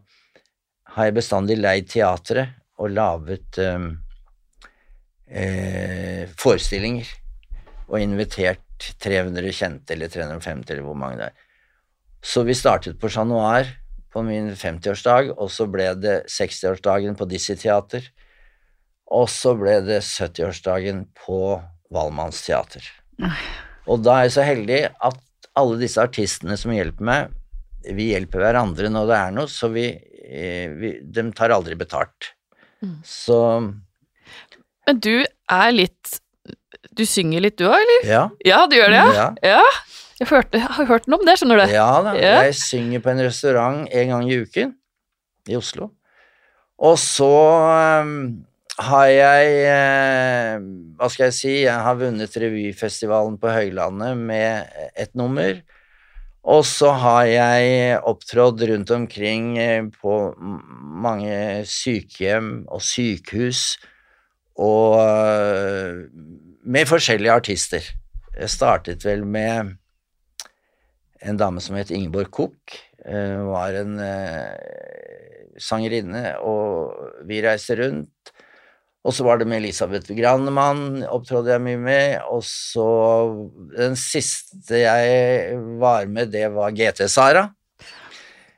har 0.95 1.09
jeg 1.09 1.17
bestandig 1.19 1.59
leid 1.59 1.91
teatret 1.91 2.55
og 2.83 2.93
laget 2.95 3.59
um, 3.63 3.89
eh, 5.27 6.27
forestillinger. 6.39 7.11
Og 7.87 8.01
invitert 8.03 8.63
300 9.03 9.53
kjente, 9.55 9.95
eller 9.95 10.11
350, 10.11 10.73
eller 10.75 10.87
hvor 10.87 10.99
mange 10.99 11.21
det 11.21 11.29
er. 11.31 11.45
Så 12.27 12.43
vi 12.47 12.57
startet 12.59 12.99
på 12.99 13.11
Chat 13.13 13.29
Noir 13.31 13.69
på 14.13 14.23
min 14.27 14.49
50-årsdag, 14.57 15.35
og 15.37 15.51
så 15.53 15.67
ble 15.71 15.91
det 16.01 16.17
60-årsdagen 16.33 17.15
på 17.19 17.29
Dizzie 17.31 17.59
Teater. 17.61 18.07
Og 19.15 19.29
så 19.31 19.53
ble 19.59 19.79
det 19.87 20.01
70-årsdagen 20.03 21.05
på 21.21 21.41
Valmanns 21.95 22.41
teater. 22.43 22.83
Og 23.87 24.03
da 24.03 24.17
er 24.19 24.27
jeg 24.27 24.35
så 24.35 24.47
heldig 24.47 24.81
at 24.91 25.21
alle 25.57 25.79
disse 25.81 26.03
artistene 26.03 26.57
som 26.59 26.75
hjelper 26.75 27.07
meg, 27.07 27.37
vi 27.95 28.11
hjelper 28.11 28.43
hverandre 28.43 28.91
når 28.91 29.11
det 29.11 29.19
er 29.21 29.37
noe, 29.37 29.51
så 29.53 29.71
vi, 29.71 29.87
eh, 30.27 30.73
vi 30.75 30.97
De 31.07 31.23
tar 31.37 31.55
aldri 31.55 31.77
betalt. 31.79 32.33
Mm. 32.83 32.97
Så 33.07 33.39
Men 33.63 34.99
du 35.01 35.23
er 35.23 35.71
litt 35.73 36.19
Du 36.93 37.07
synger 37.07 37.41
litt, 37.41 37.57
du 37.57 37.69
òg, 37.69 37.79
eller? 37.79 38.11
ja. 38.11 38.25
Ja, 38.45 38.67
du 38.67 38.75
gjør 38.77 38.91
det, 38.91 38.99
ja? 38.99 39.15
Ja. 39.15 39.61
ja. 39.61 39.63
Jeg, 40.17 40.29
hørte, 40.31 40.57
jeg 40.59 40.73
har 40.79 40.89
hørt 40.89 41.07
noe 41.11 41.21
om 41.21 41.27
det, 41.29 41.37
skjønner 41.41 41.61
du. 41.61 41.73
Ja 41.75 41.91
da, 42.05 42.15
Ja. 42.17 42.35
jeg 42.47 42.57
synger 42.57 43.03
på 43.05 43.13
en 43.13 43.21
restaurant 43.27 43.87
en 43.93 44.13
gang 44.15 44.29
i 44.31 44.39
uken 44.41 44.75
i 45.49 45.57
Oslo. 45.59 45.91
Og 46.81 46.97
så 47.01 47.29
um, 48.05 48.45
har 48.85 49.07
jeg 49.09 49.53
eh, 49.73 50.65
Hva 50.97 51.09
skal 51.09 51.31
jeg 51.31 51.37
si? 51.37 51.55
Jeg 51.65 51.85
har 51.87 51.97
vunnet 52.01 52.37
revyfestivalen 52.37 53.39
på 53.41 53.53
Høylandet 53.53 54.17
med 54.17 54.67
et 54.97 55.15
nummer. 55.17 55.61
Og 56.47 56.63
så 56.69 56.93
har 56.95 57.25
jeg 57.27 57.97
opptrådt 58.07 58.61
rundt 58.71 58.91
omkring 58.95 59.57
eh, 59.59 59.89
på 60.01 60.19
mange 60.39 61.65
sykehjem 61.67 62.67
og 62.69 62.85
sykehus 62.87 63.77
og 64.57 65.01
eh, 65.03 66.05
med 66.65 66.89
forskjellige 66.89 67.35
artister. 67.35 67.89
Jeg 68.37 68.53
startet 68.53 69.05
vel 69.05 69.25
med 69.27 69.75
en 71.27 71.39
dame 71.41 71.63
som 71.63 71.77
het 71.79 71.93
Ingeborg 71.95 72.31
Koch. 72.35 72.79
Hun 73.07 73.51
var 73.51 73.77
en 73.79 73.99
eh, 74.03 75.57
sangerinne, 75.63 76.37
og 76.43 77.27
vi 77.29 77.43
reiste 77.45 77.79
rundt. 77.79 78.33
Og 79.07 79.15
så 79.15 79.23
var 79.23 79.39
det 79.39 79.47
med 79.47 79.61
Elisabeth 79.61 80.11
Granemann, 80.19 81.05
opptrådte 81.07 81.55
jeg 81.55 81.63
mye 81.63 81.79
med. 81.79 82.17
Og 82.35 82.43
så 82.43 82.87
Den 83.77 83.95
siste 83.99 84.83
jeg 84.83 85.61
var 85.79 86.09
med, 86.11 86.33
det 86.35 86.49
var 86.55 86.75
GT-Sara. 86.75 87.47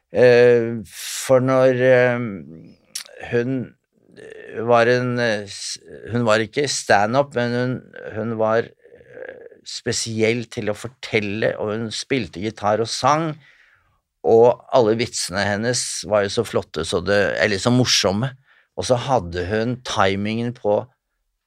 Eh, 0.09 0.81
for 0.89 1.45
når 1.45 1.83
eh, 1.85 2.23
hun 3.35 3.59
var 4.65 4.89
en 4.89 5.19
eh, 5.21 5.45
Hun 6.13 6.25
var 6.25 6.41
ikke 6.41 6.65
standup, 6.73 7.35
men 7.37 7.53
hun, 7.53 7.75
hun 8.17 8.39
var 8.41 8.65
eh, 8.65 8.78
spesiell 9.69 10.47
til 10.51 10.73
å 10.73 10.77
fortelle, 10.77 11.53
og 11.61 11.75
hun 11.75 11.89
spilte 11.95 12.41
gitar 12.43 12.83
og 12.83 12.91
sang. 12.91 13.33
Og 14.29 14.63
alle 14.75 14.97
vitsene 14.99 15.45
hennes 15.47 15.83
var 16.09 16.25
jo 16.25 16.33
så 16.39 16.45
flotte, 16.49 16.85
så 16.89 17.03
det, 17.05 17.19
eller 17.43 17.61
så 17.61 17.73
morsomme. 17.75 18.33
Og 18.79 18.87
så 18.87 18.99
hadde 19.09 19.45
hun 19.51 19.79
timingen 19.87 20.55
på 20.57 20.81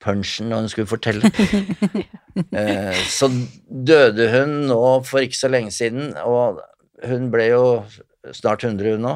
punchen 0.01 0.49
når 0.49 0.63
hun 0.63 0.71
skulle 0.71 0.89
fortelle. 0.89 1.31
eh, 2.61 3.01
så 3.09 3.29
døde 3.67 4.29
hun 4.33 4.55
nå 4.69 4.83
for 5.07 5.23
ikke 5.23 5.39
så 5.39 5.51
lenge 5.51 5.73
siden, 5.75 6.13
og 6.25 6.61
hun 7.07 7.29
ble 7.33 7.51
jo 7.51 7.65
snart 8.35 8.65
100 8.67 8.97
hun 8.97 9.05
nå. 9.07 9.15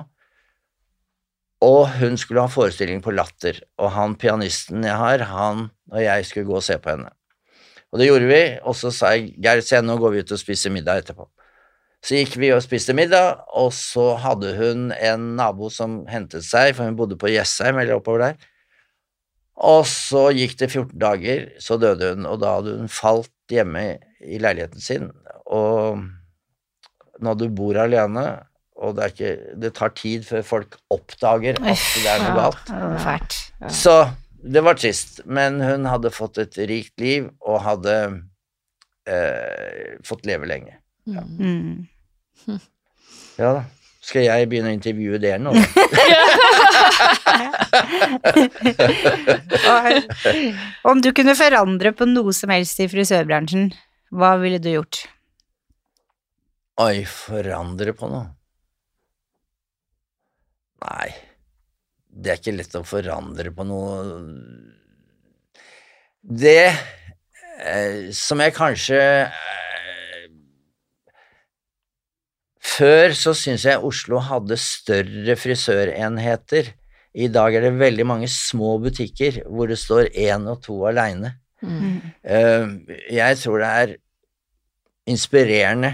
Og 1.66 1.82
hun 1.98 2.18
skulle 2.20 2.44
ha 2.44 2.52
forestilling 2.52 3.02
på 3.02 3.14
Latter, 3.16 3.62
og 3.82 3.94
han 3.96 4.18
pianisten 4.20 4.86
jeg 4.86 4.98
har, 5.00 5.26
han 5.32 5.70
og 5.92 6.02
jeg 6.02 6.28
skulle 6.28 6.50
gå 6.50 6.58
og 6.60 6.66
se 6.66 6.78
på 6.82 6.94
henne. 6.94 7.12
Og 7.96 8.02
det 8.02 8.10
gjorde 8.10 8.28
vi, 8.28 8.40
og 8.68 8.76
så 8.76 8.90
sa 8.92 9.14
jeg 9.16 9.30
Geir, 9.40 9.62
se 9.64 9.80
nå 9.80 9.94
går 10.02 10.12
vi 10.12 10.24
ut 10.26 10.32
og 10.36 10.40
spiser 10.42 10.74
middag 10.76 11.00
etterpå. 11.00 11.30
Så 12.04 12.18
gikk 12.20 12.34
vi 12.42 12.50
og 12.52 12.60
spiste 12.60 12.92
middag, 12.94 13.40
og 13.56 13.70
så 13.74 14.10
hadde 14.20 14.52
hun 14.58 14.90
en 14.92 15.30
nabo 15.40 15.72
som 15.72 16.02
hentet 16.12 16.44
seg, 16.44 16.74
for 16.76 16.84
hun 16.84 16.98
bodde 17.00 17.16
på 17.18 17.32
Jessheim 17.32 17.80
eller 17.80 17.96
oppover 17.96 18.26
der. 18.26 18.50
Og 19.64 19.88
så 19.88 20.26
gikk 20.36 20.58
det 20.60 20.70
14 20.74 20.92
dager, 21.00 21.48
så 21.64 21.80
døde 21.80 22.12
hun, 22.12 22.28
og 22.28 22.42
da 22.44 22.58
hadde 22.58 22.76
hun 22.82 22.92
falt 22.92 23.32
hjemme 23.56 23.86
i 24.20 24.42
leiligheten 24.44 24.84
sin. 24.84 25.08
Og 25.48 26.04
når 27.24 27.40
du 27.40 27.48
bor 27.56 27.80
alene, 27.80 28.26
og 28.76 28.98
det, 29.00 29.14
ikke, 29.16 29.34
det 29.64 29.72
tar 29.80 29.96
tid 29.96 30.28
før 30.28 30.44
folk 30.44 30.76
oppdager 30.92 31.56
at 31.64 31.88
det 31.96 32.12
er 32.12 32.26
noe 32.28 32.36
galt, 32.42 32.76
så 33.72 34.02
det 34.46 34.62
var 34.62 34.78
trist, 34.78 35.24
men 35.26 35.58
hun 35.62 35.86
hadde 35.90 36.14
fått 36.14 36.38
et 36.44 36.58
rikt 36.70 37.00
liv 37.02 37.30
og 37.42 37.64
hadde 37.66 37.96
eh, 39.10 39.96
fått 40.06 40.26
leve 40.30 40.46
lenge. 40.50 40.78
Ja. 41.10 41.26
Mm. 41.26 41.88
Ja 43.40 43.56
da. 43.60 43.64
Skal 44.06 44.28
jeg 44.28 44.50
begynne 44.52 44.70
å 44.70 44.76
intervjue 44.76 45.18
dere 45.18 45.40
nå? 45.42 45.56
Om 50.92 51.02
du 51.02 51.10
kunne 51.16 51.36
forandre 51.38 51.92
på 51.98 52.06
noe 52.10 52.34
som 52.38 52.50
helst 52.54 52.80
i 52.84 52.88
frisørbransjen, 52.92 53.72
hva 54.14 54.36
ville 54.42 54.60
du 54.62 54.70
gjort? 54.76 54.96
Oi, 56.86 57.06
forandre 57.08 57.94
på 57.98 58.06
noe? 58.12 58.28
Nei, 60.86 61.10
det 62.16 62.32
er 62.32 62.40
ikke 62.40 62.56
lett 62.56 62.78
å 62.80 62.86
forandre 62.88 63.52
på 63.56 63.66
noe 63.68 63.96
Det 66.24 66.72
eh, 66.72 68.08
som 68.16 68.40
jeg 68.42 68.56
kanskje 68.56 69.02
eh, 69.02 70.30
Før 72.76 73.14
så 73.16 73.36
syns 73.38 73.68
jeg 73.68 73.84
Oslo 73.88 74.20
hadde 74.20 74.58
større 74.60 75.36
frisørenheter. 75.40 76.72
I 77.16 77.30
dag 77.32 77.56
er 77.56 77.68
det 77.68 77.78
veldig 77.80 78.08
mange 78.10 78.28
små 78.32 78.74
butikker 78.84 79.38
hvor 79.48 79.70
det 79.72 79.78
står 79.80 80.10
én 80.12 80.48
og 80.52 80.60
to 80.66 80.82
aleine. 80.90 81.38
Mm. 81.64 82.02
Eh, 82.24 82.98
Jeg 83.16 83.40
tror 83.44 83.62
det 83.64 83.70
er 83.84 83.96
inspirerende 85.08 85.94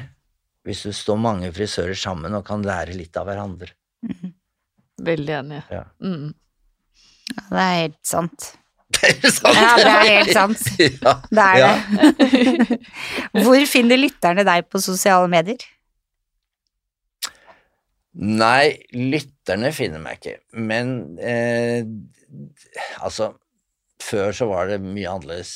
hvis 0.66 0.82
du 0.88 0.94
står 0.96 1.20
mange 1.22 1.52
frisører 1.54 1.98
sammen 1.98 2.34
og 2.38 2.48
kan 2.48 2.66
lære 2.66 2.98
litt 2.98 3.18
av 3.20 3.30
hverandre. 3.30 3.74
Veldig 5.02 5.34
enig. 5.40 5.62
Ja. 5.74 5.84
Mm. 6.04 6.32
Ja, 7.32 7.44
det 7.50 7.62
er 7.66 7.76
helt 7.82 8.00
sant. 8.06 8.48
Det 8.92 9.10
er 9.10 9.32
sant. 9.34 9.56
Ja, 9.56 9.70
det 9.80 9.92
er 9.92 10.10
helt 10.10 10.34
sant. 10.36 10.66
Ja. 11.02 11.14
Det 11.32 11.46
er 11.46 11.60
Ja. 11.62 11.70
det. 11.88 12.80
Hvor 13.46 13.62
finner 13.72 13.98
lytterne 14.02 14.44
deg 14.48 14.68
på 14.70 14.82
sosiale 14.84 15.30
medier? 15.32 15.64
Nei, 18.22 18.76
lytterne 18.92 19.70
finner 19.72 20.02
meg 20.04 20.18
ikke, 20.20 20.34
men 20.60 20.90
eh, 21.24 21.86
altså 23.00 23.30
Før 24.04 24.34
så 24.36 24.48
var 24.50 24.68
det 24.68 24.80
mye 24.84 25.08
annerledes. 25.08 25.52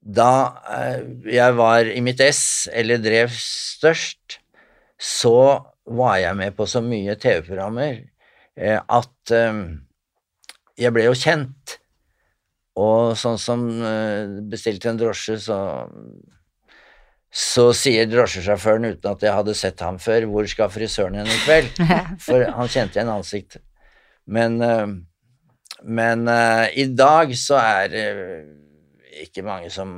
Da 0.00 0.28
eh, 0.70 1.00
jeg 1.34 1.56
var 1.58 1.88
i 1.90 2.00
mitt 2.06 2.20
ess, 2.24 2.42
eller 2.72 3.00
drev 3.02 3.32
størst, 3.34 4.38
så 5.00 5.34
var 5.84 6.18
jeg 6.20 6.36
med 6.38 6.54
på 6.56 6.66
så 6.68 6.82
mye 6.84 7.16
TV-programmer 7.20 7.98
eh, 8.56 8.78
at 8.78 9.32
eh, 9.34 9.64
jeg 10.80 10.94
ble 10.94 11.08
jo 11.08 11.16
kjent. 11.18 11.78
Og 12.80 13.14
sånn 13.18 13.38
som 13.38 13.66
eh, 13.86 14.38
bestilte 14.50 14.90
en 14.90 15.00
drosje, 15.00 15.38
så 15.42 15.58
så 17.34 17.64
sier 17.74 18.06
drosjesjåføren 18.06 18.92
uten 18.92 19.10
at 19.10 19.24
jeg 19.26 19.34
hadde 19.34 19.56
sett 19.58 19.80
ham 19.82 19.96
før, 19.98 20.22
'Hvor 20.30 20.46
skal 20.46 20.70
frisøren 20.70 21.16
hen 21.18 21.26
i 21.26 21.38
kveld?' 21.42 21.80
For 22.26 22.44
han 22.46 22.70
kjente 22.70 23.00
igjen 23.00 23.10
ansiktet. 23.10 23.64
Men, 24.30 24.62
men 25.82 26.30
i 26.78 26.84
dag 26.94 27.34
så 27.34 27.58
er 27.58 27.90
det 27.90 28.04
ikke 29.24 29.42
mange 29.42 29.66
som 29.74 29.90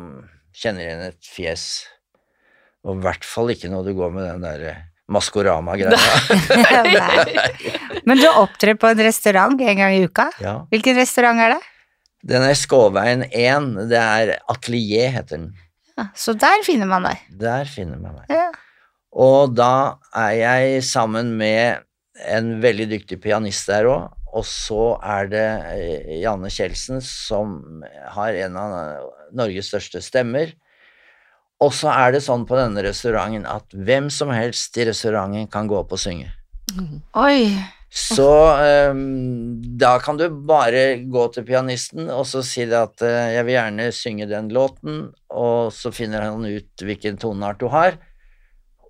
kjenner 0.56 0.86
igjen 0.86 1.04
et 1.10 1.28
fjes. 1.28 1.66
Og 2.86 2.96
i 2.96 3.04
hvert 3.04 3.26
fall 3.26 3.50
ikke 3.52 3.70
når 3.72 3.88
du 3.88 3.94
går 3.98 4.12
med 4.14 4.28
den 4.28 4.44
der 4.44 4.64
eh, 4.70 4.84
Maskorama-greia. 5.12 5.94
Men 8.08 8.18
du 8.18 8.26
opptrer 8.30 8.74
på 8.78 8.88
en 8.90 9.02
restaurant 9.06 9.60
en 9.60 9.78
gang 9.78 9.94
i 9.94 10.02
uka. 10.06 10.30
ja. 10.42 10.56
Hvilken 10.72 10.98
restaurant 10.98 11.42
er 11.44 11.56
det? 11.56 11.62
Den 12.26 12.42
er 12.42 12.56
Skåveien 12.58 13.22
1. 13.28 13.68
Det 13.90 14.00
er 14.02 14.32
Atelier, 14.50 15.12
heter 15.14 15.36
den. 15.38 15.48
Ja, 15.96 16.08
så 16.18 16.34
der 16.36 16.64
finner 16.66 16.88
man 16.90 17.06
deg. 17.06 17.22
Der 17.38 17.68
finner 17.70 18.00
man 18.02 18.18
meg. 18.18 18.32
Ja. 18.34 18.48
Og 19.16 19.54
da 19.56 19.96
er 20.12 20.34
jeg 20.40 20.82
sammen 20.84 21.36
med 21.38 21.84
en 22.26 22.56
veldig 22.64 22.88
dyktig 22.90 23.20
pianist 23.22 23.68
der 23.70 23.86
òg, 23.88 24.10
og 24.36 24.44
så 24.44 24.96
er 25.04 25.30
det 25.32 25.46
eh, 25.70 26.16
Janne 26.20 26.50
Kjeldsen 26.52 26.98
som 27.04 27.80
har 28.16 28.36
en 28.42 28.58
av 28.60 28.74
Norges 29.36 29.70
største 29.70 30.02
stemmer. 30.04 30.50
Og 31.64 31.72
så 31.72 31.88
er 31.92 32.12
det 32.12 32.24
sånn 32.24 32.44
på 32.48 32.56
denne 32.58 32.82
restauranten 32.84 33.46
at 33.48 33.72
hvem 33.72 34.10
som 34.12 34.32
helst 34.34 34.76
i 34.76 34.84
restauranten 34.88 35.48
kan 35.52 35.68
gå 35.70 35.78
opp 35.78 35.94
og 35.96 36.02
synge. 36.02 36.28
Oi. 37.16 37.54
Så 37.96 38.28
um, 38.90 39.56
da 39.80 39.94
kan 40.02 40.18
du 40.20 40.26
bare 40.28 40.98
gå 41.08 41.22
til 41.32 41.46
pianisten 41.48 42.10
og 42.12 42.26
så 42.28 42.42
si 42.44 42.66
det 42.68 42.76
at 42.76 43.04
uh, 43.06 43.28
jeg 43.32 43.46
vil 43.46 43.56
gjerne 43.56 43.86
synge 43.94 44.26
den 44.28 44.50
låten, 44.52 44.98
og 45.32 45.72
så 45.72 45.92
finner 45.94 46.26
han 46.26 46.44
ut 46.44 46.84
hvilken 46.84 47.16
toneart 47.22 47.62
du 47.62 47.70
har, 47.72 47.96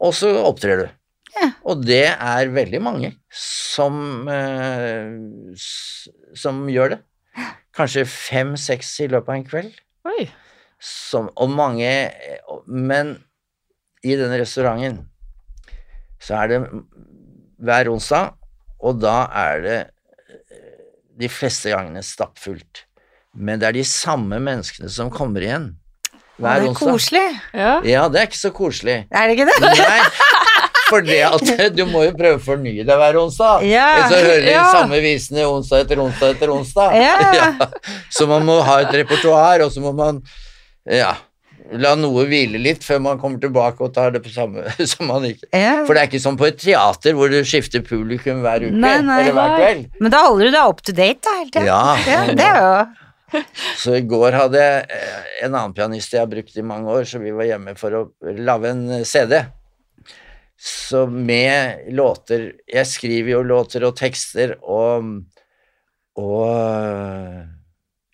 og 0.00 0.16
så 0.16 0.32
opptrer 0.42 0.82
du. 0.82 0.88
Ja. 1.36 1.50
Og 1.68 1.84
det 1.84 2.08
er 2.08 2.50
veldig 2.50 2.80
mange 2.82 3.12
som, 3.30 4.26
uh, 4.26 5.54
som 6.34 6.64
gjør 6.72 6.96
det. 6.96 7.00
Kanskje 7.76 8.08
fem-seks 8.08 8.90
i 9.04 9.10
løpet 9.12 9.30
av 9.30 9.38
en 9.38 9.48
kveld. 9.52 9.80
Oi. 10.08 10.26
Som, 10.82 11.30
og 11.40 11.48
mange 11.48 11.88
Men 12.68 13.14
i 14.04 14.16
denne 14.18 14.36
restauranten 14.42 15.06
så 16.22 16.36
er 16.42 16.50
det 16.50 16.58
hver 17.62 17.88
onsdag, 17.92 18.34
og 18.82 19.00
da 19.02 19.16
er 19.36 19.60
det 19.64 19.78
eh, 19.80 20.84
de 21.20 21.28
fleste 21.30 21.70
gangene 21.72 22.02
stappfullt. 22.04 22.84
Men 23.36 23.60
det 23.60 23.68
er 23.68 23.76
de 23.76 23.84
samme 23.88 24.38
menneskene 24.42 24.88
som 24.92 25.12
kommer 25.12 25.44
igjen 25.44 25.68
hver 26.40 26.64
onsdag. 26.64 26.64
det 26.64 26.64
er 26.64 26.70
onsdag. 26.70 26.92
koselig. 26.92 27.26
Ja. 27.52 27.74
Ja, 27.88 28.06
det 28.12 28.20
er 28.20 28.30
ikke 28.30 28.40
så 28.40 28.52
koselig. 28.56 28.96
Er 29.10 29.28
det 29.28 29.36
ikke 29.36 29.48
det? 29.50 29.58
Nei, 29.80 30.00
for 30.90 31.04
det 31.04 31.20
at 31.26 31.76
du 31.76 31.84
må 31.88 32.04
jo 32.06 32.14
prøve 32.16 32.40
å 32.40 32.42
fornye 32.42 32.84
deg 32.86 33.00
hver 33.00 33.20
onsdag. 33.20 33.64
Ja, 33.68 33.86
så 34.10 34.18
hører 34.20 34.42
de 34.44 34.52
ja. 34.54 34.66
samme 34.72 35.00
visene 35.04 35.46
onsdag 35.50 35.86
etter 35.86 36.02
onsdag 36.04 36.36
etter 36.36 36.52
onsdag. 36.54 36.96
Ja. 37.36 37.70
Så 38.12 38.28
man 38.30 38.44
må 38.46 38.60
ha 38.64 38.80
et 38.84 38.94
repertoar, 38.94 39.64
og 39.66 39.72
så 39.74 39.82
må 39.84 39.92
man 39.96 40.22
ja, 40.90 41.14
la 41.74 41.94
noe 41.98 42.26
hvile 42.30 42.60
litt 42.62 42.84
før 42.86 43.00
man 43.02 43.18
kommer 43.18 43.40
tilbake 43.42 43.82
og 43.82 43.94
tar 43.96 44.12
det 44.14 44.20
på 44.22 44.30
samme 44.30 44.62
som 44.92 45.08
man 45.10 45.24
ikke 45.26 45.48
Ja. 45.50 45.80
For 45.86 45.96
det 45.96 46.04
er 46.04 46.10
ikke 46.10 46.22
som 46.22 46.38
på 46.38 46.46
et 46.50 46.60
teater 46.62 47.16
hvor 47.18 47.32
du 47.32 47.40
skifter 47.46 47.82
publikum 47.86 48.44
hver 48.44 48.68
uke 48.68 48.76
Nei, 48.76 49.00
nei, 49.02 49.18
eller 49.24 49.34
hver 49.38 49.56
kveld. 49.56 49.88
Men 50.00 50.14
da 50.14 50.22
holder 50.28 50.46
du 50.50 50.54
deg 50.54 50.70
up 50.70 50.84
to 50.86 50.94
date 50.94 51.26
da, 51.26 51.34
hele 51.40 51.50
tida. 51.50 51.66
Ja, 51.66 51.82
ja, 52.06 52.22
det 52.38 52.46
er 52.46 52.62
jo 52.62 53.42
Så 53.82 53.96
i 53.98 54.04
går 54.06 54.36
hadde 54.38 54.60
jeg 54.62 54.82
eh, 54.94 55.22
en 55.42 55.56
annen 55.56 55.74
pianist 55.74 56.14
jeg 56.14 56.22
har 56.22 56.30
brukt 56.30 56.54
i 56.54 56.62
mange 56.62 56.92
år, 56.94 57.02
så 57.10 57.18
vi 57.18 57.32
var 57.34 57.48
hjemme 57.48 57.74
for 57.78 57.96
å 57.98 58.02
lage 58.38 58.70
en 58.70 58.84
eh, 59.00 59.06
CD. 59.08 59.40
Så 60.56 61.02
med 61.10 61.90
låter 61.92 62.46
Jeg 62.70 62.88
skriver 62.88 63.34
jo 63.34 63.42
låter 63.44 63.84
og 63.84 63.96
tekster 63.98 64.54
og 64.62 65.10
Og 66.16 66.46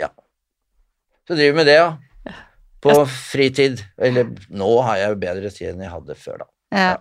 ja. 0.03 0.09
Så 1.29 1.37
driver 1.37 1.53
vi 1.53 1.59
med 1.61 1.71
det, 1.71 1.77
ja. 1.79 1.93
På 2.83 3.05
fritid. 3.07 3.81
Eller 4.03 4.29
nå 4.51 4.69
har 4.83 4.97
jeg 5.01 5.13
jo 5.15 5.19
bedre 5.23 5.51
tid 5.55 5.69
enn 5.73 5.83
jeg 5.87 5.93
hadde 5.95 6.17
før, 6.19 6.45
da. 6.45 6.51
ja. 6.77 6.93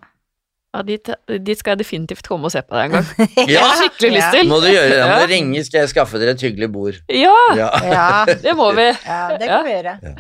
Ja, 0.72 0.82
dit, 0.88 1.10
dit 1.44 1.60
skal 1.60 1.74
jeg 1.74 1.80
definitivt 1.82 2.24
komme 2.32 2.48
og 2.48 2.52
se 2.54 2.62
på 2.64 2.78
deg 2.78 2.86
en 2.86 2.94
gang. 2.94 3.08
Ja, 3.52 3.60
har 3.66 3.74
skikkelig 3.82 4.12
lyst 4.14 4.30
til. 4.38 4.46
Må 4.48 4.62
du 4.64 4.70
gjøre 4.70 4.94
det. 4.94 5.02
Må 5.04 5.18
Ja. 5.20 5.26
ringe, 5.28 5.64
skal 5.68 5.82
jeg 5.82 5.90
skaffe 5.92 6.22
dere 6.22 6.32
et 6.38 6.46
hyggelig 6.46 6.70
bord. 6.72 7.02
Ja, 7.12 7.34
Ja. 7.58 7.68
Ja, 7.92 8.06
det 8.46 8.54
må 8.56 8.70
vi. 8.78 8.86
ja, 9.04 9.18
det 9.36 9.50
kan 9.52 9.66
vi 9.68 9.74
gjøre. 9.74 9.98
Ja. 10.06 10.14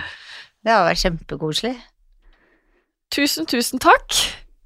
Det 0.67 0.73
har 0.75 0.83
vært 0.89 0.99
kjempekoselig. 1.05 1.71
Tusen, 3.15 3.47
tusen 3.47 3.79
takk. 3.79 4.11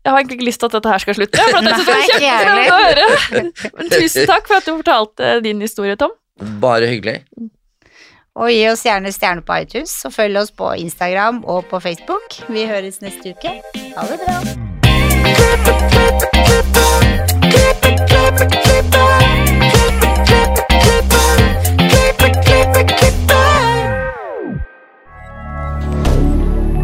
Jeg 0.06 0.10
har 0.14 0.20
egentlig 0.24 0.40
ikke 0.40 0.48
lyst 0.50 0.60
til 0.62 0.70
at 0.72 0.76
dette 0.80 0.90
her 0.96 1.02
skal 1.06 1.16
slutte, 1.18 1.46
for 1.52 1.58
at 1.62 1.64
Nei, 1.70 1.76
er 1.76 2.02
jeg 2.02 2.10
kjempespennende 2.16 2.74
å 2.74 2.82
høre. 2.88 3.06
Men 3.78 3.94
tusen 3.94 4.28
takk 4.30 4.50
for 4.50 4.58
at 4.58 4.66
du 4.68 4.74
fortalte 4.80 5.32
din 5.46 5.62
historie, 5.66 5.96
Tom. 6.02 6.18
Bare 6.66 6.90
hyggelig. 6.90 7.20
Og 8.36 8.50
gi 8.52 8.66
oss 8.68 8.82
gjerne 8.84 9.14
stjerne 9.16 9.44
på 9.48 9.56
iTunes, 9.64 9.94
og 10.04 10.12
følg 10.12 10.38
oss 10.42 10.52
på 10.52 10.74
Instagram 10.76 11.44
og 11.48 11.70
på 11.72 11.80
Facebook. 11.80 12.36
Vi 12.52 12.66
høres 12.68 13.00
neste 13.02 13.32
uke. 13.32 13.62
Ha 13.96 14.08
det 14.12 14.20
bra. 14.26 14.36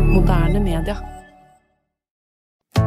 Moderne 0.08 0.60
media. 0.60 1.11